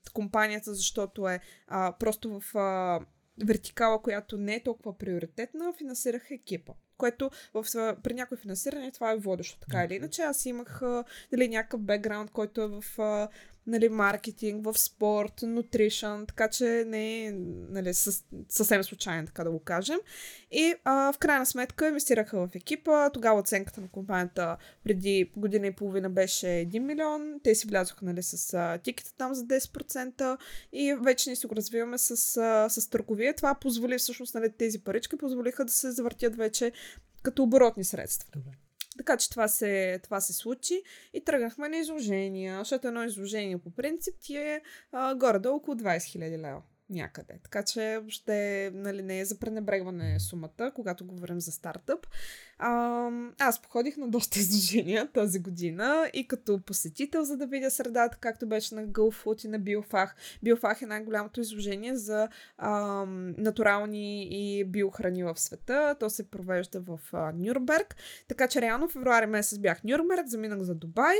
компанията, 0.09 0.73
защото 0.73 1.29
е 1.29 1.39
а, 1.67 1.93
просто 1.99 2.39
в 2.39 2.57
а, 2.57 2.99
вертикала, 3.45 4.01
която 4.01 4.37
не 4.37 4.55
е 4.55 4.63
толкова 4.63 4.97
приоритетна, 4.97 5.73
финансираха 5.77 6.33
екипа. 6.33 6.73
Което 6.97 7.31
в, 7.53 7.65
при 8.03 8.13
някои 8.13 8.37
финансиране 8.37 8.91
това 8.91 9.11
е 9.11 9.17
водещо. 9.17 9.59
Така 9.59 9.83
или 9.83 9.95
иначе, 9.95 10.21
аз 10.21 10.45
имах 10.45 10.81
а, 10.81 11.03
нали, 11.31 11.47
някакъв 11.47 11.81
бекграунд, 11.81 12.31
който 12.31 12.61
е 12.61 12.67
в 12.67 12.99
а, 12.99 13.27
нали, 13.67 13.89
маркетинг, 13.89 14.65
в 14.65 14.77
спорт, 14.77 15.33
нутришън, 15.41 16.25
така 16.25 16.47
че 16.49 16.83
не 16.87 17.25
е 17.25 17.31
нали, 17.69 17.93
съвсем 18.49 18.83
случайно, 18.83 19.27
така 19.27 19.43
да 19.43 19.51
го 19.51 19.59
кажем. 19.59 19.97
И 20.51 20.75
а, 20.83 21.13
в 21.13 21.17
крайна 21.17 21.45
сметка 21.45 21.87
инвестираха 21.87 22.47
в 22.47 22.55
екипа. 22.55 23.09
Тогава 23.09 23.39
оценката 23.39 23.81
на 23.81 23.87
компанията 23.87 24.57
преди 24.83 25.31
година 25.35 25.67
и 25.67 25.75
половина 25.75 26.09
беше 26.09 26.45
1 26.45 26.79
милион. 26.79 27.39
Те 27.43 27.55
си 27.55 27.67
влязоха 27.67 28.05
нали, 28.05 28.23
с 28.23 28.53
а, 28.53 28.77
тикета 28.77 29.13
там 29.17 29.33
за 29.33 29.43
10% 29.45 30.37
и 30.73 30.95
вече 31.01 31.29
ние 31.29 31.35
си 31.35 31.47
го 31.47 31.55
развиваме 31.55 31.97
с, 31.97 32.37
а, 32.37 32.69
с 32.69 32.89
търговия. 32.89 33.35
Това 33.35 33.55
позволи 33.55 33.97
всъщност 33.97 34.35
нали, 34.35 34.51
тези 34.57 34.79
парички, 34.79 35.17
позволиха 35.17 35.65
да 35.65 35.71
се 35.71 35.91
завъртят 35.91 36.35
вече 36.35 36.71
като 37.23 37.43
оборотни 37.43 37.83
средства. 37.83 38.29
Добре. 38.35 38.66
Така 38.97 39.17
че 39.17 39.29
това 39.29 39.47
се, 39.47 39.99
това 40.03 40.21
се 40.21 40.33
случи 40.33 40.81
и 41.13 41.23
тръгнахме 41.23 41.69
на 41.69 41.77
изложения, 41.77 42.59
защото 42.59 42.87
едно 42.87 43.03
изложение 43.03 43.57
по 43.57 43.69
принцип 43.69 44.15
ти 44.21 44.37
е 44.37 44.61
а, 44.91 45.15
горе-долу 45.15 45.55
около 45.55 45.77
20 45.77 45.97
000 45.97 46.37
лева. 46.37 46.61
някъде. 46.89 47.39
Така 47.43 47.63
че 47.63 48.01
ще 48.07 48.71
нали, 48.73 49.01
не 49.01 49.19
е 49.19 49.25
за 49.25 49.39
пренебрегване 49.39 50.19
сумата, 50.19 50.71
когато 50.75 51.05
говорим 51.05 51.41
за 51.41 51.51
стартъп. 51.51 52.07
А, 52.59 53.09
аз 53.39 53.61
походих 53.61 53.97
на 53.97 54.07
доста 54.07 54.39
изложения 54.39 55.07
тази 55.07 55.39
година 55.39 56.09
и 56.13 56.27
като 56.27 56.59
посетител, 56.59 57.23
за 57.23 57.37
да 57.37 57.47
видя 57.47 57.71
средата, 57.71 58.17
както 58.17 58.47
беше 58.47 58.75
на 58.75 58.87
GoFood 58.87 59.45
и 59.45 59.47
на 59.47 59.59
Биофах. 59.59 60.15
Биофах 60.43 60.81
е 60.81 60.85
най-голямото 60.85 61.41
изложение 61.41 61.95
за 61.95 62.27
а, 62.57 63.05
натурални 63.37 64.27
и 64.31 64.63
биохрани 64.63 65.23
в 65.23 65.39
света. 65.39 65.95
То 65.99 66.09
се 66.09 66.29
провежда 66.29 66.79
в 66.79 66.99
а, 67.13 67.31
Нюрнберг. 67.35 67.95
Така 68.27 68.47
че 68.47 68.61
реално 68.61 68.87
в 68.87 68.91
февруари 68.91 69.25
месец 69.25 69.59
бях 69.59 69.83
Нюрнберг, 69.83 70.27
заминах 70.27 70.61
за 70.61 70.75
Дубай 70.75 71.15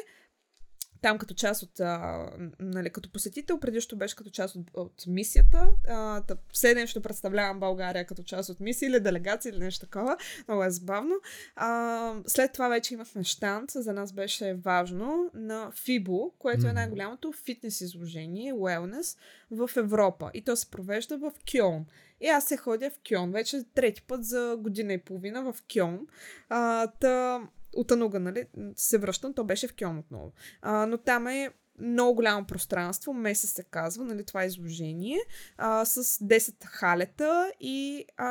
там 1.02 1.18
като 1.18 1.34
част 1.34 1.64
от, 1.64 1.80
а, 1.80 2.26
нали, 2.60 2.90
като 2.90 3.12
посетител, 3.12 3.60
предишното 3.60 3.98
беше 3.98 4.16
като 4.16 4.30
част 4.30 4.56
от, 4.56 4.72
от 4.74 5.04
мисията. 5.08 5.70
А, 5.88 6.22
тъп, 6.22 6.40
все 6.54 6.74
нещо 6.74 7.02
представлявам 7.02 7.60
България 7.60 8.06
като 8.06 8.24
част 8.24 8.50
от 8.50 8.60
мисия 8.60 8.90
или 8.90 9.00
делегация 9.00 9.50
или 9.50 9.60
нещо 9.60 9.86
такова. 9.86 10.18
Много 10.48 10.64
е 10.64 10.70
забавно. 10.70 11.16
А, 11.56 12.14
след 12.28 12.54
това 12.54 12.70
вече 12.70 12.94
имахме 12.94 13.24
штант, 13.24 13.72
за 13.72 13.94
нас 13.94 14.14
беше 14.14 14.54
важно, 14.54 15.32
на 15.34 15.72
FIBO, 15.72 16.32
което 16.40 16.68
е 16.68 16.74
най-голямото 16.74 17.32
фитнес 17.32 17.82
изложение, 17.82 18.54
wellness, 18.54 19.18
в 19.52 19.70
Европа. 19.78 20.32
И 20.34 20.42
то 20.42 20.56
се 20.56 20.72
провежда 20.72 21.18
в 21.18 21.32
Кьон. 21.52 21.86
И 22.22 22.28
аз 22.28 22.46
се 22.46 22.58
ходя 22.58 22.90
в 22.90 23.00
Кьон, 23.10 23.32
вече 23.32 23.64
трети 23.76 24.02
път 24.02 24.26
за 24.26 24.58
година 24.60 24.94
и 24.94 24.98
половина 24.98 25.44
в 25.44 25.56
Кьон. 25.74 26.08
А, 26.50 26.88
та, 26.88 27.42
от 27.78 27.92
Ануга, 27.92 28.20
нали, 28.20 28.46
се 28.76 28.98
връщам, 28.98 29.34
то 29.34 29.44
беше 29.44 29.68
в 29.68 29.76
Кьон 29.76 29.98
отново. 29.98 30.32
А, 30.62 30.86
но 30.86 30.98
там 30.98 31.28
е 31.28 31.50
много 31.80 32.16
голямо 32.16 32.46
пространство, 32.46 33.14
месец 33.14 33.50
се 33.50 33.64
казва, 33.64 34.04
нали, 34.04 34.26
това 34.26 34.46
изложение, 34.46 35.20
а, 35.58 35.86
с 35.86 36.04
10 36.04 36.66
халета 36.66 37.52
и 37.60 38.06
а, 38.18 38.28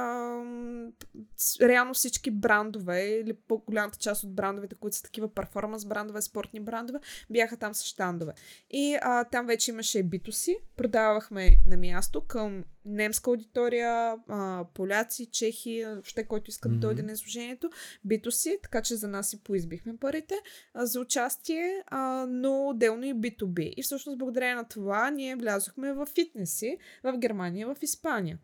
реално 1.61 1.94
всички 1.94 2.30
брандове, 2.30 3.03
или 3.03 3.32
по-голямата 3.32 3.99
част 3.99 4.24
от 4.24 4.34
брандовете, 4.34 4.74
които 4.74 4.97
са 4.97 5.03
такива 5.03 5.34
перформанс 5.34 5.84
брандове, 5.84 6.22
спортни 6.22 6.61
брандове, 6.61 6.99
бяха 7.30 7.57
там 7.57 7.74
с 7.74 7.84
щандове. 7.84 8.32
И 8.70 8.99
а, 9.03 9.24
там 9.24 9.47
вече 9.47 9.70
имаше 9.70 10.03
битоси, 10.03 10.59
продавахме 10.76 11.57
на 11.66 11.76
място 11.76 12.20
към 12.20 12.64
немска 12.87 13.30
аудитория, 13.30 14.16
а, 14.28 14.64
поляци, 14.74 15.30
чехи, 15.30 15.84
въобще 15.87 16.24
който 16.24 16.51
иска 16.51 16.68
да 16.68 16.74
дойде 16.74 17.03
на 17.03 17.12
изложението, 17.12 17.70
битоси, 18.05 18.59
така 18.62 18.82
че 18.82 18.97
за 18.97 19.09
нас 19.09 19.32
и 19.32 19.43
поизбихме 19.43 19.97
парите 19.97 20.34
а, 20.74 20.87
за 20.87 21.01
участие, 21.01 21.82
а, 21.87 22.26
но 22.28 22.68
отделно 22.68 23.05
и 23.05 23.14
B2B. 23.14 23.74
И 23.76 23.82
всъщност 23.82 24.18
благодарение 24.18 24.55
на 24.55 24.68
това 24.68 25.11
ние 25.11 25.37
влязохме 25.37 25.93
в 25.93 26.07
фитнеси 26.07 26.78
в 27.03 27.18
Германия, 27.18 27.74
в 27.74 27.76
Испания. 27.82 28.39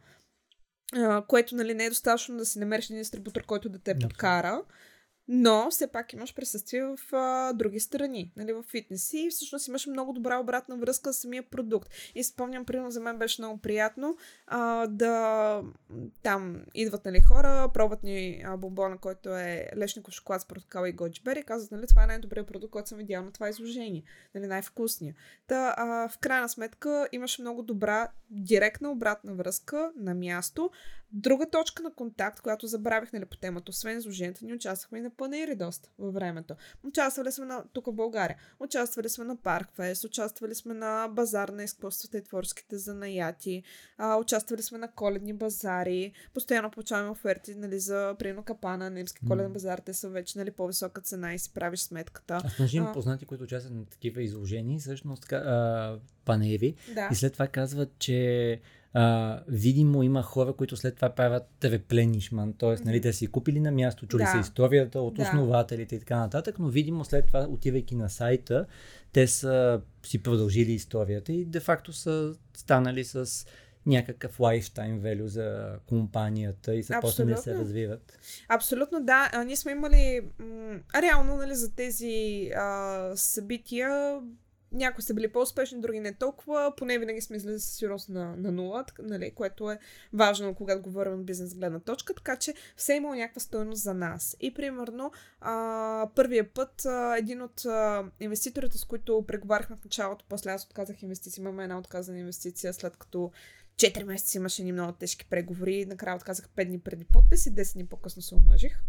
А, 0.97 1.24
което 1.26 1.55
нали, 1.55 1.74
не 1.74 1.84
е 1.84 1.88
достатъчно 1.88 2.36
да 2.36 2.47
си 2.47 2.59
намериш 2.59 2.90
един 2.90 3.01
дистрибутор, 3.01 3.45
който 3.45 3.68
да 3.68 3.78
те 3.78 3.99
подкара 3.99 4.62
но 5.29 5.70
все 5.70 5.87
пак 5.87 6.12
имаш 6.12 6.35
присъствие 6.35 6.83
в 6.85 6.99
а, 7.12 7.53
други 7.53 7.81
страни, 7.81 8.33
нали, 8.37 8.53
в 8.53 8.62
фитнеси 8.62 9.18
и 9.18 9.31
всъщност 9.31 9.68
имаш 9.68 9.87
много 9.87 10.12
добра 10.12 10.39
обратна 10.39 10.77
връзка 10.77 11.12
с 11.12 11.20
самия 11.20 11.43
продукт. 11.43 11.89
И 12.14 12.25
спомням, 12.25 12.64
примерно 12.64 12.91
за 12.91 13.01
мен 13.01 13.18
беше 13.18 13.43
много 13.43 13.61
приятно 13.61 14.16
а, 14.47 14.87
да 14.87 15.62
там 16.23 16.64
идват 16.75 17.05
нали, 17.05 17.20
хора, 17.20 17.70
пробват 17.75 18.03
ни 18.03 18.43
а, 18.47 18.57
бомбона, 18.57 18.99
който 18.99 19.37
е 19.37 19.68
лешников 19.77 20.14
шоколад 20.14 20.43
с 20.43 20.49
портокал 20.49 20.87
и 20.87 20.93
годжбер 20.93 21.37
и 21.37 21.43
казват, 21.43 21.73
нали, 21.73 21.87
това 21.87 22.05
е 22.05 22.07
най-добрият 22.07 22.47
продукт, 22.47 22.73
който 22.73 22.89
съм 22.89 22.99
видял 22.99 23.25
на 23.25 23.33
това 23.33 23.49
изложение, 23.49 24.03
нали, 24.35 24.47
най-вкусния. 24.47 25.14
Та, 25.47 25.75
а, 25.77 26.09
в 26.09 26.18
крайна 26.18 26.49
сметка 26.49 27.09
имаш 27.12 27.39
много 27.39 27.62
добра 27.62 28.09
директна 28.31 28.91
обратна 28.91 29.35
връзка 29.35 29.93
на 29.97 30.14
място. 30.14 30.70
Друга 31.15 31.51
точка 31.51 31.83
на 31.83 31.95
контакт, 31.95 32.41
която 32.41 32.67
забравих 32.67 33.13
нали, 33.13 33.25
по 33.25 33.37
темата, 33.37 33.71
освен 33.71 33.99
изложението 33.99 34.45
ни, 34.45 34.55
участвахме 34.55 34.99
и 34.99 35.01
на 35.01 35.11
панери 35.11 35.55
доста 35.55 35.89
във 35.99 36.15
времето. 36.15 36.55
Участвали 36.85 37.33
сме 37.33 37.47
на, 37.47 37.65
тук 37.73 37.87
в 37.87 37.93
България. 37.93 38.37
Участвали 38.61 39.09
сме 39.09 39.25
на 39.25 39.37
Паркфест, 39.37 40.05
участвали 40.05 40.55
сме 40.55 40.75
на 40.75 41.09
базар 41.09 41.49
на 41.49 41.63
изкуствата 41.65 42.19
и 42.19 42.25
творческите 42.25 42.79
занаяти, 42.79 43.63
а, 43.99 44.17
участвали 44.17 44.63
сме 44.63 44.79
на 44.79 44.89
коледни 44.89 45.33
базари, 45.33 46.13
постоянно 46.35 46.71
получаваме 46.71 47.11
оферти 47.11 47.55
нали, 47.55 47.79
за 47.79 48.15
прино 48.19 48.43
капана, 48.43 48.91
немски 48.91 49.27
коледен 49.29 49.53
базар, 49.53 49.79
те 49.79 49.95
са 49.95 50.09
вече 50.09 50.39
нали, 50.39 50.51
по-висока 50.51 51.01
цена 51.01 51.35
и 51.35 51.39
си 51.39 51.53
правиш 51.55 51.81
сметката. 51.81 52.41
Аз 52.45 52.59
може 52.59 52.77
имам 52.77 52.93
познати, 52.93 53.27
които 53.27 53.45
участват 53.45 53.75
на 53.75 53.85
такива 53.85 54.23
изложения, 54.23 54.79
всъщност 54.79 55.33
а, 55.33 55.99
панери, 56.25 56.75
да. 56.95 57.09
и 57.13 57.15
след 57.15 57.33
това 57.33 57.49
казват, 57.49 57.99
че 57.99 58.61
а, 58.95 59.40
видимо 59.49 60.03
има 60.03 60.22
хора, 60.22 60.53
които 60.53 60.76
след 60.76 60.97
това 60.97 61.11
правят 61.11 61.49
репленишман, 61.64 62.53
т.е. 62.53 62.68
Mm-hmm. 62.68 62.84
нали, 62.84 63.01
те 63.01 63.12
си 63.12 63.26
купили 63.26 63.61
на 63.61 63.72
място, 63.72 64.07
чули 64.07 64.22
да. 64.22 64.30
са 64.30 64.38
историята 64.38 65.01
от 65.01 65.14
да. 65.14 65.22
основателите 65.22 65.97
и 65.97 65.99
така 65.99 66.18
нататък, 66.18 66.59
но 66.59 66.68
видимо 66.68 67.05
след 67.05 67.26
това, 67.26 67.47
отивайки 67.51 67.95
на 67.95 68.11
сайта, 68.11 68.66
те 69.12 69.26
са 69.26 69.80
си 70.03 70.22
продължили 70.22 70.72
историята 70.72 71.32
и 71.32 71.45
де-факто 71.45 71.93
са 71.93 72.34
станали 72.55 73.05
с 73.05 73.47
някакъв 73.86 74.38
lifetime 74.38 75.01
value 75.01 75.26
за 75.26 75.76
компанията 75.86 76.74
и 76.74 76.82
са 76.82 76.99
почнали 77.01 77.30
да 77.30 77.36
се 77.36 77.55
развиват. 77.55 78.18
Абсолютно, 78.49 79.05
да. 79.05 79.30
А, 79.32 79.45
ние 79.45 79.57
сме 79.57 79.72
имали 79.72 80.20
м- 80.38 80.78
реално 81.03 81.36
нали, 81.36 81.55
за 81.55 81.74
тези 81.74 82.51
а, 82.57 83.11
събития 83.16 84.20
някои 84.73 85.03
са 85.03 85.14
били 85.14 85.33
по-успешни, 85.33 85.81
други 85.81 86.01
не 86.01 86.14
толкова. 86.14 86.73
Поне 86.77 86.99
винаги 86.99 87.20
сме 87.20 87.37
излезли 87.37 87.61
с 87.61 87.77
сигурност 87.77 88.09
на, 88.09 88.37
на 88.37 88.53
нула, 88.53 88.85
нали, 88.99 89.31
което 89.31 89.70
е 89.70 89.79
важно, 90.12 90.55
когато 90.55 90.83
говорим 90.83 91.12
от 91.12 91.25
бизнес 91.25 91.55
гледна 91.55 91.81
точка, 91.81 92.14
така 92.14 92.37
че 92.37 92.55
все 92.77 92.93
е 92.93 92.97
имало 92.97 93.14
някаква 93.14 93.41
стоеност 93.41 93.83
за 93.83 93.95
нас. 93.95 94.37
И 94.41 94.55
примерно, 94.55 95.12
а, 95.41 96.09
първия 96.14 96.53
път 96.53 96.87
а, 96.87 97.16
един 97.18 97.43
от 97.43 97.64
а, 97.64 98.05
инвеститорите, 98.20 98.79
с 98.79 98.85
които 98.85 99.25
преговаряхме 99.27 99.77
в 99.77 99.85
началото, 99.85 100.25
после 100.29 100.51
аз 100.51 100.64
отказах 100.64 101.03
инвестиции, 101.03 101.41
имаме 101.41 101.62
една 101.62 101.79
отказана 101.79 102.18
инвестиция, 102.18 102.73
след 102.73 102.97
като 102.97 103.31
4 103.77 104.05
месеца 104.05 104.39
имаше 104.39 104.62
ни 104.62 104.73
много 104.73 104.93
тежки 104.93 105.27
преговори. 105.31 105.87
Накрая 105.87 106.16
отказах 106.16 106.49
5 106.49 106.66
дни 106.66 106.81
преди 106.81 107.05
подпис 107.05 107.47
и 107.47 107.55
10 107.55 107.73
дни 107.73 107.87
по-късно 107.87 108.23
се 108.23 108.35
омъжих. 108.35 108.83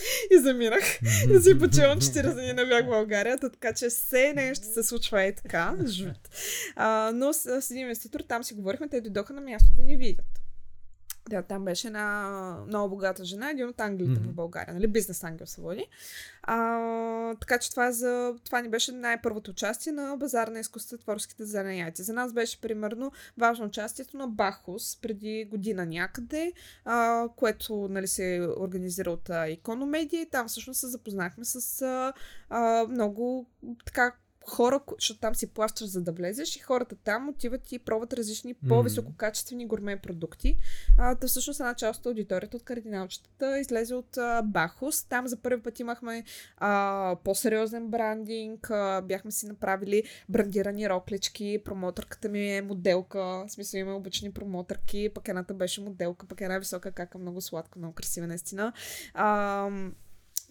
и 0.30 0.38
заминах. 0.38 1.02
и 1.02 1.40
си 1.42 1.58
почивам 1.58 2.00
4 2.00 2.34
дни 2.34 2.52
на 2.52 2.66
бях 2.66 2.84
в 2.84 2.88
България, 2.88 3.38
така 3.38 3.72
че 3.72 3.88
все 3.88 4.32
нещо 4.36 4.66
се 4.66 4.82
случва 4.82 5.22
и 5.22 5.34
така. 5.34 5.76
Жут. 5.86 6.28
А, 6.76 7.12
но 7.14 7.32
с, 7.32 7.62
с 7.62 7.70
един 7.70 7.82
инвеститор 7.82 8.20
там 8.20 8.44
си 8.44 8.54
говорихме, 8.54 8.88
те 8.88 9.00
дойдоха 9.00 9.32
на 9.32 9.40
място 9.40 9.68
да 9.76 9.82
ни 9.82 9.96
видят. 9.96 10.39
Да, 11.28 11.42
там 11.42 11.64
беше 11.64 11.86
една 11.86 12.56
много 12.66 12.88
богата 12.88 13.24
жена, 13.24 13.50
един 13.50 13.68
от 13.68 13.80
ангелите 13.80 14.20
mm-hmm. 14.20 14.30
в 14.30 14.34
България, 14.34 14.74
нали? 14.74 14.86
Бизнес 14.86 15.24
ангел 15.24 15.46
се 15.46 15.60
води. 15.60 15.86
А, 16.42 17.34
така 17.34 17.58
че 17.58 17.70
това, 17.70 17.92
за, 17.92 18.34
това 18.44 18.60
ни 18.60 18.68
беше 18.68 18.92
най-първото 18.92 19.50
участие 19.50 19.92
на 19.92 20.16
базар 20.16 20.48
на 20.48 20.60
изкуства 20.60 20.98
творските 20.98 21.44
занаяти. 21.44 22.02
За 22.02 22.12
нас 22.12 22.32
беше 22.32 22.60
примерно 22.60 23.12
важно 23.38 23.66
участието 23.66 24.16
на 24.16 24.28
Бахус 24.28 24.98
преди 25.02 25.48
година 25.50 25.86
някъде, 25.86 26.52
а, 26.84 27.28
което 27.36 27.88
нали, 27.90 28.06
се 28.06 28.48
организира 28.56 29.10
от 29.10 29.30
Икономедия 29.48 30.22
и 30.22 30.30
там 30.30 30.48
всъщност 30.48 30.80
се 30.80 30.86
запознахме 30.86 31.44
с 31.44 31.82
а, 31.82 32.12
а, 32.50 32.86
много 32.88 33.46
така 33.84 34.12
хора, 34.48 34.80
защото 34.98 35.20
там 35.20 35.34
си 35.34 35.46
плащаш 35.46 35.88
за 35.88 36.02
да 36.02 36.12
влезеш 36.12 36.56
и 36.56 36.58
хората 36.58 36.96
там 36.96 37.28
отиват 37.28 37.72
и 37.72 37.78
пробват 37.78 38.12
различни 38.12 38.54
по-висококачествени 38.54 39.66
гурме 39.66 39.96
продукти. 39.96 40.58
А, 40.98 41.14
да 41.14 41.26
всъщност 41.26 41.60
една 41.60 41.74
част 41.74 42.00
от 42.00 42.06
аудиторията 42.06 42.56
от 42.56 42.62
кардиналчетата 42.62 43.58
излезе 43.58 43.94
от 43.94 44.16
а, 44.16 44.42
Бахус. 44.42 45.04
Там 45.04 45.28
за 45.28 45.36
първи 45.36 45.62
път 45.62 45.80
имахме 45.80 46.24
а, 46.56 47.16
по-сериозен 47.24 47.88
брандинг, 47.88 48.70
а, 48.70 49.00
бяхме 49.00 49.30
си 49.30 49.46
направили 49.46 50.02
брандирани 50.28 50.88
роклички, 50.88 51.62
промотърката 51.64 52.28
ми 52.28 52.56
е 52.56 52.62
моделка, 52.62 53.18
в 53.18 53.46
смисъл 53.48 53.78
има 53.78 53.96
обични 53.96 54.32
промотърки, 54.32 55.10
пък 55.14 55.28
едната 55.28 55.54
беше 55.54 55.80
моделка, 55.80 56.26
пък 56.26 56.40
една 56.40 56.58
висока 56.58 56.92
кака, 56.92 57.18
много 57.18 57.40
сладка, 57.40 57.78
много 57.78 57.94
красива 57.94 58.26
наистина. 58.26 58.72
А, 59.14 59.70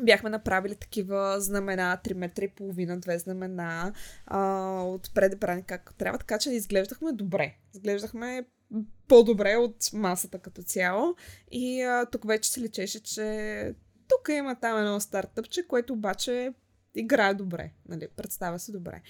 бяхме 0.01 0.29
направили 0.29 0.75
такива 0.75 1.41
знамена, 1.41 1.99
3 2.03 2.13
метра 2.13 2.45
и 2.45 2.47
половина, 2.47 2.99
две 2.99 3.19
знамена, 3.19 3.93
а, 4.25 4.81
отпред 4.83 5.39
брани 5.39 5.63
как 5.63 5.93
трябва, 5.97 6.19
така 6.19 6.37
че 6.37 6.49
изглеждахме 6.51 7.11
добре. 7.11 7.55
Изглеждахме 7.75 8.45
по-добре 9.07 9.55
от 9.55 9.93
масата 9.93 10.39
като 10.39 10.63
цяло. 10.63 11.15
И 11.51 11.81
а, 11.81 12.05
тук 12.05 12.27
вече 12.27 12.49
се 12.49 12.61
лечеше, 12.61 13.03
че 13.03 13.75
тук 14.07 14.29
има 14.29 14.55
там 14.55 14.77
едно 14.77 14.99
стартъпче, 14.99 15.67
което 15.67 15.93
обаче 15.93 16.53
играе 16.95 17.33
добре, 17.33 17.71
нали, 17.89 18.07
представя 18.15 18.59
се 18.59 18.71
добре. 18.71 19.01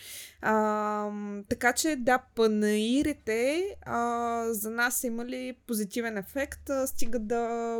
А, 0.41 1.11
така 1.49 1.73
че 1.73 1.95
да, 1.95 2.17
панаирите 2.35 3.65
а, 3.81 4.43
за 4.53 4.69
нас 4.69 4.95
са 4.95 5.07
имали 5.07 5.55
позитивен 5.67 6.17
ефект, 6.17 6.69
а, 6.69 6.87
стига 6.87 7.19
да, 7.19 7.75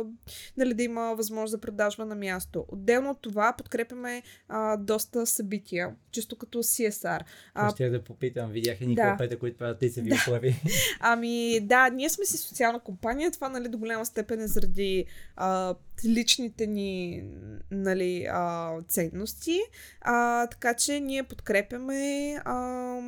нали, 0.56 0.74
да 0.74 0.82
има 0.82 1.14
възможност 1.14 1.50
за 1.50 1.58
продажба 1.58 2.04
на 2.04 2.14
място. 2.14 2.64
Отделно 2.68 3.10
от 3.10 3.22
това 3.22 3.54
подкрепяме 3.58 4.22
а, 4.48 4.76
доста 4.76 5.26
събития, 5.26 5.94
чисто 6.10 6.36
като 6.36 6.58
CSR. 6.58 7.20
А, 7.54 7.70
Ще 7.70 7.90
да 7.90 8.04
попитам, 8.04 8.50
видях 8.50 8.80
и 8.80 8.86
Никола 8.86 9.10
да. 9.10 9.16
Пета, 9.16 9.38
които 9.38 9.58
правят 9.58 9.82
лицеви 9.82 10.08
да. 10.08 10.16
оплави. 10.26 10.62
Ами 11.00 11.60
да, 11.60 11.90
ние 11.90 12.10
сме 12.10 12.24
си 12.24 12.38
социална 12.38 12.80
компания, 12.80 13.30
това 13.30 13.48
нали, 13.48 13.68
до 13.68 13.78
голяма 13.78 14.06
степен 14.06 14.40
е 14.40 14.46
заради 14.46 15.04
а, 15.36 15.74
личните 16.04 16.66
ни 16.66 17.22
нали, 17.70 18.26
а, 18.30 18.72
ценности. 18.88 19.60
А, 20.00 20.46
така 20.46 20.74
че 20.74 21.00
ние 21.00 21.22
подкрепяме 21.22 22.34
а, 22.44 23.00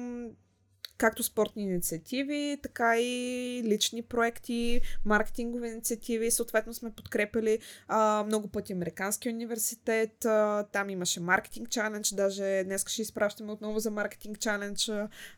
както 1.03 1.22
спортни 1.22 1.62
инициативи, 1.62 2.59
така 2.62 3.01
и 3.01 3.62
лични 3.64 4.03
проекти, 4.03 4.80
маркетингови 5.05 5.68
инициативи. 5.68 6.30
Съответно 6.30 6.74
сме 6.74 6.90
подкрепили 6.90 7.59
а, 7.88 8.24
много 8.26 8.49
пъти 8.49 8.72
Американския 8.72 9.32
университет. 9.32 10.24
А, 10.24 10.66
там 10.72 10.90
имаше 10.90 11.20
маркетинг 11.20 11.70
чалендж. 11.70 12.14
Даже 12.14 12.62
днес 12.64 12.88
ще 12.88 13.03
изпращаме 13.03 13.53
отново 13.53 13.78
за 13.78 13.90
маркетинг 13.90 14.38
чалендж 14.38 14.90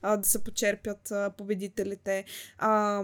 а, 0.03 0.17
да 0.17 0.29
се 0.29 0.45
почерпят 0.45 1.11
а, 1.11 1.31
победителите. 1.31 2.25
А, 2.59 3.03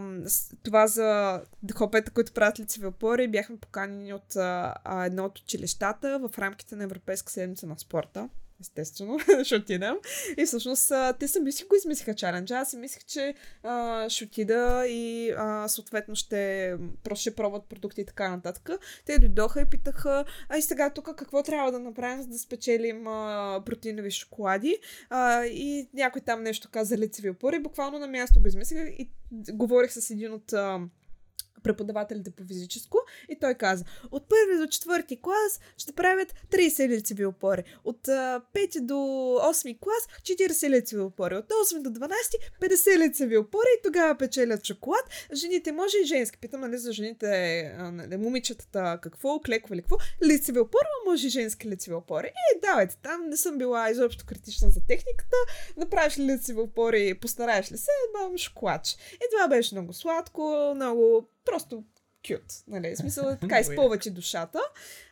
това 0.62 0.86
за 0.86 1.40
хопета, 1.74 2.10
които 2.10 2.32
правят 2.32 2.58
лицеви 2.60 2.86
опори, 2.86 3.28
бяхме 3.28 3.56
поканени 3.56 4.12
от 4.12 4.36
а, 4.36 4.74
едно 5.06 5.24
от 5.24 5.38
училищата 5.38 6.18
в 6.18 6.38
рамките 6.38 6.76
на 6.76 6.84
Европейска 6.84 7.32
седмица 7.32 7.66
на 7.66 7.78
спорта 7.78 8.28
естествено, 8.60 9.18
ще 9.44 9.56
отидем. 9.56 9.94
И 10.36 10.44
всъщност 10.44 10.92
те 11.18 11.28
сами 11.28 11.52
си 11.52 11.64
го 11.64 11.76
измислиха 11.76 12.14
чаленджа. 12.14 12.54
Аз 12.54 12.70
си 12.70 12.76
мислех, 12.76 13.04
че 13.04 13.34
а, 13.62 14.08
ще 14.08 14.24
отида 14.24 14.84
и 14.88 15.30
а, 15.36 15.68
съответно 15.68 16.14
ще 16.14 16.74
просто 17.04 17.20
ще 17.20 17.34
пробват 17.34 17.64
продукти 17.64 18.00
и 18.00 18.06
така 18.06 18.30
нататък. 18.30 18.70
Те 19.06 19.18
дойдоха 19.18 19.60
и 19.60 19.70
питаха, 19.70 20.24
а 20.48 20.58
и 20.58 20.62
сега 20.62 20.90
тук 20.90 21.16
какво 21.16 21.42
трябва 21.42 21.72
да 21.72 21.78
направим, 21.78 22.22
за 22.22 22.28
да 22.28 22.38
спечелим 22.38 23.06
а, 23.06 23.62
протеинови 23.66 24.10
шоколади. 24.10 24.78
А, 25.10 25.44
и 25.44 25.88
някой 25.94 26.20
там 26.20 26.42
нещо 26.42 26.68
каза 26.72 26.98
лицеви 26.98 27.30
опори. 27.30 27.58
Буквално 27.58 27.98
на 27.98 28.06
място 28.06 28.40
го 28.40 28.48
измислиха 28.48 28.88
и 28.88 29.10
говорих 29.52 29.92
с 29.92 30.10
един 30.10 30.32
от 30.32 30.52
а, 30.52 30.80
преподавателите 31.62 32.30
по 32.30 32.44
физическо 32.44 32.98
и 33.28 33.38
той 33.38 33.54
каза, 33.54 33.84
от 34.10 34.28
първи 34.28 34.58
до 34.58 34.66
четвърти 34.66 35.22
клас 35.22 35.60
ще 35.76 35.92
правят 35.92 36.34
30 36.52 36.88
лицеви 36.88 37.26
опори, 37.26 37.64
от 37.84 38.06
5 38.06 38.80
до 38.80 38.94
8 38.94 39.78
клас 39.80 40.08
40 40.22 40.70
лицеви 40.70 41.02
опори, 41.02 41.36
от 41.36 41.48
8 41.48 41.82
до 41.82 41.90
12 41.90 42.10
50 42.62 42.98
лицеви 42.98 43.36
опори 43.36 43.68
и 43.78 43.82
тогава 43.82 44.18
печелят 44.18 44.66
шоколад. 44.66 45.10
Жените 45.34 45.72
може 45.72 45.96
и 46.02 46.06
женски. 46.06 46.38
Питам, 46.38 46.60
нали, 46.60 46.78
за 46.78 46.92
жените, 46.92 47.60
а, 47.78 47.90
нали, 47.90 48.16
момичетата 48.16 48.98
какво, 49.02 49.40
клекове 49.40 49.74
или 49.74 49.82
какво, 49.82 49.96
лицеви 50.24 50.60
опори, 50.60 50.86
може 51.06 51.26
и 51.26 51.30
женски 51.30 51.68
лицеви 51.68 51.94
опори. 51.94 52.26
И 52.26 52.60
давайте, 52.60 52.96
там 53.02 53.28
не 53.28 53.36
съм 53.36 53.58
била 53.58 53.90
изобщо 53.90 54.26
критична 54.26 54.70
за 54.70 54.80
техниката, 54.88 55.36
направиш 55.76 56.18
ли 56.18 56.32
лицеви 56.32 56.60
опори, 56.60 57.18
постараеш 57.20 57.72
ли 57.72 57.76
се, 57.76 57.90
бам, 58.12 58.38
шоколадче. 58.38 58.96
И 59.14 59.24
това 59.32 59.48
беше 59.48 59.74
много 59.74 59.92
сладко, 59.92 60.72
много 60.76 61.28
просто 61.44 61.84
кют, 62.26 62.44
нали, 62.66 62.96
смисъл 62.96 63.36
така 63.40 63.60
изпълвачи 63.60 64.10
душата. 64.10 64.60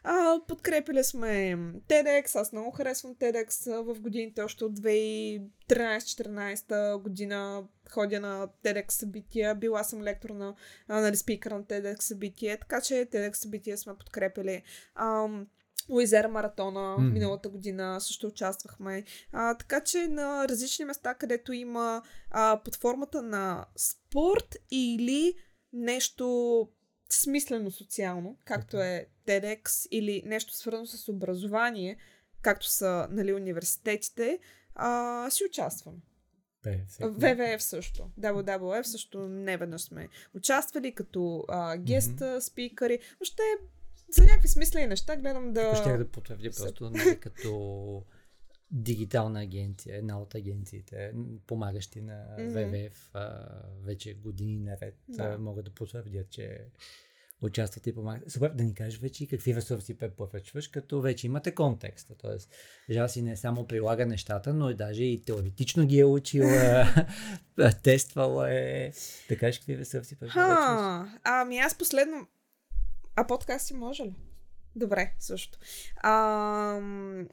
А, 0.03 0.41
подкрепили 0.49 1.05
сме 1.05 1.57
TEDx, 1.89 2.41
аз 2.41 2.53
много 2.53 2.71
харесвам 2.71 3.15
TEDx 3.15 3.83
в 3.83 4.01
годините, 4.01 4.43
още 4.43 4.65
от 4.65 4.79
2013-14 4.79 7.03
година 7.03 7.65
ходя 7.91 8.21
на 8.21 8.49
TEDx 8.65 8.91
събития, 8.91 9.55
била 9.55 9.85
съм 9.85 10.03
лектор 10.03 10.31
на, 10.31 10.55
нали, 10.89 11.17
спикър 11.17 11.51
на 11.51 11.65
TEDx 11.65 12.01
събитие, 12.01 12.57
така 12.57 12.81
че 12.81 12.95
TEDx 12.95 13.33
събития 13.33 13.79
сме 13.79 13.95
подкрепили. 13.95 14.63
Ам, 14.95 15.47
Уизера 15.91 16.29
маратона 16.29 16.97
mm. 16.99 17.13
миналата 17.13 17.49
година 17.49 18.01
също 18.01 18.27
участвахме. 18.27 19.05
А, 19.33 19.55
така 19.55 19.81
че 19.81 20.09
на 20.09 20.49
различни 20.49 20.85
места, 20.85 21.15
където 21.15 21.53
има 21.53 22.03
а, 22.31 22.61
под 22.65 22.77
формата 22.77 23.23
на 23.23 23.67
спорт 23.77 24.57
или 24.71 25.35
нещо 25.73 26.69
смислено 27.11 27.71
социално, 27.71 28.39
както 28.45 28.77
е 28.77 29.07
TEDx 29.27 29.89
или 29.91 30.23
нещо 30.27 30.55
свързано 30.55 30.87
с 30.87 31.09
образование, 31.09 31.97
както 32.43 32.67
са 32.67 33.09
нали, 33.11 33.33
университетите, 33.33 34.39
а, 34.75 35.31
си 35.31 35.45
участвам. 35.45 35.95
ВВФ 37.01 37.63
също. 37.63 38.11
WWF 38.21 38.83
също 38.83 39.29
не 39.29 39.57
веднъж 39.57 39.83
сме 39.83 40.09
участвали 40.35 40.95
като 40.95 41.45
а, 41.49 41.77
гест 41.77 42.11
mm-hmm. 42.11 42.41
спикъри. 42.41 42.99
Въобще 43.21 43.43
за 44.11 44.23
някакви 44.23 44.49
смислени 44.49 44.87
неща 44.87 45.17
гледам 45.17 45.53
да... 45.53 45.77
Ще 45.77 45.97
да 45.97 46.09
потвърдя 46.09 46.51
просто 46.57 46.91
нали, 46.95 47.21
като 47.21 48.03
дигитална 48.71 49.41
агенция, 49.41 49.97
една 49.97 50.21
от 50.21 50.35
агенциите, 50.35 51.13
помагащи 51.47 52.01
на 52.01 52.27
mm-hmm. 52.39 52.89
ВВФ 52.89 53.11
а, 53.15 53.49
вече 53.85 54.15
години 54.15 54.59
наред, 54.59 54.95
да. 55.09 55.39
могат 55.39 55.65
да 55.65 55.71
потвърдят, 55.71 56.31
че 56.31 56.67
участват 57.43 57.87
и 57.87 57.95
помагат. 57.95 58.31
Супер, 58.31 58.51
да 58.51 58.65
ни 58.65 58.75
кажеш 58.75 59.01
вече 59.01 59.27
какви 59.27 59.55
ресурси 59.55 59.99
препоръчваш, 59.99 60.69
като 60.69 61.01
вече 61.01 61.27
имате 61.27 61.55
контекста. 61.55 62.15
Тоест, 62.15 62.51
Жаси 62.91 63.23
не 63.23 63.37
само 63.37 63.67
прилага 63.67 64.07
нещата, 64.07 64.55
но 64.55 64.71
и 64.71 64.75
даже 64.75 65.05
и 65.05 65.25
теоретично 65.25 65.87
ги 65.87 65.99
е 65.99 66.05
учила, 66.05 66.87
тествала 67.83 68.55
е. 68.55 68.93
Да 69.29 69.39
кажеш 69.39 69.59
какви 69.59 69.79
ресурси 69.79 70.19
препоръчваш. 70.19 71.11
Ами 71.25 71.59
аз 71.59 71.79
последно... 71.79 72.27
А 73.17 73.27
подкасти 73.27 73.75
може 73.75 74.03
ли? 74.03 74.15
Добре, 74.77 75.15
също. 75.19 75.59
А, 75.97 76.81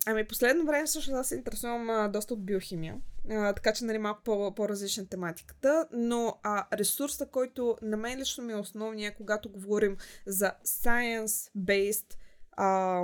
ами 0.05 0.27
последно 0.27 0.65
време 0.65 0.87
също 0.87 1.11
аз 1.11 1.27
се 1.27 1.35
интересувам 1.35 1.89
а, 1.89 2.07
доста 2.07 2.33
от 2.33 2.45
биохимия, 2.45 3.01
а, 3.29 3.53
така 3.53 3.73
че 3.73 3.85
нали 3.85 3.97
малко 3.97 4.23
по, 4.23 4.55
по-различна 4.55 5.07
тематиката, 5.07 5.87
но 5.91 6.39
а, 6.43 6.77
ресурса, 6.77 7.25
който 7.25 7.77
на 7.81 7.97
мен 7.97 8.19
лично 8.19 8.43
ми 8.43 8.53
е 8.53 8.55
основния, 8.55 9.15
когато 9.15 9.49
говорим 9.49 9.97
за 10.25 10.51
science-based 10.65 12.13
а, 12.51 13.01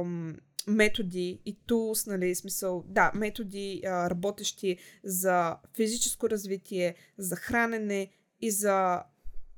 методи 0.67 1.41
и 1.45 1.59
tools, 1.59 2.07
нали, 2.07 2.35
смисъл, 2.35 2.83
да, 2.87 3.11
методи 3.15 3.81
а, 3.85 4.09
работещи 4.09 4.77
за 5.03 5.57
физическо 5.75 6.29
развитие, 6.29 6.95
за 7.17 7.35
хранене 7.35 8.11
и 8.41 8.51
за 8.51 9.03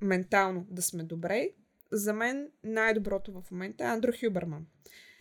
ментално 0.02 0.66
да 0.70 0.82
сме 0.82 1.04
добре, 1.04 1.50
за 1.94 2.14
мен 2.14 2.50
най-доброто 2.64 3.32
в 3.32 3.52
момента 3.52 3.84
е 3.84 3.88
Андро 3.88 4.12
Хюберман. 4.20 4.66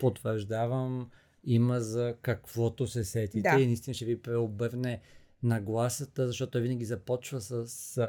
Потвърждавам, 0.00 1.10
има 1.44 1.80
за 1.80 2.14
каквото 2.22 2.86
се 2.86 3.04
сетите 3.04 3.50
да. 3.50 3.60
и 3.60 3.66
наистина 3.66 3.94
ще 3.94 4.04
ви 4.04 4.22
преобърне 4.22 5.00
нагласата, 5.42 6.26
защото 6.26 6.50
той 6.50 6.60
винаги 6.60 6.84
започва 6.84 7.40
с 7.40 8.08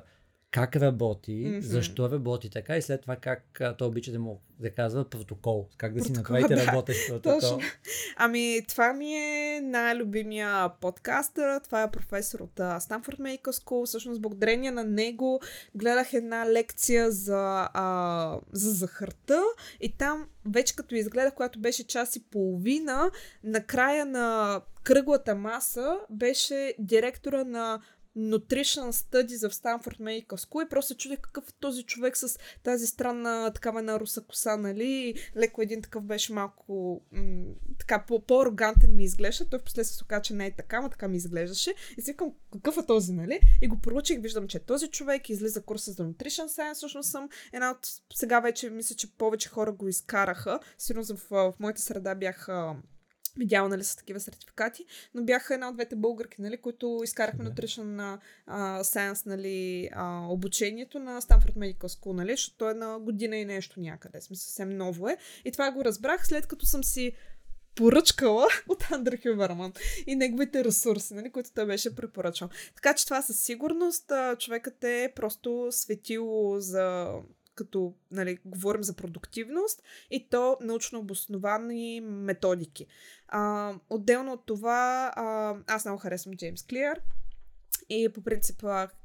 как 0.54 0.76
работи, 0.76 1.32
mm-hmm. 1.32 1.60
защо 1.60 2.10
работи 2.10 2.50
така 2.50 2.78
и 2.78 2.82
след 2.82 3.02
това 3.02 3.16
как 3.16 3.62
той 3.78 3.88
обича 3.88 4.12
да 4.12 4.20
му 4.20 4.42
да 4.60 4.72
казва 4.72 5.10
протокол, 5.10 5.68
как 5.78 5.94
да 5.94 6.00
протокол, 6.00 6.16
си 6.16 6.20
направите 6.22 6.56
да. 6.56 6.66
работещ 6.68 7.10
протокол. 7.10 7.60
Ами 8.18 8.62
това 8.68 8.94
ми 8.94 9.16
е 9.16 9.62
най-любимия 9.64 10.70
подкастър, 10.82 11.60
това 11.60 11.84
е 11.84 11.92
професор 11.92 12.40
от 12.40 12.56
Stanford 12.56 13.20
Medical 13.20 13.52
School, 13.52 13.86
всъщност 13.86 14.22
благодарение 14.22 14.72
на 14.72 14.84
него 14.84 15.42
гледах 15.76 16.14
една 16.14 16.52
лекция 16.52 17.12
за, 17.12 17.70
а, 17.74 18.40
за 18.52 18.72
захарта 18.72 19.44
и 19.82 19.98
там 19.98 20.28
вече 20.46 20.76
като 20.76 20.96
изгледах, 20.96 21.34
която 21.34 21.60
беше 21.60 21.88
час 21.88 22.16
и 22.16 22.24
половина, 22.24 23.12
на 23.44 23.64
края 23.64 24.06
на 24.06 24.62
кръглата 24.84 25.36
маса 25.36 26.00
беше 26.10 26.74
директора 26.80 27.44
на 27.44 27.80
Nutrition 28.18 28.92
Studies 28.92 29.50
в 29.50 29.54
Stanford 29.54 30.00
Medical 30.00 30.48
School 30.48 30.66
и 30.66 30.70
просто 30.70 30.96
чудих 30.96 31.20
какъв 31.20 31.50
е 31.50 31.54
този 31.60 31.84
човек 31.84 32.18
с 32.18 32.40
тази 32.64 32.88
странна 32.88 33.52
такава 33.54 33.82
на 33.82 34.00
руса 34.00 34.22
коса, 34.22 34.58
нали? 34.58 35.16
Леко 35.38 35.62
един 35.62 35.82
такъв 35.82 36.04
беше 36.04 36.34
малко 36.34 37.02
м- 37.12 37.54
така 37.80 38.06
по-арогантен 38.28 38.96
ми 38.96 39.04
изглежда. 39.04 39.46
Той 39.50 39.60
в 39.60 39.64
последствие 39.64 39.98
се 39.98 40.04
оказа, 40.04 40.22
че 40.22 40.34
не 40.34 40.46
е 40.46 40.56
така, 40.56 40.82
но 40.82 40.90
така 40.90 41.08
ми 41.08 41.18
изглеждаше. 41.18 41.74
И 41.98 42.02
си 42.02 42.12
викам, 42.12 42.34
какъв 42.54 42.78
е 42.78 42.86
този, 42.86 43.14
нали? 43.14 43.40
И 43.62 43.68
го 43.68 43.80
проучих, 43.80 44.22
виждам, 44.22 44.48
че 44.48 44.58
е 44.58 44.62
този 44.62 44.88
човек, 44.88 45.30
излиза 45.30 45.62
курса 45.62 45.92
за 45.92 46.04
Nutrition 46.04 46.48
Science, 46.48 46.74
всъщност 46.74 47.12
съм 47.12 47.30
една 47.54 47.72
от... 47.72 47.88
Сега 48.16 48.40
вече 48.40 48.70
мисля, 48.70 48.96
че 48.96 49.16
повече 49.18 49.50
хора 49.50 49.72
го 49.72 49.88
изкараха. 49.88 50.60
Сигурно 50.78 51.06
в, 51.06 51.28
в 51.30 51.54
моята 51.60 51.82
среда 51.82 52.16
бях 52.16 52.48
видяла 53.38 53.70
нали, 53.70 53.84
с 53.84 53.96
такива 53.96 54.20
сертификати, 54.20 54.86
но 55.14 55.24
бяха 55.24 55.54
една 55.54 55.70
от 55.70 55.76
двете 55.76 55.96
българки, 55.96 56.42
нали, 56.42 56.58
които 56.58 57.00
изкарахме. 57.04 57.46
Nutrition 57.46 58.20
Science 58.82 59.26
нали, 59.26 59.90
а, 59.94 60.28
обучението 60.30 61.00
на 61.00 61.22
Stanford 61.22 61.56
Medical 61.56 61.88
School, 61.88 62.14
нали, 62.14 62.32
защото 62.32 62.70
е 62.70 62.74
на 62.74 63.00
година 63.00 63.38
и 63.38 63.46
нещо 63.46 63.80
някъде, 63.80 64.22
сме 64.22 64.36
съвсем 64.36 64.70
ново 64.70 65.10
е. 65.10 65.18
И 65.46 65.52
това 65.52 65.72
го 65.72 65.86
разбрах 65.86 66.28
след 66.28 66.48
като 66.48 66.66
съм 66.66 66.84
си 66.84 67.12
поръчкала 67.76 68.48
от 68.68 68.92
Андре 68.92 69.18
Хюберман 69.18 69.74
и 70.08 70.16
неговите 70.16 70.64
ресурси, 70.64 71.14
нали, 71.14 71.32
които 71.32 71.50
той 71.56 71.66
беше 71.66 71.96
препоръчал. 71.96 72.50
Така 72.76 72.94
че 72.94 73.06
това 73.06 73.22
със 73.22 73.40
сигурност 73.40 74.12
а, 74.12 74.36
човекът 74.36 74.84
е 74.84 75.12
просто 75.16 75.68
светило 75.72 76.60
за 76.60 77.12
като 77.56 77.94
нали, 78.12 78.40
говорим 78.46 78.84
за 78.84 78.96
продуктивност 78.96 79.84
и 80.12 80.30
то 80.30 80.58
научно 80.62 81.00
обосновани 81.00 82.02
методики. 82.02 82.86
А, 83.28 83.74
отделно 83.90 84.34
от 84.34 84.46
това, 84.46 85.14
а, 85.16 85.56
аз 85.68 85.86
много 85.86 86.00
харесвам 86.00 86.36
Джеймс 86.36 86.64
Клиер 86.64 87.02
и 87.90 88.10
по 88.14 88.22
принцип 88.22 88.64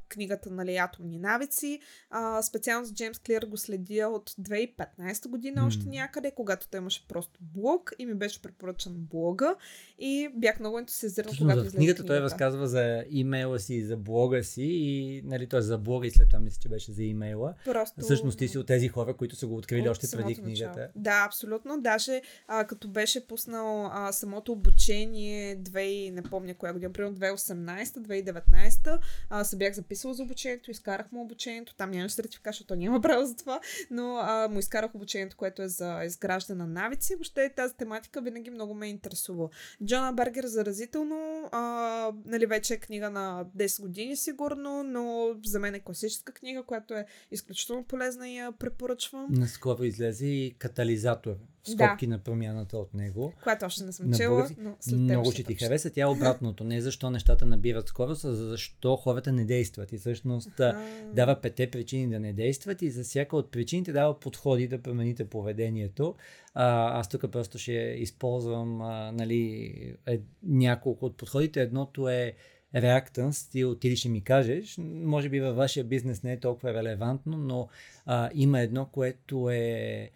книгата 0.08 0.50
нали, 0.50 0.76
Атомни 0.76 1.18
навици. 1.18 1.80
А, 2.10 2.42
специално 2.42 2.86
с 2.86 2.94
Джеймс 2.94 3.18
Клир 3.18 3.42
го 3.42 3.56
следя 3.56 4.08
от 4.08 4.30
2015 4.30 5.28
година 5.28 5.62
mm. 5.62 5.66
още 5.66 5.88
някъде, 5.88 6.30
когато 6.30 6.68
той 6.68 6.78
имаше 6.78 7.08
просто 7.08 7.40
блог 7.40 7.92
и 7.98 8.06
ми 8.06 8.14
беше 8.14 8.42
препоръчан 8.42 8.94
блога 8.96 9.54
и 9.98 10.28
бях 10.34 10.60
много 10.60 10.78
ентусиазиран, 10.78 11.32
когато 11.38 11.58
излезе 11.58 11.76
книгата. 11.76 12.04
той 12.04 12.20
разказва 12.20 12.68
за 12.68 13.04
имейла 13.10 13.58
си, 13.58 13.84
за 13.84 13.96
блога 13.96 14.44
си 14.44 14.64
и 14.64 15.22
нали, 15.24 15.46
той 15.46 15.62
за 15.62 15.78
блога 15.78 16.06
и 16.06 16.10
след 16.10 16.28
това 16.28 16.40
мисля, 16.40 16.58
че 16.62 16.68
беше 16.68 16.92
за 16.92 17.02
имейла. 17.02 17.54
Просто... 17.64 18.00
Всъщност 18.00 18.38
ти 18.38 18.48
си 18.48 18.58
от 18.58 18.66
тези 18.66 18.88
хора, 18.88 19.16
които 19.16 19.36
са 19.36 19.46
го 19.46 19.56
открили 19.56 19.80
от 19.80 19.88
още 19.88 20.16
преди 20.16 20.34
книгата. 20.34 20.68
Начало. 20.68 20.92
Да, 20.96 21.24
абсолютно. 21.26 21.80
Даже 21.80 22.22
а, 22.48 22.64
като 22.64 22.88
беше 22.88 23.26
пуснал 23.26 23.86
а, 23.92 24.12
самото 24.12 24.52
обучение, 24.52 25.56
2, 25.56 26.10
не 26.10 26.22
помня 26.22 26.54
коя 26.54 26.72
година, 26.72 26.92
примерно 26.92 27.16
2018-2019, 27.16 28.98
а, 29.30 29.44
се 29.44 29.56
бях 29.56 29.74
записал 29.74 29.97
записала 29.98 30.14
за 30.14 30.22
обучението, 30.22 30.70
изкарах 30.70 31.12
му 31.12 31.22
обучението, 31.22 31.74
там 31.74 31.90
нямаше 31.90 32.14
сертификат, 32.14 32.54
защото 32.54 32.76
няма 32.76 33.00
право 33.00 33.26
за 33.26 33.36
това, 33.36 33.60
но 33.90 34.16
а, 34.16 34.48
му 34.48 34.58
изкарах 34.58 34.94
обучението, 34.94 35.36
което 35.36 35.62
е 35.62 35.68
за 35.68 36.04
изграждане 36.04 36.58
на 36.58 36.66
навици. 36.66 37.14
Въобще 37.14 37.52
тази 37.56 37.74
тематика 37.74 38.20
винаги 38.20 38.50
много 38.50 38.74
ме 38.74 38.86
е 38.86 38.90
интересува. 38.90 39.48
Джона 39.84 40.12
Бергер 40.12 40.46
заразително, 40.46 41.48
а, 41.52 42.12
нали 42.24 42.46
вече 42.46 42.74
е 42.74 42.78
книга 42.78 43.10
на 43.10 43.46
10 43.56 43.80
години 43.82 44.16
сигурно, 44.16 44.82
но 44.82 45.34
за 45.44 45.60
мен 45.60 45.74
е 45.74 45.80
класическа 45.80 46.32
книга, 46.32 46.62
която 46.62 46.94
е 46.94 47.06
изключително 47.30 47.84
полезна 47.84 48.28
и 48.28 48.36
я 48.36 48.52
препоръчвам. 48.52 49.26
Наскоро 49.30 49.84
излезе 49.84 50.26
и 50.26 50.54
катализатор 50.58 51.36
скопки 51.64 52.06
да. 52.06 52.10
на 52.10 52.18
промяната 52.18 52.78
от 52.78 52.94
него. 52.94 53.32
Която 53.42 53.64
още 53.64 53.84
не 53.84 53.92
съм 53.92 54.12
чела, 54.12 54.48
но 54.58 54.76
след 54.80 54.98
Много 54.98 55.32
ще 55.32 55.42
ти 55.42 55.54
хареса. 55.54 55.90
Тя 55.90 56.02
е 56.02 56.06
обратното. 56.06 56.64
Не 56.64 56.80
защо 56.80 57.10
нещата 57.10 57.46
набират 57.46 57.88
скорост, 57.88 58.24
а 58.24 58.34
защо 58.34 58.96
хората 58.96 59.32
не 59.32 59.44
действат. 59.44 59.92
И 59.92 59.98
всъщност 59.98 60.60
а 60.60 60.82
дава 61.12 61.40
пете 61.40 61.70
причини 61.70 62.08
да 62.08 62.20
не 62.20 62.32
действат 62.32 62.82
и 62.82 62.90
за 62.90 63.02
всяка 63.02 63.36
от 63.36 63.50
причините 63.50 63.92
дава 63.92 64.20
подходи 64.20 64.68
да 64.68 64.82
промените 64.82 65.24
поведението. 65.24 66.14
А, 66.54 66.98
аз 67.00 67.08
тук 67.08 67.30
просто 67.30 67.58
ще 67.58 67.72
използвам 67.72 68.82
а, 68.82 69.12
нали, 69.12 69.72
е, 70.06 70.20
няколко 70.42 71.06
от 71.06 71.16
подходите. 71.16 71.60
Едното 71.60 72.08
е 72.08 72.34
реактанс, 72.74 73.48
ти 73.48 73.64
отиди 73.64 73.96
ще 73.96 74.08
ми 74.08 74.24
кажеш, 74.24 74.78
може 74.78 75.28
би 75.28 75.40
във 75.40 75.56
вашия 75.56 75.84
бизнес 75.84 76.22
не 76.22 76.32
е 76.32 76.40
толкова 76.40 76.74
релевантно, 76.74 77.36
но 77.38 77.68
а, 78.06 78.30
има 78.34 78.60
едно, 78.60 78.86
което 78.86 79.50
е 79.50 80.10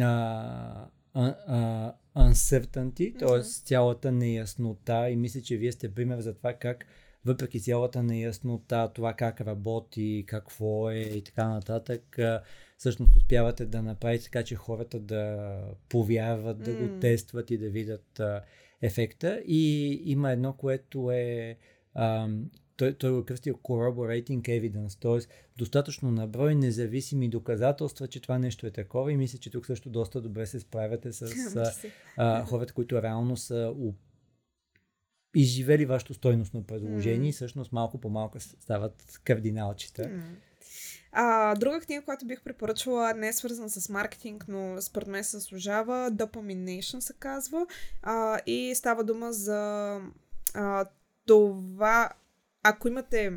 а, 0.00 0.88
а, 1.14 1.92
uncertainty, 2.16 3.18
т.е. 3.18 3.42
цялата 3.42 4.12
неяснота 4.12 5.10
и 5.10 5.16
мисля, 5.16 5.40
че 5.40 5.56
вие 5.56 5.72
сте 5.72 5.94
пример 5.94 6.20
за 6.20 6.34
това 6.34 6.52
как 6.52 6.86
въпреки 7.24 7.60
цялата 7.60 8.02
неяснота, 8.02 8.90
това 8.94 9.14
как 9.14 9.40
работи, 9.40 10.24
какво 10.26 10.90
е 10.90 10.98
и 10.98 11.24
така 11.24 11.48
нататък, 11.48 12.18
всъщност 12.78 13.16
успявате 13.16 13.66
да 13.66 13.82
направите 13.82 14.24
така, 14.24 14.42
че 14.42 14.54
хората 14.54 15.00
да 15.00 15.56
повярват, 15.88 16.58
да 16.58 16.74
го 16.74 17.00
тестват 17.00 17.50
и 17.50 17.58
да 17.58 17.70
видят 17.70 18.20
а, 18.20 18.42
ефекта. 18.82 19.42
И 19.46 19.92
има 20.04 20.32
едно, 20.32 20.52
което 20.52 21.10
е 21.10 21.56
а, 21.94 22.28
той, 22.76 22.94
той 22.94 23.10
го 23.10 23.18
е 23.18 23.24
кръстил 23.24 23.54
corroborating 23.54 24.40
evidence, 24.40 25.00
т.е. 25.00 25.32
достатъчно 25.58 26.10
наброй 26.10 26.54
независими 26.54 27.28
доказателства, 27.28 28.08
че 28.08 28.20
това 28.20 28.38
нещо 28.38 28.66
е 28.66 28.70
такова 28.70 29.12
и 29.12 29.16
мисля, 29.16 29.38
че 29.38 29.50
тук 29.50 29.66
също 29.66 29.90
доста 29.90 30.20
добре 30.20 30.46
се 30.46 30.60
справяте 30.60 31.12
с 31.12 31.26
а, 32.16 32.44
хората, 32.44 32.72
които 32.72 33.02
реално 33.02 33.36
са 33.36 33.74
изживели 35.36 35.86
вашето 35.86 36.14
стойностно 36.14 36.62
предложение 36.62 37.28
mm. 37.28 37.30
и 37.30 37.32
всъщност 37.32 37.72
малко 37.72 38.00
по 38.00 38.10
малко 38.10 38.40
стават 38.40 39.20
кардиналчета. 39.24 40.02
Mm. 40.02 40.22
А, 41.12 41.54
друга 41.54 41.80
книга, 41.80 42.04
която 42.04 42.26
бих 42.26 42.42
препоръчала, 42.42 43.14
не 43.14 43.28
е 43.28 43.32
свързана 43.32 43.70
с 43.70 43.88
маркетинг, 43.88 44.44
но 44.48 44.82
според 44.82 45.08
мен 45.08 45.24
се 45.24 45.40
служава, 45.40 46.10
Dopamination 46.12 47.00
се 47.00 47.12
казва. 47.18 47.66
А, 48.02 48.38
и 48.46 48.74
става 48.74 49.04
дума 49.04 49.32
за 49.32 50.00
а, 50.54 50.84
това 51.26 52.10
ако 52.68 52.88
имате 52.88 53.32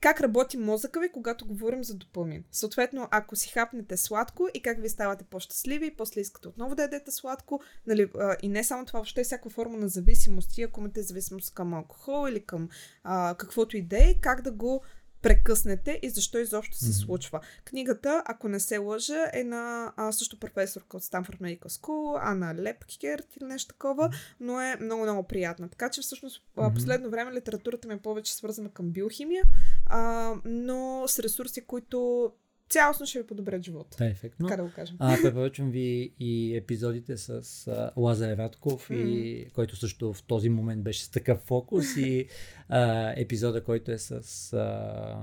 как 0.00 0.20
работи 0.20 0.56
мозъка 0.56 1.00
ви, 1.00 1.12
когато 1.12 1.46
говорим 1.46 1.84
за 1.84 1.94
допамин. 1.94 2.44
Съответно, 2.50 3.08
ако 3.10 3.36
си 3.36 3.48
хапнете 3.48 3.96
сладко 3.96 4.48
и 4.54 4.62
как 4.62 4.82
ви 4.82 4.88
ставате 4.88 5.24
по-щастливи 5.24 5.86
и 5.86 5.96
после 5.96 6.20
искате 6.20 6.48
отново 6.48 6.74
да 6.74 6.82
ядете 6.82 7.10
сладко, 7.10 7.60
нали, 7.86 8.10
и 8.42 8.48
не 8.48 8.64
само 8.64 8.86
това, 8.86 8.98
въобще 8.98 9.24
всяка 9.24 9.50
форма 9.50 9.78
на 9.78 9.88
зависимост, 9.88 10.58
и 10.58 10.62
ако 10.62 10.80
имате 10.80 11.02
зависимост 11.02 11.54
към 11.54 11.74
алкохол 11.74 12.28
или 12.28 12.44
към 12.46 12.68
а, 13.02 13.34
каквото 13.38 13.76
и 13.76 13.86
е, 13.92 14.18
как 14.20 14.42
да 14.42 14.52
го 14.52 14.82
прекъснете 15.22 16.00
и 16.02 16.10
защо 16.10 16.38
изобщо 16.38 16.76
се 16.76 16.84
mm-hmm. 16.84 17.04
случва. 17.04 17.40
Книгата, 17.64 18.22
ако 18.26 18.48
не 18.48 18.60
се 18.60 18.78
лъжа, 18.78 19.30
е 19.32 19.44
на 19.44 19.92
а, 19.96 20.12
също 20.12 20.38
професорка 20.40 20.96
от 20.96 21.02
Stanford 21.02 21.40
Medical 21.40 21.66
School, 21.66 22.18
Ана 22.22 22.54
Лепкерт 22.54 23.36
или 23.36 23.44
нещо 23.44 23.68
такова, 23.68 24.10
но 24.40 24.60
е 24.60 24.76
много-много 24.80 25.22
приятна. 25.22 25.68
Така 25.68 25.90
че 25.90 26.00
всъщност 26.00 26.42
mm-hmm. 26.56 26.74
последно 26.74 27.10
време 27.10 27.32
литературата 27.32 27.88
ми 27.88 27.94
е 27.94 27.98
повече 27.98 28.34
свързана 28.34 28.70
към 28.70 28.90
биохимия, 28.90 29.44
а, 29.86 30.32
но 30.44 31.04
с 31.08 31.18
ресурси, 31.18 31.60
които 31.60 32.32
цялостно 32.72 33.06
ще 33.06 33.18
ви 33.18 33.26
подобрят 33.26 33.62
живота. 33.62 33.96
Да, 33.98 34.06
ефектно. 34.06 34.48
Така 34.48 34.62
да 34.62 34.68
го 34.68 34.74
кажем. 34.74 34.96
А, 34.98 35.16
препоръчвам 35.22 35.70
ви 35.70 36.12
и 36.20 36.56
епизодите 36.56 37.16
с 37.16 37.30
а, 37.68 37.90
Лазар 37.96 38.36
Радков, 38.36 38.88
mm. 38.88 38.94
и, 38.94 39.50
който 39.50 39.76
също 39.76 40.12
в 40.12 40.22
този 40.22 40.48
момент 40.48 40.82
беше 40.82 41.04
с 41.04 41.08
такъв 41.08 41.38
фокус 41.38 41.96
и 41.96 42.26
а, 42.68 43.12
епизода, 43.16 43.64
който 43.64 43.90
е 43.90 43.98
с 43.98 44.12
а, 44.52 45.18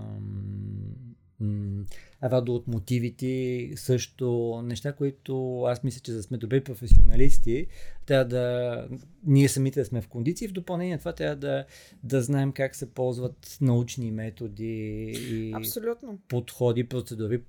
Радо 2.24 2.56
от 2.56 2.68
мотивите, 2.68 3.72
също 3.76 4.60
неща, 4.66 4.94
които 4.94 5.64
аз 5.64 5.84
мисля, 5.84 6.00
че 6.00 6.12
за 6.12 6.18
да 6.18 6.24
сме 6.24 6.38
добри 6.38 6.64
професионалисти, 6.64 7.68
трябва 8.06 8.26
да 8.26 8.88
ние 9.24 9.50
самите 9.50 9.80
да 9.80 9.86
сме 9.86 10.02
в 10.02 10.08
кондиции. 10.08 10.48
В 10.48 10.54
допълнение 10.54 10.98
това 10.98 11.14
трябва 11.14 11.36
да, 11.36 11.66
да 12.04 12.22
знаем 12.22 12.52
как 12.52 12.76
се 12.76 12.94
ползват 12.94 13.58
научни 13.62 14.12
методи 14.12 15.14
и 15.32 15.54
Абсолютно. 15.56 16.20
подходи, 16.28 16.90
процедури, 16.90 17.42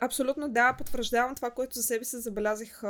Абсолютно 0.00 0.48
да, 0.48 0.74
потвърждавам 0.78 1.34
това, 1.34 1.50
което 1.50 1.74
за 1.74 1.82
себе 1.82 2.04
се 2.04 2.20
забелязах, 2.20 2.82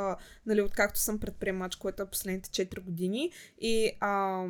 нали, 0.46 0.62
откакто 0.62 1.00
съм 1.00 1.18
предприемач, 1.18 1.76
което 1.76 2.02
е 2.02 2.10
последните 2.10 2.66
4 2.66 2.80
години. 2.80 3.30
И 3.60 3.90
а, 4.00 4.44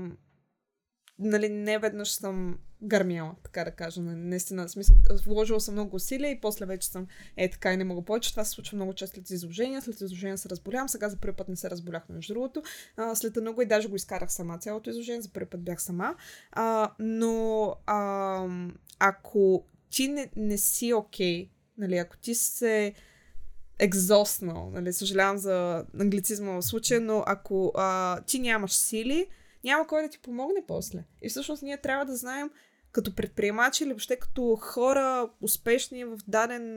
нали, 1.19 1.49
не 1.49 1.79
веднъж 1.79 2.13
съм 2.13 2.59
гърмяла, 2.83 3.35
така 3.43 3.65
да 3.65 3.71
кажа. 3.71 4.01
Наистина, 4.01 4.67
в 4.67 4.71
смисъл, 4.71 4.97
вложила 5.27 5.61
съм 5.61 5.75
много 5.75 5.97
усилия 5.97 6.31
и 6.31 6.41
после 6.41 6.67
вече 6.67 6.89
съм 6.89 7.07
е 7.37 7.51
така 7.51 7.73
и 7.73 7.77
не 7.77 7.85
мога 7.85 8.03
повече. 8.03 8.31
Това 8.31 8.45
се 8.45 8.51
случва 8.51 8.77
много 8.77 8.95
често 8.95 9.15
след 9.15 9.31
изложения. 9.31 9.83
След 9.83 10.01
изложения 10.01 10.39
се 10.39 10.49
разболявам. 10.49 10.89
Сега 10.89 11.09
за 11.09 11.17
първи 11.17 11.37
път 11.37 11.49
не 11.49 11.57
се 11.57 11.71
разболях, 11.71 12.09
между 12.09 12.35
другото. 12.35 12.63
А, 12.97 13.15
след 13.15 13.37
много 13.37 13.63
и 13.63 13.67
даже 13.67 13.89
го 13.89 13.97
изкарах 13.97 14.33
сама 14.33 14.59
цялото 14.59 14.91
изложение. 14.91 15.23
За 15.23 15.33
първи 15.33 15.47
път 15.51 15.63
бях 15.63 15.83
сама. 15.83 16.17
А, 16.53 16.93
но 16.99 17.75
а, 17.87 18.47
ако 18.99 19.65
ти 19.91 20.09
не, 20.09 20.31
не 20.37 20.59
си 20.59 20.93
окей, 20.93 21.45
okay, 21.45 21.51
нали, 21.79 21.97
ако 21.97 22.17
ти 22.17 22.35
се 22.35 22.95
екзоснал, 23.79 24.71
нали, 24.71 24.93
съжалявам 24.93 25.39
за 25.39 25.85
англицизма 26.01 26.53
в 26.53 26.63
случая, 26.63 27.01
но 27.01 27.25
ако 27.27 27.73
а, 27.75 28.21
ти 28.21 28.39
нямаш 28.39 28.73
сили, 28.73 29.27
няма 29.67 29.87
кой 29.87 30.03
да 30.03 30.09
ти 30.09 30.19
помогне 30.19 30.65
после. 30.69 31.05
И 31.23 31.29
всъщност 31.29 31.63
ние 31.63 31.81
трябва 31.81 32.05
да 32.05 32.17
знаем 32.17 32.51
като 32.93 33.15
предприемачи 33.15 33.85
или 33.85 33.91
въобще 33.91 34.17
като 34.17 34.57
хора 34.61 35.31
успешни 35.41 36.05
в 36.05 36.19
даден 36.29 36.77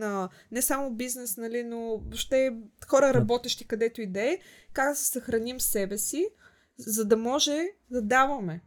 не 0.51 0.61
само 0.61 0.91
бизнес, 0.91 1.37
нали, 1.37 1.63
но 1.63 1.79
въобще 1.97 2.53
хора 2.87 3.13
работещи 3.13 3.67
където 3.67 4.01
и 4.01 4.07
да 4.07 4.21
е, 4.21 4.39
как 4.73 4.89
да 4.89 4.95
се 4.95 5.05
съхраним 5.05 5.59
себе 5.59 5.97
си, 5.97 6.27
за 6.77 7.05
да 7.05 7.17
може 7.17 7.67
да 7.91 8.01
даваме. 8.01 8.61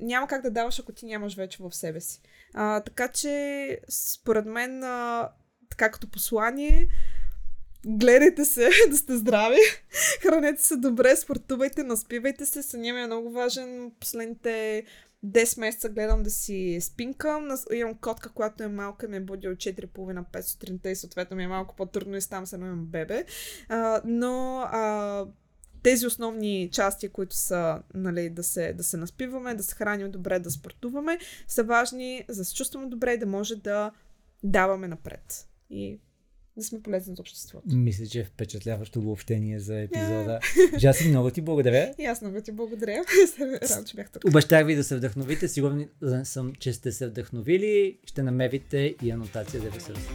Няма 0.00 0.26
как 0.26 0.42
да 0.42 0.50
даваш, 0.50 0.80
ако 0.80 0.92
ти 0.92 1.06
нямаш 1.06 1.36
вече 1.36 1.62
в 1.62 1.72
себе 1.72 2.00
си. 2.00 2.20
А, 2.54 2.80
така 2.80 3.08
че, 3.08 3.78
според 3.88 4.46
мен, 4.46 4.84
а, 4.84 5.30
така 5.70 5.90
като 5.90 6.10
послание, 6.10 6.88
гледайте 7.86 8.44
се, 8.44 8.70
да 8.90 8.96
сте 8.96 9.16
здрави, 9.16 9.58
хранете 10.20 10.62
се 10.62 10.76
добре, 10.76 11.16
спортувайте, 11.16 11.82
наспивайте 11.82 12.46
се. 12.46 12.62
Съня 12.62 12.92
ми 12.92 13.00
е 13.00 13.06
много 13.06 13.30
важен. 13.30 13.92
Последните 14.00 14.84
10 15.26 15.60
месеца 15.60 15.88
гледам 15.88 16.22
да 16.22 16.30
си 16.30 16.78
спинкам. 16.80 17.48
Имам 17.72 17.94
котка, 17.94 18.28
която 18.28 18.62
е 18.62 18.68
малка, 18.68 19.08
ме 19.08 19.20
буди 19.20 19.48
от 19.48 19.56
4,5-5 19.56 20.40
сутринта 20.40 20.90
и 20.90 20.96
съответно 20.96 21.36
ми 21.36 21.44
е 21.44 21.48
малко 21.48 21.76
по-трудно 21.76 22.16
и 22.16 22.20
ставам 22.20 22.46
се 22.46 22.56
едно 22.56 22.66
имам 22.66 22.86
бебе. 22.86 23.24
А, 23.68 24.02
но 24.04 24.60
а, 24.60 25.26
тези 25.82 26.06
основни 26.06 26.70
части, 26.72 27.08
които 27.08 27.36
са 27.36 27.82
нали, 27.94 28.30
да, 28.30 28.42
се, 28.42 28.72
да 28.72 28.82
се 28.82 28.96
наспиваме, 28.96 29.54
да 29.54 29.62
се 29.62 29.74
храним 29.74 30.10
добре, 30.10 30.38
да 30.38 30.50
спортуваме, 30.50 31.18
са 31.48 31.64
важни 31.64 32.24
за 32.28 32.40
да 32.40 32.44
се 32.44 32.54
чувстваме 32.54 32.86
добре 32.86 33.12
и 33.12 33.18
да 33.18 33.26
може 33.26 33.56
да 33.56 33.90
даваме 34.42 34.88
напред. 34.88 35.48
И 35.70 35.98
да 36.56 36.62
сме 36.62 36.82
полезни 36.82 37.16
за 37.16 37.22
обществото. 37.22 37.76
Мисля, 37.76 38.06
че 38.06 38.20
е 38.20 38.24
впечатляващо 38.24 38.98
обобщение 38.98 39.60
за 39.60 39.80
епизода. 39.80 40.40
Жаси, 40.78 41.08
много 41.08 41.30
ти 41.30 41.40
благодаря. 41.40 41.94
И 41.98 42.04
аз 42.04 42.22
много 42.22 42.40
ти 42.40 42.52
благодаря. 42.52 43.04
Радо, 43.40 43.84
че 43.84 43.96
бях 43.96 44.10
тук. 44.10 44.24
Обещах 44.24 44.66
ви 44.66 44.76
да 44.76 44.84
се 44.84 44.96
вдъхновите. 44.96 45.48
Сигурен 45.48 45.88
съм, 46.24 46.52
че 46.58 46.72
сте 46.72 46.92
се 46.92 47.06
вдъхновили. 47.06 47.98
Ще 48.06 48.22
намерите 48.22 48.94
и 49.02 49.10
анотация 49.10 49.60
за 49.62 49.70
ресурси. 49.70 50.08